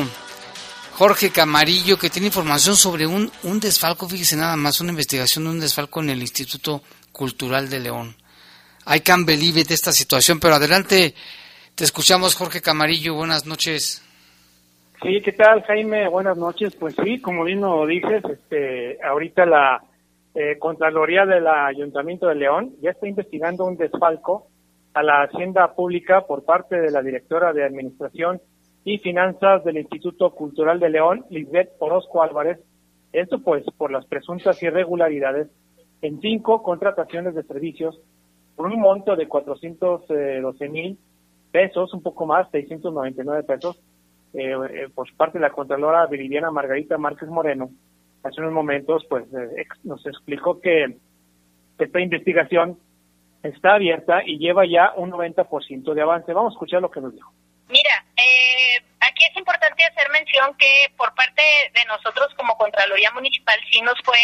Jorge 0.93 1.31
Camarillo, 1.31 1.97
que 1.97 2.09
tiene 2.09 2.27
información 2.27 2.75
sobre 2.75 3.07
un, 3.07 3.29
un 3.41 3.59
desfalco, 3.59 4.07
fíjese 4.07 4.37
nada 4.37 4.55
más, 4.55 4.79
una 4.79 4.91
investigación 4.91 5.43
de 5.43 5.49
un 5.49 5.59
desfalco 5.59 5.99
en 5.99 6.11
el 6.11 6.21
Instituto 6.21 6.81
Cultural 7.11 7.69
de 7.69 7.79
León. 7.79 8.15
I 8.87 8.99
can't 8.99 9.25
believe 9.25 9.59
it, 9.59 9.71
esta 9.71 9.91
situación, 9.91 10.39
pero 10.39 10.55
adelante, 10.55 11.15
te 11.75 11.83
escuchamos 11.83 12.35
Jorge 12.35 12.61
Camarillo, 12.61 13.15
buenas 13.15 13.45
noches. 13.45 14.01
Sí, 15.01 15.21
¿qué 15.21 15.31
tal, 15.33 15.63
Jaime? 15.63 16.07
Buenas 16.07 16.37
noches. 16.37 16.75
Pues 16.75 16.95
sí, 17.03 17.19
como 17.19 17.43
bien 17.43 17.61
lo 17.61 17.85
dices, 17.85 18.23
este, 18.23 19.03
ahorita 19.03 19.45
la 19.45 19.83
eh, 20.35 20.57
Contraloría 20.59 21.25
del 21.25 21.47
Ayuntamiento 21.47 22.27
de 22.27 22.35
León 22.35 22.75
ya 22.81 22.91
está 22.91 23.07
investigando 23.07 23.65
un 23.65 23.77
desfalco 23.77 24.47
a 24.93 25.03
la 25.03 25.23
Hacienda 25.23 25.73
Pública 25.73 26.25
por 26.27 26.43
parte 26.45 26.79
de 26.79 26.91
la 26.91 27.01
directora 27.01 27.53
de 27.53 27.63
Administración 27.63 28.41
y 28.85 28.99
Finanzas 28.99 29.63
del 29.63 29.77
Instituto 29.77 30.31
Cultural 30.31 30.79
de 30.79 30.89
León, 30.89 31.25
Lisbeth 31.29 31.71
Orozco 31.79 32.21
Álvarez, 32.21 32.59
Esto 33.11 33.39
pues 33.39 33.63
por 33.77 33.91
las 33.91 34.05
presuntas 34.05 34.61
irregularidades 34.61 35.47
en 36.01 36.19
cinco 36.19 36.63
contrataciones 36.63 37.35
de 37.35 37.43
servicios 37.43 37.99
por 38.55 38.67
un 38.67 38.79
monto 38.79 39.15
de 39.15 39.27
412 39.27 40.69
mil 40.69 40.97
pesos, 41.51 41.93
un 41.93 42.01
poco 42.01 42.25
más, 42.25 42.49
699 42.51 43.43
pesos, 43.43 43.79
eh, 44.33 44.53
eh, 44.71 44.89
por 44.93 45.07
parte 45.15 45.37
de 45.37 45.43
la 45.43 45.51
Contralora 45.51 46.07
Viridiana 46.07 46.51
Margarita 46.51 46.97
Márquez 46.97 47.29
Moreno. 47.29 47.69
Hace 48.23 48.41
unos 48.41 48.53
momentos 48.53 49.05
pues 49.09 49.25
eh, 49.33 49.65
nos 49.83 50.05
explicó 50.05 50.59
que 50.59 50.97
esta 51.77 51.99
investigación 51.99 52.77
está 53.43 53.75
abierta 53.75 54.21
y 54.25 54.37
lleva 54.37 54.65
ya 54.65 54.93
un 54.95 55.11
90% 55.11 55.93
de 55.93 56.01
avance. 56.01 56.33
Vamos 56.33 56.53
a 56.53 56.55
escuchar 56.55 56.81
lo 56.81 56.89
que 56.89 57.01
nos 57.01 57.13
dijo. 57.13 57.31
Mira, 57.67 58.05
eh, 58.17 58.83
aquí 58.99 59.25
es 59.25 59.35
importante 59.37 59.83
hacer 59.83 60.09
mención 60.11 60.55
que 60.57 60.91
por 60.97 61.13
parte 61.15 61.41
de 61.73 61.85
nosotros 61.85 62.33
como 62.35 62.57
Contraloría 62.57 63.11
Municipal 63.11 63.59
sí 63.71 63.81
nos 63.81 63.99
fue 64.03 64.19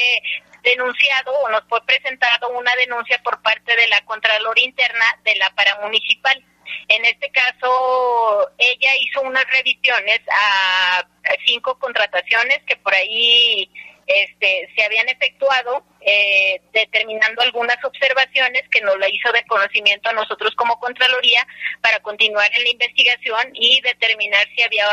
denunciado 0.63 1.33
o 1.33 1.49
nos 1.49 1.63
fue 1.67 1.81
presentado 1.85 2.49
una 2.49 2.75
denuncia 2.75 3.19
por 3.23 3.41
parte 3.41 3.75
de 3.75 3.87
la 3.87 4.01
Contraloría 4.05 4.65
Interna 4.65 5.05
de 5.23 5.35
la 5.35 5.49
Paramunicipal. 5.51 6.43
En 6.87 7.03
este 7.05 7.29
caso, 7.31 8.51
ella 8.57 8.91
hizo 9.01 9.21
unas 9.21 9.45
revisiones 9.51 10.19
a 10.31 11.03
cinco 11.45 11.77
contrataciones 11.79 12.61
que 12.67 12.75
por 12.77 12.93
ahí 12.93 13.69
este, 14.05 14.69
se 14.75 14.83
habían 14.83 15.07
efectuado, 15.09 15.83
eh, 16.01 16.61
determinando 16.73 17.41
algunas 17.41 17.77
observaciones 17.83 18.63
que 18.69 18.81
nos 18.81 18.97
la 18.99 19.09
hizo 19.09 19.31
de 19.31 19.43
conocimiento 19.45 20.09
a 20.09 20.13
nosotros 20.13 20.55
como 20.55 20.79
Contraloría 20.79 21.45
para 21.81 21.99
continuar 21.99 22.49
en 22.55 22.63
la 22.63 22.69
investigación 22.69 23.49
y 23.53 23.81
determinar 23.81 24.47
si 24.55 24.63
había 24.63 24.87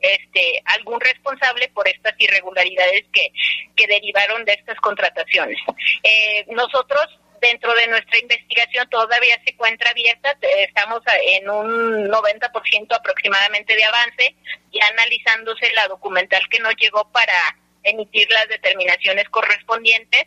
este, 0.00 0.62
algún 0.64 1.00
responsable 1.00 1.68
por 1.68 1.86
estas 1.86 2.14
irregularidades 2.18 3.04
que, 3.12 3.32
que 3.76 3.86
derivaron 3.86 4.44
de 4.44 4.54
estas 4.54 4.78
contrataciones. 4.80 5.58
Eh, 6.02 6.46
nosotros 6.48 7.06
dentro 7.40 7.72
de 7.74 7.86
nuestra 7.88 8.18
investigación 8.18 8.88
todavía 8.88 9.40
se 9.44 9.52
encuentra 9.52 9.90
abierta, 9.90 10.36
eh, 10.42 10.64
estamos 10.68 11.00
en 11.22 11.48
un 11.48 12.08
90% 12.08 12.94
aproximadamente 12.94 13.74
de 13.74 13.84
avance, 13.84 14.34
ya 14.72 14.86
analizándose 14.88 15.72
la 15.72 15.88
documental 15.88 16.42
que 16.50 16.60
nos 16.60 16.74
llegó 16.76 17.10
para 17.10 17.34
emitir 17.82 18.28
las 18.30 18.48
determinaciones 18.48 19.28
correspondientes. 19.28 20.26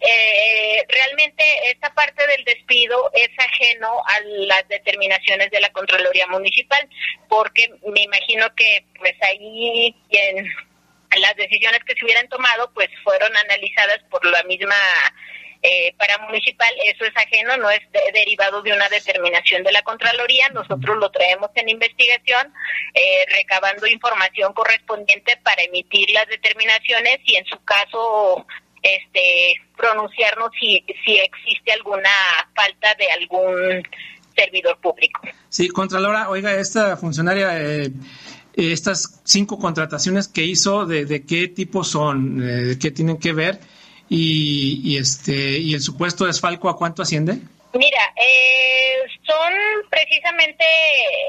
Eh, 0.00 0.84
realmente 0.88 1.44
esta 1.70 1.92
parte 1.94 2.26
del 2.26 2.44
despido 2.44 3.10
es 3.14 3.30
ajeno 3.38 4.02
a 4.06 4.20
las 4.20 4.68
determinaciones 4.68 5.50
de 5.50 5.60
la 5.60 5.70
Contraloría 5.70 6.26
Municipal, 6.28 6.88
porque 7.28 7.70
me 7.92 8.02
imagino 8.02 8.54
que 8.54 8.84
pues 8.98 9.14
ahí 9.22 9.94
en 10.10 10.46
las 11.20 11.36
decisiones 11.36 11.80
que 11.84 11.94
se 11.94 12.04
hubieran 12.04 12.28
tomado 12.28 12.70
pues 12.74 12.88
fueron 13.02 13.34
analizadas 13.36 14.00
por 14.10 14.24
la 14.26 14.42
misma 14.44 14.76
eh, 15.68 15.92
paramunicipal, 15.98 16.72
eso 16.84 17.04
es 17.04 17.16
ajeno, 17.16 17.56
no 17.56 17.68
es 17.70 17.80
de- 17.92 18.12
derivado 18.14 18.62
de 18.62 18.72
una 18.72 18.88
determinación 18.88 19.64
de 19.64 19.72
la 19.72 19.82
Contraloría, 19.82 20.48
nosotros 20.50 20.96
lo 20.96 21.10
traemos 21.10 21.50
en 21.56 21.68
investigación, 21.68 22.52
eh, 22.94 23.24
recabando 23.38 23.86
información 23.86 24.52
correspondiente 24.52 25.36
para 25.42 25.62
emitir 25.64 26.08
las 26.10 26.26
determinaciones 26.28 27.18
y 27.24 27.34
en 27.36 27.44
su 27.46 27.58
caso 27.64 28.46
este 28.82 29.54
pronunciarnos 29.76 30.50
si, 30.60 30.84
si 31.04 31.16
existe 31.18 31.72
alguna 31.72 32.08
falta 32.54 32.94
de 32.94 33.10
algún 33.10 33.82
servidor 34.36 34.78
público. 34.80 35.20
Sí, 35.48 35.68
Contralora, 35.68 36.28
oiga, 36.28 36.54
esta 36.54 36.96
funcionaria, 36.96 37.58
eh, 37.60 37.86
eh, 37.86 38.72
estas 38.72 39.20
cinco 39.24 39.58
contrataciones 39.58 40.28
que 40.28 40.42
hizo, 40.42 40.86
¿de, 40.86 41.04
de 41.06 41.24
qué 41.26 41.48
tipo 41.48 41.82
son? 41.84 42.40
Eh, 42.42 42.52
¿De 42.68 42.78
qué 42.78 42.90
tienen 42.90 43.18
que 43.18 43.32
ver? 43.32 43.58
Y, 44.08 44.80
y 44.84 44.98
este 44.98 45.32
y 45.58 45.74
el 45.74 45.80
supuesto 45.80 46.26
desfalco, 46.26 46.68
¿a 46.68 46.76
cuánto 46.76 47.02
asciende? 47.02 47.38
Mira, 47.74 48.14
eh, 48.16 48.98
son 49.26 49.52
precisamente 49.90 50.64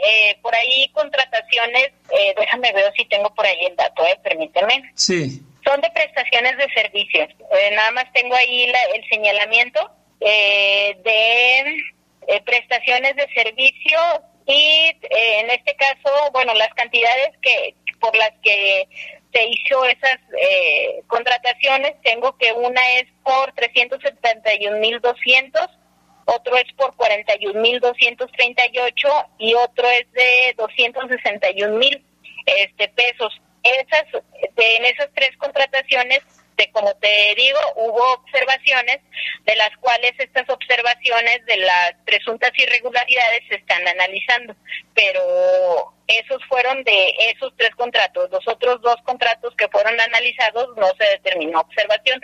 eh, 0.07 0.37
por 0.41 0.53
ahí 0.55 0.87
contrataciones, 0.93 1.87
eh, 2.17 2.33
déjame 2.39 2.71
ver 2.73 2.93
si 2.95 3.05
tengo 3.05 3.33
por 3.33 3.45
ahí 3.45 3.57
el 3.65 3.75
dato, 3.75 4.05
eh, 4.05 4.17
permíteme. 4.23 4.91
Sí. 4.95 5.41
Son 5.65 5.81
de 5.81 5.89
prestaciones 5.89 6.55
de 6.57 6.69
servicios. 6.73 7.27
Eh, 7.51 7.71
nada 7.75 7.91
más 7.91 8.05
tengo 8.13 8.35
ahí 8.35 8.67
la- 8.67 8.95
el 8.95 9.03
señalamiento 9.09 9.91
eh, 10.21 10.95
de 11.03 12.41
prestaciones 12.45 13.15
de 13.15 13.27
servicio 13.33 13.99
y 14.45 14.53
eh, 14.53 15.39
en 15.39 15.49
este 15.51 15.75
caso, 15.75 16.31
bueno, 16.31 16.53
las 16.53 16.69
cantidades 16.75 17.29
que 17.41 17.75
por 17.99 18.15
las 18.15 18.31
que 18.43 18.87
se 19.33 19.45
hizo 19.45 19.83
esas 19.85 20.19
eh, 20.39 21.01
contrataciones, 21.07 21.99
tengo 22.03 22.37
que 22.37 22.53
una 22.53 22.81
es 22.99 23.07
por 23.23 23.51
371.200, 23.53 25.69
otro 26.25 26.55
es 26.57 26.71
por 26.73 26.93
41.238 26.95 29.27
y 29.39 29.53
otro 29.53 29.89
es 29.89 30.11
de 30.11 30.53
261.000 30.57 32.03
este 32.45 32.89
pesos. 32.89 33.41
Esas 33.63 34.03
en 34.55 34.85
esas 34.85 35.09
tres 35.13 35.35
contrataciones 35.37 36.21
de 36.57 36.71
como 36.71 36.91
te 36.95 37.35
digo, 37.35 37.59
hubo 37.75 38.13
observaciones 38.13 38.99
de 39.45 39.55
las 39.55 39.69
cuales 39.77 40.13
estas 40.17 40.49
observaciones 40.49 41.45
de 41.45 41.57
las 41.57 41.93
presuntas 42.05 42.51
irregularidades 42.57 43.43
se 43.47 43.55
están 43.55 43.87
analizando, 43.87 44.55
pero 44.93 45.93
esos 46.07 46.43
fueron 46.45 46.83
de 46.83 47.09
esos 47.31 47.53
tres 47.55 47.75
contratos. 47.75 48.31
Los 48.31 48.47
otros 48.47 48.81
dos 48.81 48.95
contratos 49.03 49.55
que 49.55 49.67
fueron 49.67 49.99
analizados 49.99 50.75
no 50.75 50.87
se 50.97 51.05
determinó 51.05 51.61
observación. 51.61 52.19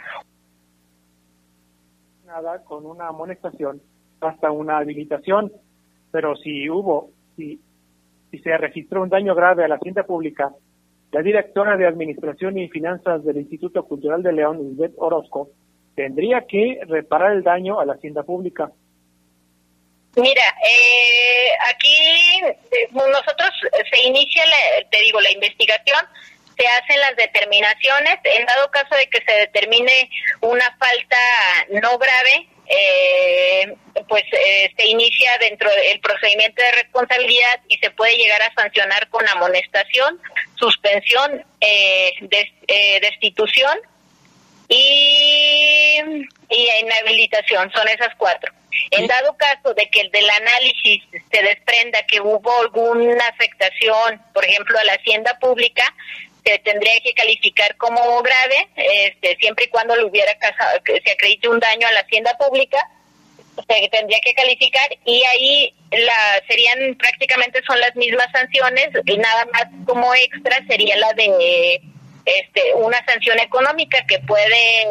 nada 2.26 2.64
con 2.64 2.86
una 2.86 3.10
amonestación 3.10 3.82
hasta 4.22 4.50
una 4.50 4.78
habilitación, 4.78 5.52
pero 6.12 6.36
si 6.38 6.70
hubo, 6.70 7.12
si, 7.36 7.62
si 8.32 8.40
se 8.40 8.58
registró 8.58 9.04
un 9.04 9.10
daño 9.10 9.36
grave 9.36 9.66
a 9.66 9.68
la 9.68 9.76
hacienda 9.76 10.04
pública, 10.04 10.54
la 11.14 11.22
directora 11.22 11.78
de 11.78 11.88
Administración 11.88 12.58
y 12.58 12.68
Finanzas 12.70 13.24
del 13.24 13.38
Instituto 13.38 13.86
Cultural 13.86 14.22
de 14.24 14.34
León, 14.34 14.60
Lisbeth 14.68 14.94
Orozco, 14.98 15.52
tendría 15.96 16.46
que 16.48 16.80
reparar 16.88 17.34
el 17.34 17.44
daño 17.44 17.80
a 17.80 17.86
la 17.86 17.94
hacienda 17.94 18.24
pública. 18.24 18.72
Mira, 20.16 20.44
eh, 20.68 21.50
aquí 21.70 21.96
eh, 22.46 22.88
nosotros 22.94 23.50
eh, 23.72 23.84
se 23.92 24.08
inicia, 24.08 24.44
la- 24.46 24.90
te 24.90 25.00
digo, 25.02 25.22
la 25.22 25.32
investigación, 25.32 26.00
se 26.58 26.68
hacen 26.68 27.00
las 27.00 27.16
determinaciones, 27.16 28.16
en 28.24 28.46
dado 28.46 28.70
caso 28.72 28.96
de 28.96 29.08
que 29.08 29.24
se 29.26 29.34
determine 29.40 30.10
una 30.42 30.66
falta 30.78 31.18
no 31.82 31.98
grave, 31.98 32.48
eh, 32.68 33.74
pues 34.08 34.24
eh, 34.32 34.72
se 34.78 34.88
inicia 34.88 35.38
dentro 35.40 35.70
del 35.70 36.00
procedimiento 36.00 36.62
de 36.62 36.72
responsabilidad 36.74 37.60
y 37.68 37.78
se 37.78 37.92
puede 37.92 38.16
llegar 38.18 38.42
a 38.42 38.54
sancionar 38.54 39.08
con 39.10 39.28
amonestación, 39.28 40.20
suspensión, 40.56 41.46
eh, 41.62 42.12
des- 42.22 42.52
eh, 42.68 43.00
destitución 43.02 43.78
y, 44.70 46.00
y 46.50 46.70
inhabilitación, 46.82 47.72
son 47.72 47.88
esas 47.88 48.14
cuatro. 48.18 48.52
En 48.90 49.06
dado 49.08 49.36
caso 49.38 49.74
de 49.76 49.88
que 49.90 50.02
el 50.02 50.10
del 50.12 50.28
análisis 50.30 51.04
se 51.32 51.44
desprenda 51.44 52.02
que 52.08 52.20
hubo 52.22 52.62
alguna 52.62 53.28
afectación, 53.28 54.20
por 54.34 54.44
ejemplo, 54.46 54.78
a 54.80 54.84
la 54.84 54.94
hacienda 54.94 55.38
pública, 55.40 55.94
se 56.46 56.60
tendría 56.60 57.00
que 57.02 57.14
calificar 57.14 57.76
como 57.78 58.22
grave, 58.22 58.68
este, 58.76 59.38
siempre 59.40 59.66
y 59.66 59.70
cuando 59.70 59.96
le 59.96 60.06
hubiera 60.06 60.34
casado, 60.36 60.82
que 60.84 61.02
se 61.02 61.12
acredite 61.12 61.48
un 61.48 61.60
daño 61.60 61.88
a 61.88 61.92
la 61.92 62.02
hacienda 62.02 62.38
pública, 62.38 62.78
se 63.56 63.90
tendría 63.90 64.20
que 64.22 64.34
calificar 64.34 64.90
y 65.06 65.24
ahí 65.24 65.74
la 65.92 66.42
serían 66.48 66.96
prácticamente 66.96 67.62
son 67.68 67.80
las 67.80 67.96
mismas 67.96 68.28
sanciones 68.32 68.90
y 69.06 69.18
nada 69.18 69.46
más 69.54 69.66
como 69.86 70.14
extra 70.16 70.58
sería 70.68 70.98
la 70.98 71.14
de 71.14 71.82
este 72.26 72.74
una 72.76 72.98
sanción 73.06 73.40
económica 73.40 74.04
que 74.08 74.18
puede 74.20 74.90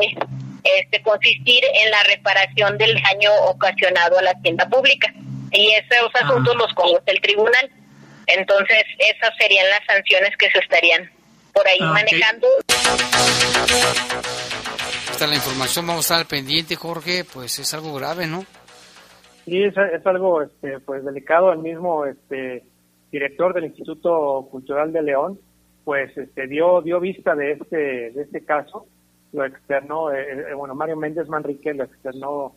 este 0.65 1.03
consistir 1.03 1.65
en 1.75 1.91
la 1.91 2.03
reparación 2.05 2.79
del 2.79 2.95
daño 3.03 3.33
ocasionado 3.47 4.19
a 4.19 4.23
la 4.23 4.31
hacienda 4.31 4.69
pública. 4.69 5.13
Y 5.51 5.73
esos 5.73 6.15
asuntos 6.15 6.55
los 6.57 6.73
conoce 6.75 7.11
el 7.11 7.21
tribunal. 7.21 7.71
Entonces 8.27 8.85
esas 8.99 9.31
serían 9.39 9.69
las 9.71 9.85
sanciones 9.87 10.37
que 10.37 10.51
se 10.51 10.59
estarían 10.59 11.11
por 11.53 11.67
ahí 11.67 11.79
Ah, 11.81 11.93
manejando 11.93 12.47
Está 15.11 15.27
la 15.27 15.35
información, 15.35 15.87
vamos 15.87 16.01
a 16.01 16.15
estar 16.15 16.19
al 16.19 16.27
pendiente, 16.27 16.75
Jorge, 16.75 17.25
pues 17.33 17.59
es 17.59 17.73
algo 17.75 17.95
grave, 17.95 18.27
¿no? 18.27 18.45
Sí, 19.45 19.63
es, 19.63 19.75
es 19.77 20.07
algo 20.07 20.43
este, 20.43 20.81
pues 20.81 21.05
delicado. 21.05 21.53
El 21.53 21.59
mismo 21.59 22.07
este, 22.07 22.65
director 23.11 23.53
del 23.55 23.67
Instituto 23.67 24.49
Cultural 24.51 24.93
de 24.93 25.03
León, 25.03 25.39
pues 25.85 26.17
este, 26.17 26.47
dio 26.47 26.81
dio 26.81 27.01
vista 27.01 27.35
de 27.35 27.53
este 27.53 27.77
de 28.13 28.23
este 28.23 28.45
caso, 28.45 28.87
lo 29.33 29.45
externó, 29.45 30.13
eh, 30.13 30.51
eh, 30.51 30.55
bueno, 30.55 30.75
Mario 30.75 30.97
Méndez 30.97 31.29
Manrique 31.29 31.75
lo 31.75 31.85
externó 31.85 32.55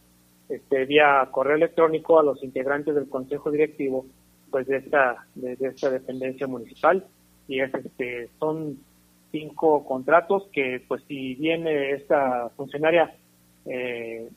este, 0.47 0.85
vía 0.85 1.27
correo 1.31 1.55
electrónico 1.55 2.19
a 2.19 2.23
los 2.23 2.43
integrantes 2.43 2.95
del 2.95 3.09
Consejo 3.09 3.51
Directivo, 3.51 4.05
pues 4.49 4.67
de 4.67 4.77
esta 4.77 5.25
de, 5.35 5.55
de 5.55 5.67
esta 5.67 5.89
dependencia 5.89 6.47
municipal 6.47 7.05
y 7.47 7.61
es 7.61 7.73
este 7.73 8.29
son 8.39 8.79
cinco 9.31 9.85
contratos 9.85 10.43
que, 10.53 10.83
pues, 10.87 11.03
si 11.07 11.35
viene 11.35 11.91
esta 11.91 12.49
funcionaria 12.55 13.13
eh, 13.65 14.29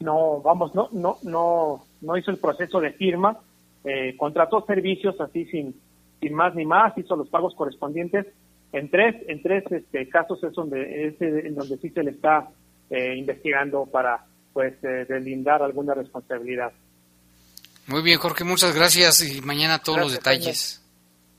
no, 0.00 0.40
vamos, 0.42 0.74
no, 0.74 0.88
no, 0.92 1.18
no, 1.22 1.84
no 2.02 2.16
hizo 2.16 2.30
el 2.30 2.38
proceso 2.38 2.80
de 2.80 2.92
firma, 2.92 3.38
eh, 3.84 4.14
contrató 4.16 4.64
servicios 4.66 5.18
así 5.20 5.46
sin, 5.46 5.74
sin 6.20 6.34
más 6.34 6.54
ni 6.54 6.64
más, 6.64 6.96
hizo 6.98 7.16
los 7.16 7.28
pagos 7.28 7.54
correspondientes. 7.54 8.26
En 8.72 8.90
tres, 8.90 9.16
en 9.28 9.40
tres 9.42 9.64
este, 9.70 10.08
casos 10.08 10.42
es 10.42 10.52
donde, 10.52 11.06
es 11.06 11.20
en 11.20 11.54
donde 11.54 11.78
sí 11.78 11.90
se 11.90 12.02
le 12.02 12.10
está 12.10 12.48
eh, 12.90 13.14
investigando 13.16 13.86
para, 13.86 14.24
pues, 14.52 14.74
eh, 14.82 15.06
deslindar 15.08 15.62
alguna 15.62 15.94
responsabilidad. 15.94 16.72
Muy 17.86 18.02
bien, 18.02 18.18
Jorge, 18.18 18.44
muchas 18.44 18.74
gracias 18.74 19.22
y 19.22 19.40
mañana 19.42 19.78
todos 19.78 20.00
los 20.00 20.12
detalles. 20.12 20.82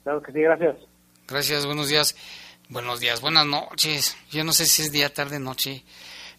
Claro 0.03 0.22
que 0.22 0.32
sí, 0.32 0.39
gracias. 0.39 0.76
Gracias, 1.28 1.65
buenos 1.65 1.89
días. 1.89 2.15
Buenos 2.69 2.99
días, 2.99 3.19
buenas 3.19 3.47
noches. 3.47 4.15
Yo 4.32 4.43
no 4.43 4.53
sé 4.53 4.65
si 4.67 4.84
es 4.84 4.91
día, 4.91 5.13
tarde, 5.13 5.39
noche. 5.39 5.84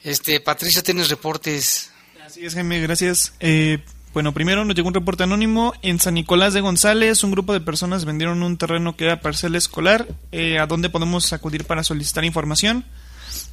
Este, 0.02 0.38
Patricio, 0.38 0.82
tienes 0.82 1.08
reportes. 1.08 1.90
Así 2.24 2.46
es, 2.46 2.54
Jaime, 2.54 2.80
gracias. 2.80 3.32
Eh, 3.40 3.78
bueno, 4.12 4.32
primero 4.32 4.64
nos 4.64 4.76
llegó 4.76 4.88
un 4.88 4.94
reporte 4.94 5.24
anónimo. 5.24 5.72
En 5.82 5.98
San 5.98 6.14
Nicolás 6.14 6.54
de 6.54 6.60
González, 6.60 7.24
un 7.24 7.32
grupo 7.32 7.52
de 7.52 7.60
personas 7.60 8.04
vendieron 8.04 8.42
un 8.44 8.56
terreno 8.56 8.96
que 8.96 9.06
era 9.06 9.20
parcela 9.20 9.58
escolar. 9.58 10.06
Eh, 10.30 10.58
¿A 10.60 10.66
dónde 10.66 10.88
podemos 10.88 11.32
acudir 11.32 11.64
para 11.64 11.82
solicitar 11.82 12.24
información? 12.24 12.84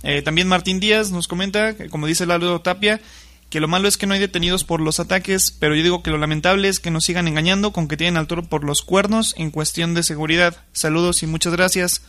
Eh, 0.04 0.22
también 0.22 0.48
Martín 0.48 0.80
Díaz 0.80 1.12
nos 1.12 1.28
comenta, 1.28 1.76
que, 1.76 1.90
como 1.90 2.06
dice 2.06 2.26
Lalo 2.28 2.62
Tapia, 2.62 3.02
que 3.54 3.60
lo 3.60 3.68
malo 3.68 3.88
es 3.88 4.00
que 4.00 4.08
no 4.08 4.16
hay 4.16 4.20
detenidos 4.20 4.64
por 4.64 4.82
los 4.82 5.00
ataques, 5.00 5.56
pero 5.60 5.76
yo 5.76 5.84
digo 5.84 6.02
que 6.02 6.10
lo 6.10 6.18
lamentable 6.18 6.70
es 6.70 6.80
que 6.80 6.90
nos 6.90 7.06
sigan 7.06 7.28
engañando 7.28 7.72
con 7.72 7.88
que 7.88 7.98
tienen 7.98 8.18
al 8.18 8.26
toro 8.26 8.42
por 8.42 8.64
los 8.64 8.82
cuernos 8.82 9.36
en 9.38 9.52
cuestión 9.52 9.94
de 9.94 10.02
seguridad. 10.02 10.58
Saludos 10.72 11.22
y 11.22 11.28
muchas 11.28 11.54
gracias. 11.54 12.02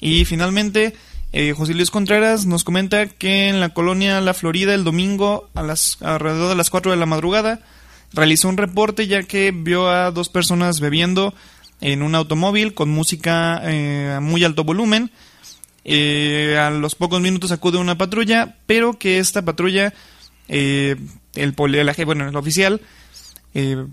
Y 0.00 0.24
finalmente, 0.24 0.94
eh, 1.34 1.52
José 1.54 1.74
Luis 1.74 1.90
Contreras 1.90 2.46
nos 2.46 2.64
comenta 2.64 3.04
que 3.06 3.50
en 3.50 3.60
la 3.60 3.74
colonia 3.74 4.22
La 4.22 4.32
Florida 4.32 4.72
el 4.72 4.82
domingo 4.82 5.50
a 5.52 5.62
las 5.62 6.00
alrededor 6.00 6.48
de 6.48 6.56
las 6.56 6.70
4 6.70 6.92
de 6.92 6.96
la 6.96 7.04
madrugada 7.04 7.60
realizó 8.14 8.48
un 8.48 8.56
reporte 8.56 9.06
ya 9.06 9.24
que 9.24 9.52
vio 9.54 9.90
a 9.90 10.10
dos 10.10 10.30
personas 10.30 10.80
bebiendo 10.80 11.34
en 11.82 12.00
un 12.00 12.14
automóvil 12.14 12.72
con 12.72 12.88
música 12.88 13.60
eh, 13.64 14.14
a 14.16 14.20
muy 14.20 14.42
alto 14.42 14.64
volumen. 14.64 15.10
Eh, 15.84 16.56
a 16.58 16.70
los 16.70 16.94
pocos 16.94 17.20
minutos 17.20 17.52
acude 17.52 17.76
una 17.76 17.98
patrulla, 17.98 18.56
pero 18.66 18.94
que 18.94 19.18
esta 19.18 19.42
patrulla, 19.42 19.92
eh, 20.52 20.96
el, 21.34 21.54
poli- 21.54 21.78
el 21.78 21.88
ag- 21.88 22.04
bueno, 22.04 22.28
el 22.28 22.36
oficial, 22.36 22.80
eh, 23.54 23.84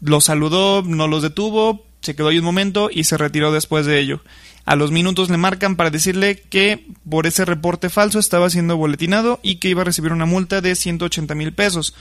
los 0.00 0.24
saludó, 0.24 0.82
no 0.82 1.08
los 1.08 1.22
detuvo, 1.22 1.86
se 2.02 2.14
quedó 2.14 2.28
ahí 2.28 2.38
un 2.38 2.44
momento 2.44 2.90
y 2.92 3.04
se 3.04 3.16
retiró 3.16 3.50
después 3.52 3.86
de 3.86 3.98
ello. 3.98 4.22
A 4.64 4.76
los 4.76 4.90
minutos 4.92 5.30
le 5.30 5.36
marcan 5.38 5.74
para 5.76 5.90
decirle 5.90 6.36
que 6.40 6.86
por 7.08 7.26
ese 7.26 7.44
reporte 7.44 7.88
falso 7.90 8.18
estaba 8.18 8.48
siendo 8.50 8.76
boletinado 8.76 9.40
y 9.42 9.56
que 9.56 9.68
iba 9.68 9.82
a 9.82 9.84
recibir 9.84 10.12
una 10.12 10.26
multa 10.26 10.60
de 10.60 10.76
180 10.76 11.34
mil 11.34 11.52
pesos. 11.52 11.94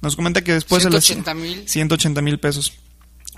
Nos 0.00 0.16
comenta 0.16 0.42
que 0.42 0.52
después 0.54 0.82
de 0.84 0.90
las 0.90 1.04
180,000. 1.04 1.68
180 1.68 2.22
mil 2.22 2.38
pesos 2.38 2.72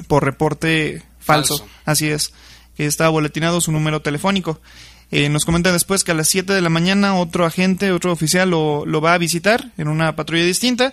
por 0.09 0.25
reporte 0.25 1.03
falso. 1.19 1.59
Falso. 1.59 1.73
Así 1.85 2.09
es, 2.09 2.33
que 2.77 2.87
estaba 2.87 3.11
boletinado 3.11 3.61
su 3.61 3.73
número 3.73 4.01
telefónico. 4.01 4.61
Eh, 5.11 5.29
nos 5.29 5.45
comenta 5.45 5.73
después 5.73 6.05
que 6.05 6.13
a 6.13 6.15
las 6.15 6.29
7 6.29 6.53
de 6.53 6.61
la 6.61 6.69
mañana 6.69 7.17
otro 7.17 7.45
agente, 7.47 7.91
otro 7.93 8.13
oficial 8.13 8.51
lo, 8.51 8.85
lo 8.87 9.01
va 9.01 9.15
a 9.15 9.19
visitar 9.19 9.71
en 9.77 9.89
una 9.89 10.15
patrulla 10.15 10.45
distinta 10.45 10.93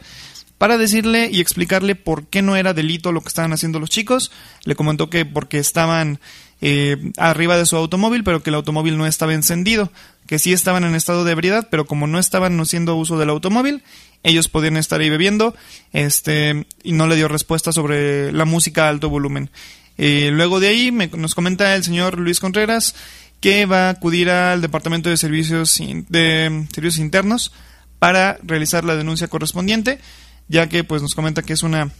para 0.57 0.77
decirle 0.79 1.29
y 1.31 1.39
explicarle 1.39 1.93
por 1.93 2.25
qué 2.25 2.41
no 2.41 2.55
era 2.55 2.73
delito 2.73 3.11
lo 3.11 3.21
que 3.21 3.27
estaban 3.27 3.53
haciendo 3.53 3.79
los 3.79 3.91
chicos. 3.91 4.31
Le 4.65 4.73
comentó 4.75 5.07
que 5.11 5.23
porque 5.23 5.59
estaban 5.59 6.19
eh, 6.61 6.97
arriba 7.17 7.57
de 7.57 7.67
su 7.67 7.75
automóvil, 7.75 8.23
pero 8.23 8.41
que 8.41 8.49
el 8.49 8.55
automóvil 8.55 8.97
no 8.97 9.05
estaba 9.05 9.35
encendido, 9.35 9.91
que 10.25 10.39
sí 10.39 10.51
estaban 10.53 10.83
en 10.83 10.95
estado 10.95 11.23
de 11.23 11.33
ebriedad, 11.33 11.67
pero 11.69 11.85
como 11.85 12.07
no 12.07 12.17
estaban 12.17 12.59
haciendo 12.59 12.95
uso 12.95 13.19
del 13.19 13.29
automóvil, 13.29 13.83
ellos 14.23 14.47
podían 14.49 14.77
estar 14.77 14.99
ahí 14.99 15.11
bebiendo, 15.11 15.55
este, 15.93 16.65
y 16.81 16.93
no 16.93 17.05
le 17.05 17.15
dio 17.15 17.27
respuesta 17.27 17.71
sobre 17.71 18.31
la 18.31 18.45
música 18.45 18.85
a 18.85 18.89
alto 18.89 19.09
volumen. 19.09 19.51
Eh, 19.99 20.29
luego 20.31 20.59
de 20.59 20.67
ahí 20.69 20.91
me- 20.91 21.07
nos 21.07 21.35
comenta 21.35 21.75
el 21.75 21.83
señor 21.83 22.17
Luis 22.19 22.39
Contreras 22.39 22.95
que 23.39 23.65
va 23.65 23.87
a 23.87 23.89
acudir 23.89 24.29
al 24.29 24.61
Departamento 24.61 25.09
de 25.09 25.17
Servicios, 25.17 25.77
de 25.79 26.67
Servicios 26.73 26.97
Internos 26.97 27.51
para 27.99 28.37
realizar 28.43 28.83
la 28.83 28.95
denuncia 28.95 29.27
correspondiente, 29.27 29.99
ya 30.47 30.67
que 30.69 30.83
pues 30.83 31.01
nos 31.01 31.15
comenta 31.15 31.41
que 31.41 31.53
es 31.53 31.63
una 31.63 31.91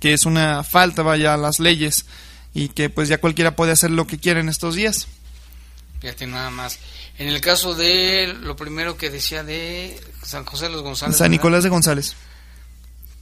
que 0.00 0.12
es 0.12 0.26
una 0.26 0.62
falta 0.62 1.02
vaya 1.02 1.34
a 1.34 1.36
las 1.36 1.58
leyes 1.58 2.06
y 2.52 2.68
que 2.68 2.90
pues 2.90 3.08
ya 3.08 3.18
cualquiera 3.18 3.56
puede 3.56 3.72
hacer 3.72 3.90
lo 3.90 4.06
que 4.06 4.18
quiera 4.18 4.40
en 4.40 4.48
estos 4.48 4.74
días. 4.74 5.08
Fíjate 6.00 6.26
nada 6.26 6.50
más. 6.50 6.78
En 7.18 7.28
el 7.28 7.40
caso 7.40 7.74
de 7.74 8.34
lo 8.40 8.56
primero 8.56 8.96
que 8.96 9.10
decía 9.10 9.42
de 9.42 9.98
San 10.22 10.44
José 10.44 10.66
de 10.66 10.72
los 10.72 10.82
González. 10.82 11.16
San 11.16 11.24
¿verdad? 11.24 11.30
Nicolás 11.30 11.64
de 11.64 11.70
González. 11.70 12.14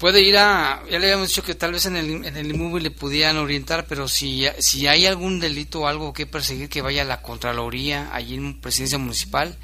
Puede 0.05 0.21
ir 0.21 0.37
a, 0.37 0.83
ya 0.91 0.99
le 0.99 1.07
habíamos 1.07 1.29
dicho 1.29 1.43
que 1.43 1.55
tal 1.55 1.73
vez 1.73 1.87
en 1.87 1.97
el, 1.97 2.27
en 2.27 2.37
el 2.37 2.55
inmóvil 2.55 2.83
le 2.83 2.91
pudieran 2.91 3.39
orientar, 3.39 3.87
pero 3.87 4.07
si, 4.07 4.47
si 4.59 4.87
hay 4.87 5.07
algún 5.07 5.41
delito 5.41 5.81
o 5.81 5.87
algo 5.87 6.13
que 6.13 6.27
perseguir, 6.27 6.69
que 6.69 6.83
vaya 6.83 7.01
a 7.01 7.05
la 7.07 7.23
Contraloría, 7.23 8.11
allí 8.13 8.35
en 8.35 8.61
Presidencia 8.61 8.99
Municipal, 8.99 9.57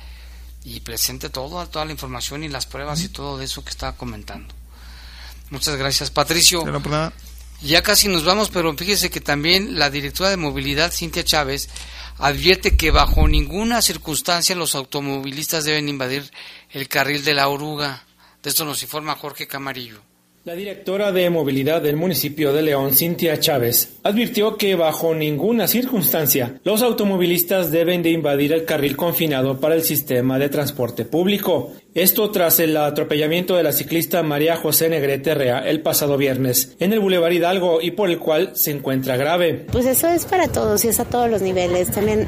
y 0.64 0.80
presente 0.80 1.28
todo, 1.28 1.66
toda 1.68 1.84
la 1.84 1.92
información 1.92 2.42
y 2.42 2.48
las 2.48 2.64
pruebas 2.64 3.02
y 3.02 3.10
todo 3.10 3.36
de 3.36 3.44
eso 3.44 3.62
que 3.62 3.68
estaba 3.68 3.98
comentando. 3.98 4.54
Muchas 5.50 5.76
gracias, 5.76 6.10
Patricio. 6.10 6.64
Pero 6.64 6.80
por 6.80 6.92
nada. 6.92 7.12
Ya 7.60 7.82
casi 7.82 8.08
nos 8.08 8.24
vamos, 8.24 8.48
pero 8.48 8.74
fíjese 8.74 9.10
que 9.10 9.20
también 9.20 9.78
la 9.78 9.90
directora 9.90 10.30
de 10.30 10.38
movilidad, 10.38 10.90
Cintia 10.90 11.22
Chávez, 11.22 11.68
advierte 12.16 12.78
que 12.78 12.90
bajo 12.90 13.28
ninguna 13.28 13.82
circunstancia 13.82 14.56
los 14.56 14.74
automovilistas 14.74 15.64
deben 15.64 15.90
invadir 15.90 16.30
el 16.70 16.88
carril 16.88 17.24
de 17.24 17.34
la 17.34 17.48
oruga. 17.48 18.06
De 18.42 18.48
esto 18.48 18.64
nos 18.64 18.82
informa 18.82 19.16
Jorge 19.16 19.46
Camarillo. 19.46 20.08
La 20.42 20.54
directora 20.54 21.12
de 21.12 21.28
movilidad 21.28 21.82
del 21.82 21.96
municipio 21.96 22.54
de 22.54 22.62
León, 22.62 22.94
Cintia 22.94 23.38
Chávez, 23.38 23.98
advirtió 24.02 24.56
que 24.56 24.74
bajo 24.74 25.14
ninguna 25.14 25.68
circunstancia 25.68 26.58
los 26.64 26.80
automovilistas 26.80 27.70
deben 27.70 28.02
de 28.02 28.12
invadir 28.12 28.54
el 28.54 28.64
carril 28.64 28.96
confinado 28.96 29.60
para 29.60 29.74
el 29.74 29.82
sistema 29.82 30.38
de 30.38 30.48
transporte 30.48 31.04
público. 31.04 31.74
Esto 31.92 32.30
tras 32.30 32.58
el 32.58 32.74
atropellamiento 32.78 33.54
de 33.54 33.64
la 33.64 33.72
ciclista 33.72 34.22
María 34.22 34.56
José 34.56 34.88
Negrete 34.88 35.34
Rea 35.34 35.58
el 35.58 35.82
pasado 35.82 36.16
viernes 36.16 36.74
en 36.80 36.94
el 36.94 37.00
Boulevard 37.00 37.32
Hidalgo 37.32 37.82
y 37.82 37.90
por 37.90 38.08
el 38.08 38.18
cual 38.18 38.52
se 38.56 38.70
encuentra 38.70 39.18
grave. 39.18 39.66
Pues 39.70 39.84
eso 39.84 40.08
es 40.08 40.24
para 40.24 40.48
todos 40.48 40.86
y 40.86 40.88
es 40.88 41.00
a 41.00 41.04
todos 41.04 41.28
los 41.28 41.42
niveles. 41.42 41.90
También 41.90 42.26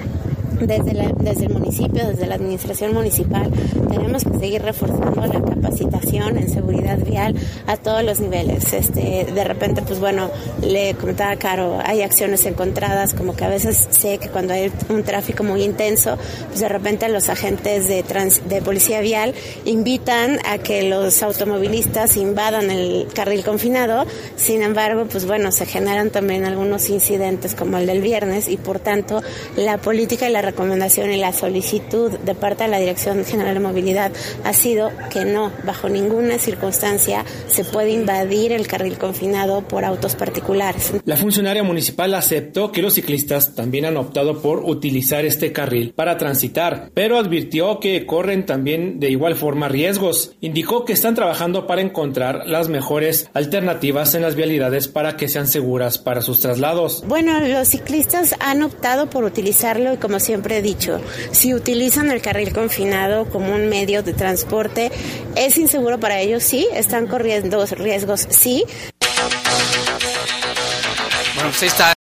desde, 0.66 0.94
la- 0.94 1.12
desde 1.18 1.46
el 1.46 1.52
municipio, 1.52 2.06
desde 2.06 2.26
la 2.26 2.34
administración 2.36 2.92
municipal, 2.94 3.50
tenemos 3.88 4.24
que 4.24 4.38
seguir 4.38 4.62
reforzando 4.62 5.26
la 5.26 5.40
capacitación 5.40 6.38
en 6.38 6.48
seguridad 6.48 6.98
vial 6.98 7.34
a 7.66 7.76
todos 7.76 8.02
los 8.04 8.20
niveles. 8.20 8.72
Este, 8.72 9.26
de 9.32 9.44
repente, 9.44 9.82
pues 9.82 9.98
bueno, 10.00 10.30
le 10.62 10.94
comentaba 10.94 11.36
Caro, 11.36 11.78
hay 11.84 12.02
acciones 12.02 12.44
encontradas, 12.46 13.14
como 13.14 13.34
que 13.34 13.44
a 13.44 13.48
veces 13.48 13.88
sé 13.90 14.18
que 14.18 14.28
cuando 14.28 14.54
hay 14.54 14.70
un 14.88 15.02
tráfico 15.02 15.42
muy 15.44 15.62
intenso, 15.62 16.16
pues 16.48 16.60
de 16.60 16.68
repente 16.68 17.08
los 17.08 17.28
agentes 17.28 17.88
de, 17.88 18.02
trans- 18.02 18.42
de 18.48 18.62
policía 18.62 19.00
vial 19.00 19.34
invitan 19.64 20.38
a 20.48 20.58
que 20.58 20.82
los 20.84 21.22
automovilistas 21.22 22.16
invadan 22.16 22.70
el 22.70 23.06
carril 23.14 23.44
confinado. 23.44 24.04
Sin 24.36 24.62
embargo, 24.62 25.06
pues 25.10 25.26
bueno, 25.26 25.52
se 25.52 25.66
generan 25.66 26.10
también 26.10 26.44
algunos 26.44 26.88
incidentes 26.90 27.54
como 27.54 27.78
el 27.78 27.86
del 27.86 28.00
viernes 28.00 28.48
y 28.48 28.56
por 28.56 28.78
tanto 28.78 29.22
la 29.56 29.78
política 29.78 30.28
y 30.28 30.32
la 30.32 30.42
recomendación 30.52 31.10
y 31.10 31.16
la 31.16 31.32
solicitud 31.32 32.12
de 32.12 32.34
parte 32.34 32.64
de 32.64 32.70
la 32.70 32.78
Dirección 32.78 33.24
General 33.24 33.54
de 33.54 33.60
Movilidad 33.60 34.12
ha 34.44 34.52
sido 34.52 34.90
que 35.10 35.24
no, 35.24 35.50
bajo 35.64 35.88
ninguna 35.88 36.38
circunstancia 36.38 37.24
se 37.48 37.64
puede 37.64 37.90
invadir 37.92 38.52
el 38.52 38.66
carril 38.66 38.98
confinado 38.98 39.66
por 39.66 39.84
autos 39.84 40.14
particulares. 40.14 40.92
La 41.04 41.16
funcionaria 41.16 41.62
municipal 41.62 42.14
aceptó 42.14 42.70
que 42.70 42.82
los 42.82 42.94
ciclistas 42.94 43.54
también 43.54 43.86
han 43.86 43.96
optado 43.96 44.42
por 44.42 44.64
utilizar 44.64 45.24
este 45.24 45.52
carril 45.52 45.94
para 45.96 46.18
transitar, 46.18 46.90
pero 46.92 47.18
advirtió 47.18 47.80
que 47.80 48.04
corren 48.04 48.44
también 48.44 49.00
de 49.00 49.10
igual 49.10 49.34
forma 49.34 49.68
riesgos. 49.68 50.32
Indicó 50.40 50.84
que 50.84 50.92
están 50.92 51.14
trabajando 51.14 51.66
para 51.66 51.80
encontrar 51.80 52.46
las 52.46 52.68
mejores 52.68 53.30
alternativas 53.32 54.14
en 54.14 54.22
las 54.22 54.34
vialidades 54.34 54.88
para 54.88 55.16
que 55.16 55.28
sean 55.28 55.46
seguras 55.46 55.98
para 55.98 56.20
sus 56.20 56.40
traslados. 56.40 57.04
Bueno, 57.06 57.40
los 57.40 57.68
ciclistas 57.68 58.34
han 58.40 58.62
optado 58.62 59.08
por 59.08 59.24
utilizarlo 59.24 59.94
y 59.94 59.96
como 59.96 60.20
he 60.50 60.62
dicho, 60.62 61.00
si 61.30 61.54
utilizan 61.54 62.10
el 62.10 62.20
carril 62.20 62.52
confinado 62.52 63.26
como 63.26 63.54
un 63.54 63.68
medio 63.68 64.02
de 64.02 64.12
transporte, 64.12 64.90
es 65.36 65.58
inseguro 65.58 65.98
para 66.00 66.20
ellos, 66.20 66.42
sí, 66.42 66.68
están 66.74 67.06
corriendo 67.06 67.64
riesgos, 67.66 68.26
sí. 68.30 68.64
Bueno, 71.34 71.50
pues 71.50 71.62
ahí 71.62 71.68
está. 71.68 71.94